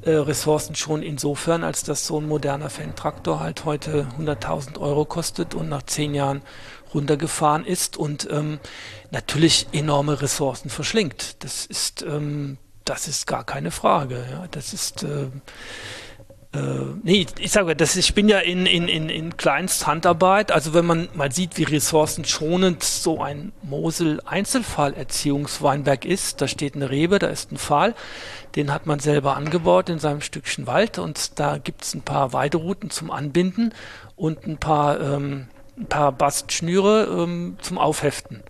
[0.04, 5.56] äh, Ressourcen schon insofern, als dass so ein moderner Fenntraktor halt heute 100.000 Euro kostet
[5.56, 6.44] und nach zehn Jahren
[6.98, 8.60] runtergefahren ist und ähm,
[9.12, 11.44] natürlich enorme Ressourcen verschlingt.
[11.44, 14.26] Das ist, ähm, das ist gar keine Frage.
[14.32, 14.48] Ja.
[14.50, 15.28] Das ist, äh,
[16.54, 16.60] äh,
[17.04, 20.52] nee, ich sage, das ich bin ja in, in, in, in Kleinsthandarbeit.
[20.52, 27.20] Also wenn man mal sieht, wie ressourcenschonend so ein Mosel-Einzelfall-Erziehungsweinberg ist, da steht eine Rebe,
[27.20, 27.94] da ist ein Pfahl,
[28.56, 32.34] den hat man selber angebaut in seinem Stückchen Wald und da gibt es ein paar
[32.34, 33.72] Weiderouten zum Anbinden
[34.16, 38.44] und ein paar, ähm, ein paar Bastschnüre ähm, zum Aufheften.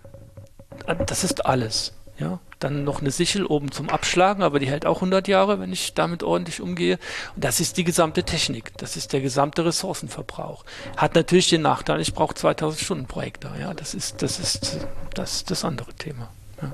[1.06, 1.92] Das ist alles.
[2.18, 5.72] Ja, dann noch eine Sichel oben zum Abschlagen, aber die hält auch 100 Jahre, wenn
[5.72, 6.98] ich damit ordentlich umgehe.
[7.36, 8.76] Und das ist die gesamte Technik.
[8.78, 10.64] Das ist der gesamte Ressourcenverbrauch.
[10.96, 13.58] Hat natürlich den Nachteil, ich brauche 2000 Stunden pro Hektar.
[13.58, 14.78] Ja, das ist das, ist,
[15.14, 16.30] das, das andere Thema.
[16.60, 16.72] Ja.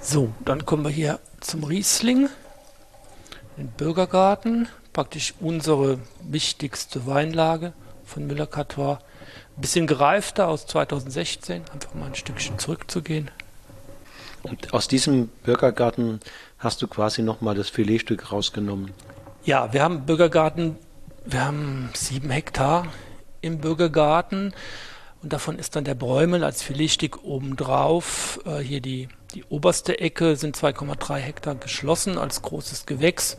[0.00, 2.28] So, dann kommen wir hier zum Riesling,
[3.56, 7.72] den Bürgergarten, praktisch unsere wichtigste Weinlage
[8.04, 8.98] von Müller-Catois.
[9.56, 13.30] Bisschen gereifter aus 2016, einfach mal ein Stückchen zurückzugehen.
[14.42, 16.20] Und aus diesem Bürgergarten
[16.58, 18.92] hast du quasi nochmal das Filetstück rausgenommen.
[19.44, 20.76] Ja, wir haben Bürgergarten,
[21.24, 22.88] wir haben sieben Hektar
[23.40, 24.52] im Bürgergarten
[25.22, 28.40] und davon ist dann der Bräumel als Filetstück obendrauf.
[28.44, 33.38] Äh, hier die, die oberste Ecke sind 2,3 Hektar geschlossen als großes Gewächs.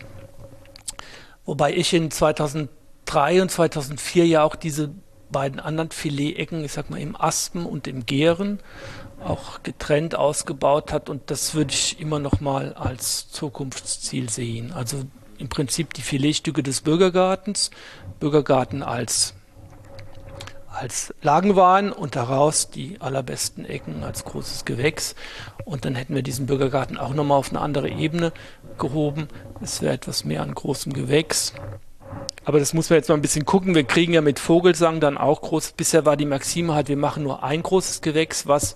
[1.45, 4.89] Wobei ich in 2003 und 2004 ja auch diese
[5.31, 8.60] beiden anderen Filetecken, ich sag mal im Aspen und im Gären,
[9.23, 14.72] auch getrennt ausgebaut hat und das würde ich immer noch mal als Zukunftsziel sehen.
[14.72, 15.03] Also
[15.38, 17.72] im Prinzip die Filetstücke des Bürgergartens,
[18.19, 19.34] Bürgergarten als
[20.76, 25.15] als Lagenwein und daraus die allerbesten Ecken als großes Gewächs.
[25.64, 28.34] Und dann hätten wir diesen Bürgergarten auch nochmal auf eine andere Ebene
[28.77, 29.30] gehoben.
[29.61, 31.53] Es wäre etwas mehr an großem Gewächs.
[32.43, 33.75] Aber das muss man jetzt mal ein bisschen gucken.
[33.75, 35.73] Wir kriegen ja mit Vogelsang dann auch groß.
[35.73, 38.75] Bisher war die Maxime halt, wir machen nur ein großes Gewächs, was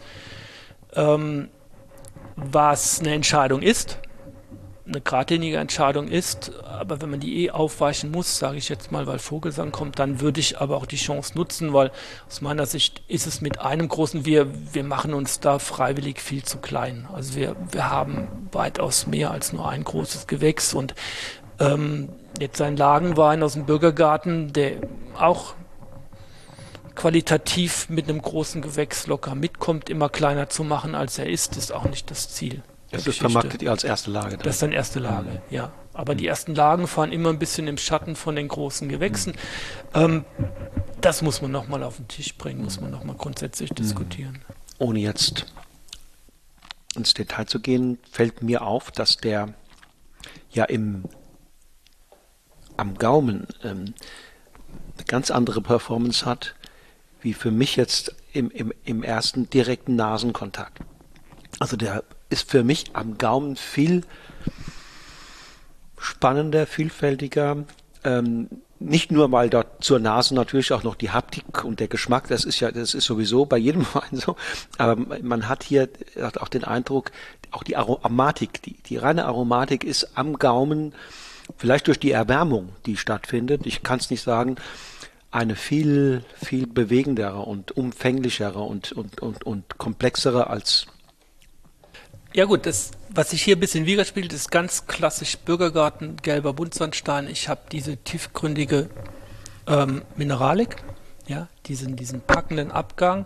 [0.95, 1.49] ähm,
[2.35, 3.99] was eine Entscheidung ist,
[4.87, 9.05] eine geradlinige Entscheidung ist, aber wenn man die eh aufweichen muss, sage ich jetzt mal,
[9.05, 11.91] weil Vogelsang kommt, dann würde ich aber auch die Chance nutzen, weil
[12.27, 16.43] aus meiner Sicht ist es mit einem großen, wir, wir machen uns da freiwillig viel
[16.43, 17.07] zu klein.
[17.13, 20.95] Also wir, wir haben weitaus mehr als nur ein großes Gewächs und
[21.59, 22.09] ähm,
[22.41, 24.77] jetzt ein Lagenwein aus dem Bürgergarten, der
[25.17, 25.53] auch
[26.95, 31.71] qualitativ mit einem großen Gewächs locker mitkommt, immer kleiner zu machen, als er ist, ist
[31.71, 32.61] auch nicht das Ziel.
[32.91, 34.31] Das ist vermarktet ihr als erste Lage.
[34.31, 34.43] Dann.
[34.43, 35.39] Das ist dann erste Lage, mhm.
[35.49, 35.71] ja.
[35.93, 39.33] Aber die ersten Lagen fahren immer ein bisschen im Schatten von den großen Gewächsen.
[39.93, 40.01] Mhm.
[40.01, 40.25] Ähm,
[41.01, 43.75] das muss man nochmal auf den Tisch bringen, muss man nochmal grundsätzlich mhm.
[43.75, 44.41] diskutieren.
[44.77, 45.45] Ohne jetzt
[46.95, 49.53] ins Detail zu gehen, fällt mir auf, dass der
[50.51, 51.03] ja im
[52.79, 53.93] am Gaumen ähm,
[54.97, 56.55] eine ganz andere Performance hat
[57.21, 60.79] wie für mich jetzt im, im, im ersten direkten Nasenkontakt.
[61.59, 64.03] Also der ist für mich am Gaumen viel
[65.97, 67.65] spannender, vielfältiger.
[68.03, 68.47] Ähm,
[68.79, 72.45] nicht nur, weil dort zur Nase natürlich auch noch die Haptik und der Geschmack, das
[72.45, 74.37] ist ja, das ist sowieso bei jedem Wein so,
[74.77, 75.89] aber man hat hier
[76.39, 77.11] auch den Eindruck,
[77.51, 80.93] auch die Aromatik, die, die reine Aromatik ist am Gaumen,
[81.57, 84.55] vielleicht durch die Erwärmung, die stattfindet, ich kann es nicht sagen,
[85.31, 90.87] eine viel, viel bewegendere und umfänglichere und, und, und, und komplexere als.
[92.33, 97.27] Ja gut, das, was sich hier ein bisschen widerspiegelt, ist ganz klassisch Bürgergarten, gelber Buntsandstein.
[97.27, 98.89] Ich habe diese tiefgründige
[99.67, 100.77] ähm, Mineralik,
[101.27, 103.25] ja, diesen, diesen packenden Abgang.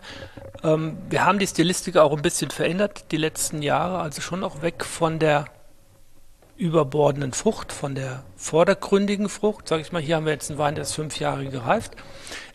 [0.63, 4.61] Ähm, wir haben die Stilistik auch ein bisschen verändert die letzten Jahre, also schon auch
[4.61, 5.45] weg von der
[6.55, 9.67] überbordenden Frucht, von der vordergründigen Frucht.
[9.67, 11.93] Sag ich mal, hier haben wir jetzt einen Wein, der ist fünf Jahre gereift.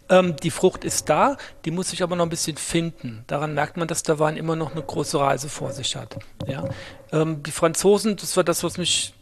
[0.09, 3.25] Ähm, die Frucht ist da, die muss sich aber noch ein bisschen finden.
[3.27, 6.19] Daran merkt man, dass der Wein immer noch eine große Reise vor sich hat.
[6.47, 6.65] Ja?
[7.12, 9.15] Ähm, die Franzosen, das war das, was mich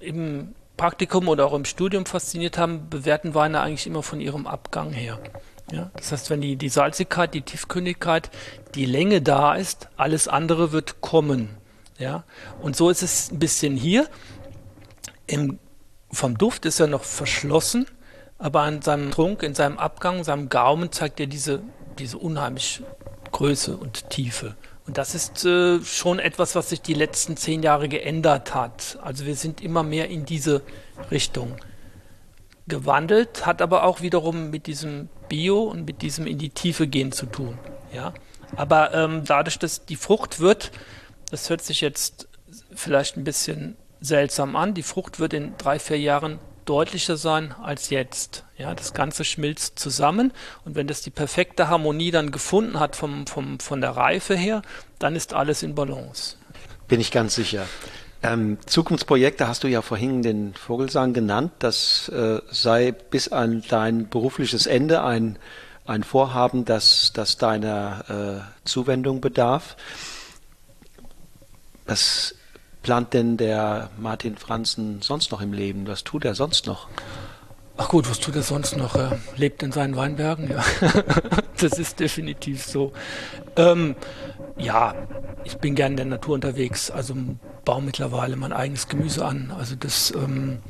[0.00, 4.92] im Praktikum oder auch im Studium fasziniert haben, bewerten Weine eigentlich immer von ihrem Abgang
[4.92, 5.18] her.
[5.72, 8.30] Ja, das heißt, wenn die, die Salzigkeit, die Tiefkündigkeit,
[8.74, 11.50] die Länge da ist, alles andere wird kommen.
[11.98, 12.24] Ja?
[12.60, 14.08] Und so ist es ein bisschen hier.
[15.26, 15.58] Im,
[16.10, 17.86] vom Duft ist er noch verschlossen,
[18.38, 21.62] aber an seinem Trunk, in seinem Abgang, seinem Gaumen zeigt er diese,
[21.98, 22.84] diese unheimliche
[23.32, 24.56] Größe und Tiefe.
[24.86, 28.98] Und das ist äh, schon etwas, was sich die letzten zehn Jahre geändert hat.
[29.02, 30.62] Also wir sind immer mehr in diese
[31.10, 31.56] Richtung
[32.68, 37.10] gewandelt, hat aber auch wiederum mit diesem Bio und mit diesem in die Tiefe gehen
[37.10, 37.58] zu tun.
[37.92, 38.14] Ja?
[38.54, 40.70] Aber ähm, dadurch, dass die Frucht wird
[41.36, 42.28] das hört sich jetzt
[42.74, 44.72] vielleicht ein bisschen seltsam an.
[44.72, 48.44] Die Frucht wird in drei, vier Jahren deutlicher sein als jetzt.
[48.56, 50.32] Ja, das Ganze schmilzt zusammen
[50.64, 54.62] und wenn das die perfekte Harmonie dann gefunden hat vom, vom, von der Reife her,
[54.98, 56.36] dann ist alles in Balance.
[56.88, 57.66] Bin ich ganz sicher.
[58.22, 61.52] Ähm, Zukunftsprojekte hast du ja vorhin den Vogelsang genannt.
[61.58, 65.38] Das äh, sei bis an dein berufliches Ende ein,
[65.84, 69.76] ein Vorhaben, das, das deiner äh, Zuwendung bedarf.
[71.86, 72.34] Was
[72.82, 75.86] plant denn der Martin Franzen sonst noch im Leben?
[75.86, 76.88] Was tut er sonst noch?
[77.78, 78.94] Ach gut, was tut er sonst noch?
[78.94, 80.64] Er lebt in seinen Weinbergen, ja.
[81.60, 82.92] das ist definitiv so.
[83.56, 83.96] Ähm,
[84.56, 84.94] ja,
[85.44, 87.14] ich bin gern in der Natur unterwegs, also
[87.64, 89.52] baue mittlerweile mein eigenes Gemüse an.
[89.56, 90.60] Also das ähm,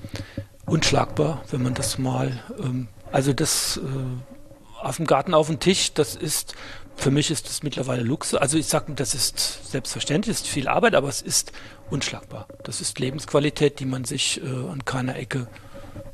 [0.67, 5.95] unschlagbar, wenn man das mal, ähm, also das äh, auf dem Garten auf dem Tisch,
[5.95, 6.55] das ist,
[6.97, 8.39] für mich ist das mittlerweile Luxus.
[8.39, 11.53] Also ich sage, das ist selbstverständlich, ist viel Arbeit, aber es ist
[11.91, 12.49] unschlagbar.
[12.65, 15.47] Das ist Lebensqualität, die man sich äh, an keiner Ecke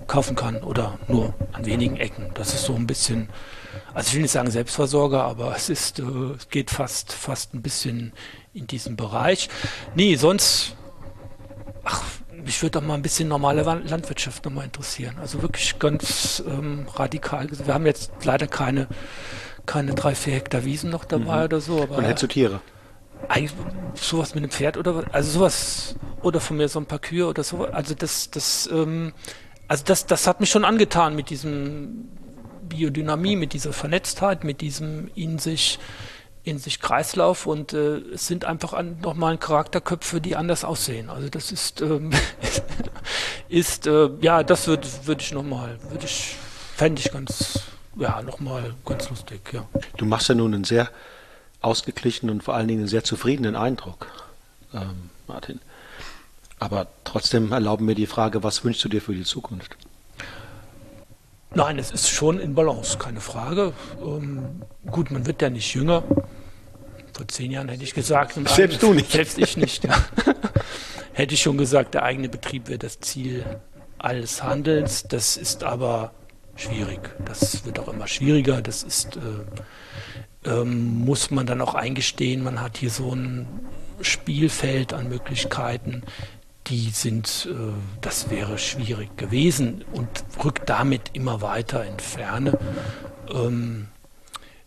[0.06, 2.30] kaufen kann oder nur an wenigen Ecken.
[2.34, 3.28] Das ist so ein bisschen,
[3.94, 6.02] also ich will nicht sagen Selbstversorger, aber es ist, äh,
[6.36, 8.12] es geht fast, fast ein bisschen
[8.52, 9.48] in diesem Bereich.
[9.94, 10.76] Nee, sonst,
[11.84, 12.02] ach,
[12.44, 15.16] mich würde doch mal ein bisschen normale Landwirtschaft nochmal interessieren.
[15.20, 17.48] Also wirklich ganz ähm, radikal.
[17.50, 18.88] Wir haben jetzt leider keine,
[19.66, 21.44] keine drei, vier Hektar Wiesen noch dabei mhm.
[21.44, 21.82] oder so.
[21.82, 22.60] Aber Und hättest du Tiere?
[23.28, 23.52] Eigentlich
[23.94, 27.44] sowas mit einem Pferd oder also sowas oder von mir so ein paar Kühe oder
[27.44, 27.64] so.
[27.64, 29.12] Also das, das, ähm,
[29.68, 32.08] also das, das hat mich schon angetan mit diesem
[32.68, 35.78] Biodynamie, mit dieser Vernetztheit, mit diesem in sich
[36.44, 41.08] in sich Kreislauf und äh, es sind einfach an, nochmal Charakterköpfe, die anders aussehen.
[41.08, 42.10] Also das ist, ähm,
[43.48, 46.34] ist äh, ja, das würde würd ich nochmal, würde ich,
[46.74, 47.60] fände ich ganz,
[47.96, 49.66] ja, nochmal ganz lustig, ja.
[49.96, 50.90] Du machst ja nun einen sehr
[51.60, 54.06] ausgeglichenen und vor allen Dingen einen sehr zufriedenen Eindruck,
[54.74, 55.60] ähm, Martin.
[56.58, 59.76] Aber trotzdem erlauben wir die Frage, was wünschst du dir für die Zukunft?
[61.54, 63.72] Nein, es ist schon in Balance, keine Frage.
[64.00, 66.02] Ähm, gut, man wird ja nicht jünger.
[67.12, 68.38] Vor zehn Jahren hätte ich gesagt.
[68.48, 69.12] Selbst du nicht.
[69.12, 69.94] Selbst ich nicht, ja.
[71.12, 73.44] hätte ich schon gesagt, der eigene Betrieb wäre das Ziel
[73.98, 75.04] alles Handelns.
[75.04, 76.12] Das ist aber
[76.56, 77.10] schwierig.
[77.24, 78.62] Das wird auch immer schwieriger.
[78.62, 82.42] Das ist, äh, ähm, muss man dann auch eingestehen.
[82.42, 83.46] Man hat hier so ein
[84.00, 86.02] Spielfeld an Möglichkeiten,
[86.66, 90.08] die sind, äh, das wäre schwierig gewesen und
[90.44, 92.58] rückt damit immer weiter in Ferne.
[93.32, 93.88] Ähm,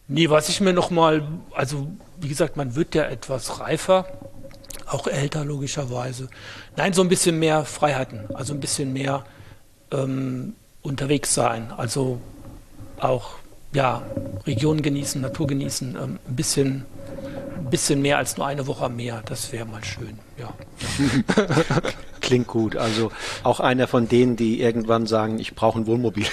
[0.07, 1.88] nee, was ich mir nochmal, also
[2.20, 4.07] wie gesagt, man wird ja etwas reifer,
[4.88, 6.30] auch älter logischerweise.
[6.76, 9.26] Nein, so ein bisschen mehr Freiheiten, also ein bisschen mehr
[9.91, 10.56] ähm,
[10.86, 12.20] unterwegs sein, also
[12.99, 13.32] auch
[13.74, 14.03] ja,
[14.45, 16.86] Region genießen, Natur genießen, ähm, ein bisschen
[17.70, 19.22] bisschen mehr als nur eine Woche mehr.
[19.26, 20.53] Das wäre mal schön, ja.
[22.22, 22.76] Klingt gut.
[22.76, 23.12] Also
[23.44, 26.26] auch einer von denen, die irgendwann sagen, ich brauche ein Wohnmobil.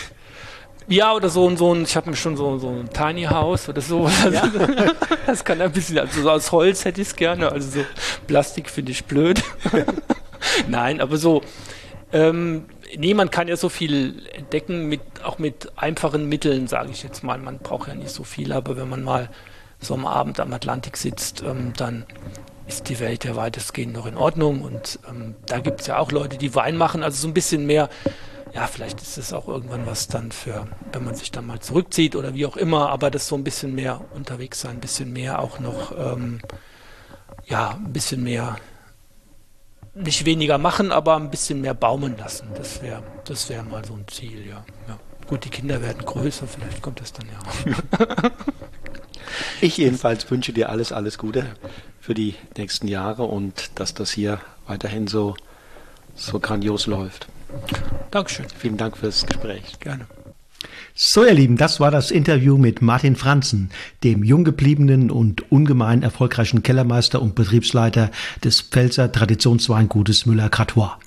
[0.88, 3.80] Ja, oder so, so ein, ich habe mir schon so, so ein Tiny House oder
[3.80, 4.08] so.
[4.30, 4.50] Ja.
[5.26, 7.86] das kann ein bisschen, also so aus Holz hätte ich es gerne, also so
[8.26, 9.42] Plastik finde ich blöd.
[10.68, 11.42] Nein, aber so,
[12.12, 12.66] ähm,
[12.96, 17.22] nee, man kann ja so viel entdecken, mit, auch mit einfachen Mitteln, sage ich jetzt
[17.22, 17.38] mal.
[17.38, 19.30] Man braucht ja nicht so viel, aber wenn man mal
[19.80, 22.06] so am Abend am Atlantik sitzt, ähm, dann
[22.66, 24.62] ist die Welt ja weitestgehend noch in Ordnung.
[24.62, 27.66] Und ähm, da gibt es ja auch Leute, die Wein machen, also so ein bisschen
[27.66, 27.88] mehr.
[28.54, 32.14] Ja, vielleicht ist es auch irgendwann was dann für, wenn man sich dann mal zurückzieht
[32.16, 35.38] oder wie auch immer, aber das so ein bisschen mehr unterwegs sein, ein bisschen mehr
[35.38, 36.40] auch noch, ähm,
[37.46, 38.56] ja, ein bisschen mehr,
[39.94, 42.48] nicht weniger machen, aber ein bisschen mehr baumen lassen.
[42.56, 44.64] Das wäre das wär mal so ein Ziel, ja.
[44.88, 44.98] ja.
[45.26, 48.30] Gut, die Kinder werden größer, vielleicht kommt das dann ja auch.
[49.60, 51.46] Ich jedenfalls wünsche dir alles, alles Gute
[52.00, 55.36] für die nächsten Jahre und dass das hier weiterhin so,
[56.14, 57.28] so grandios läuft.
[58.10, 58.46] Dankeschön.
[58.58, 59.78] Vielen Dank fürs Gespräch.
[59.80, 60.06] Gerne.
[60.94, 63.70] So, ihr Lieben, das war das Interview mit Martin Franzen,
[64.04, 68.10] dem jung gebliebenen und ungemein erfolgreichen Kellermeister und Betriebsleiter
[68.44, 70.98] des Pfälzer Traditionsweingutes Müller-Cratois.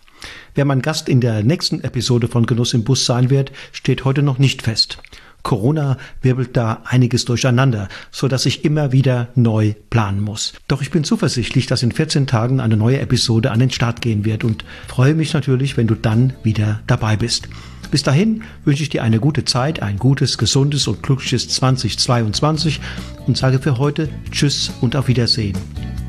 [0.56, 4.24] Wer mein Gast in der nächsten Episode von Genuss im Bus sein wird, steht heute
[4.24, 4.98] noch nicht fest.
[5.44, 10.54] Corona wirbelt da einiges durcheinander, so dass ich immer wieder neu planen muss.
[10.68, 14.26] Doch ich bin zuversichtlich, dass in 14 Tagen eine neue Episode an den Start gehen
[14.26, 17.48] wird und freue mich natürlich, wenn du dann wieder dabei bist.
[17.92, 22.80] Bis dahin wünsche ich dir eine gute Zeit, ein gutes, gesundes und glückliches 2022
[23.28, 25.58] und sage für heute Tschüss und auf Wiedersehen.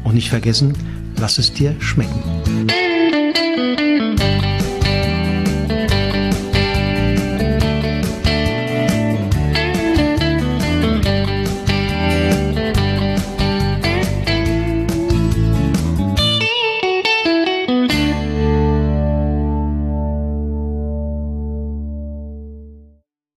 [0.05, 0.75] Und nicht vergessen,
[1.19, 2.67] lass es dir schmecken.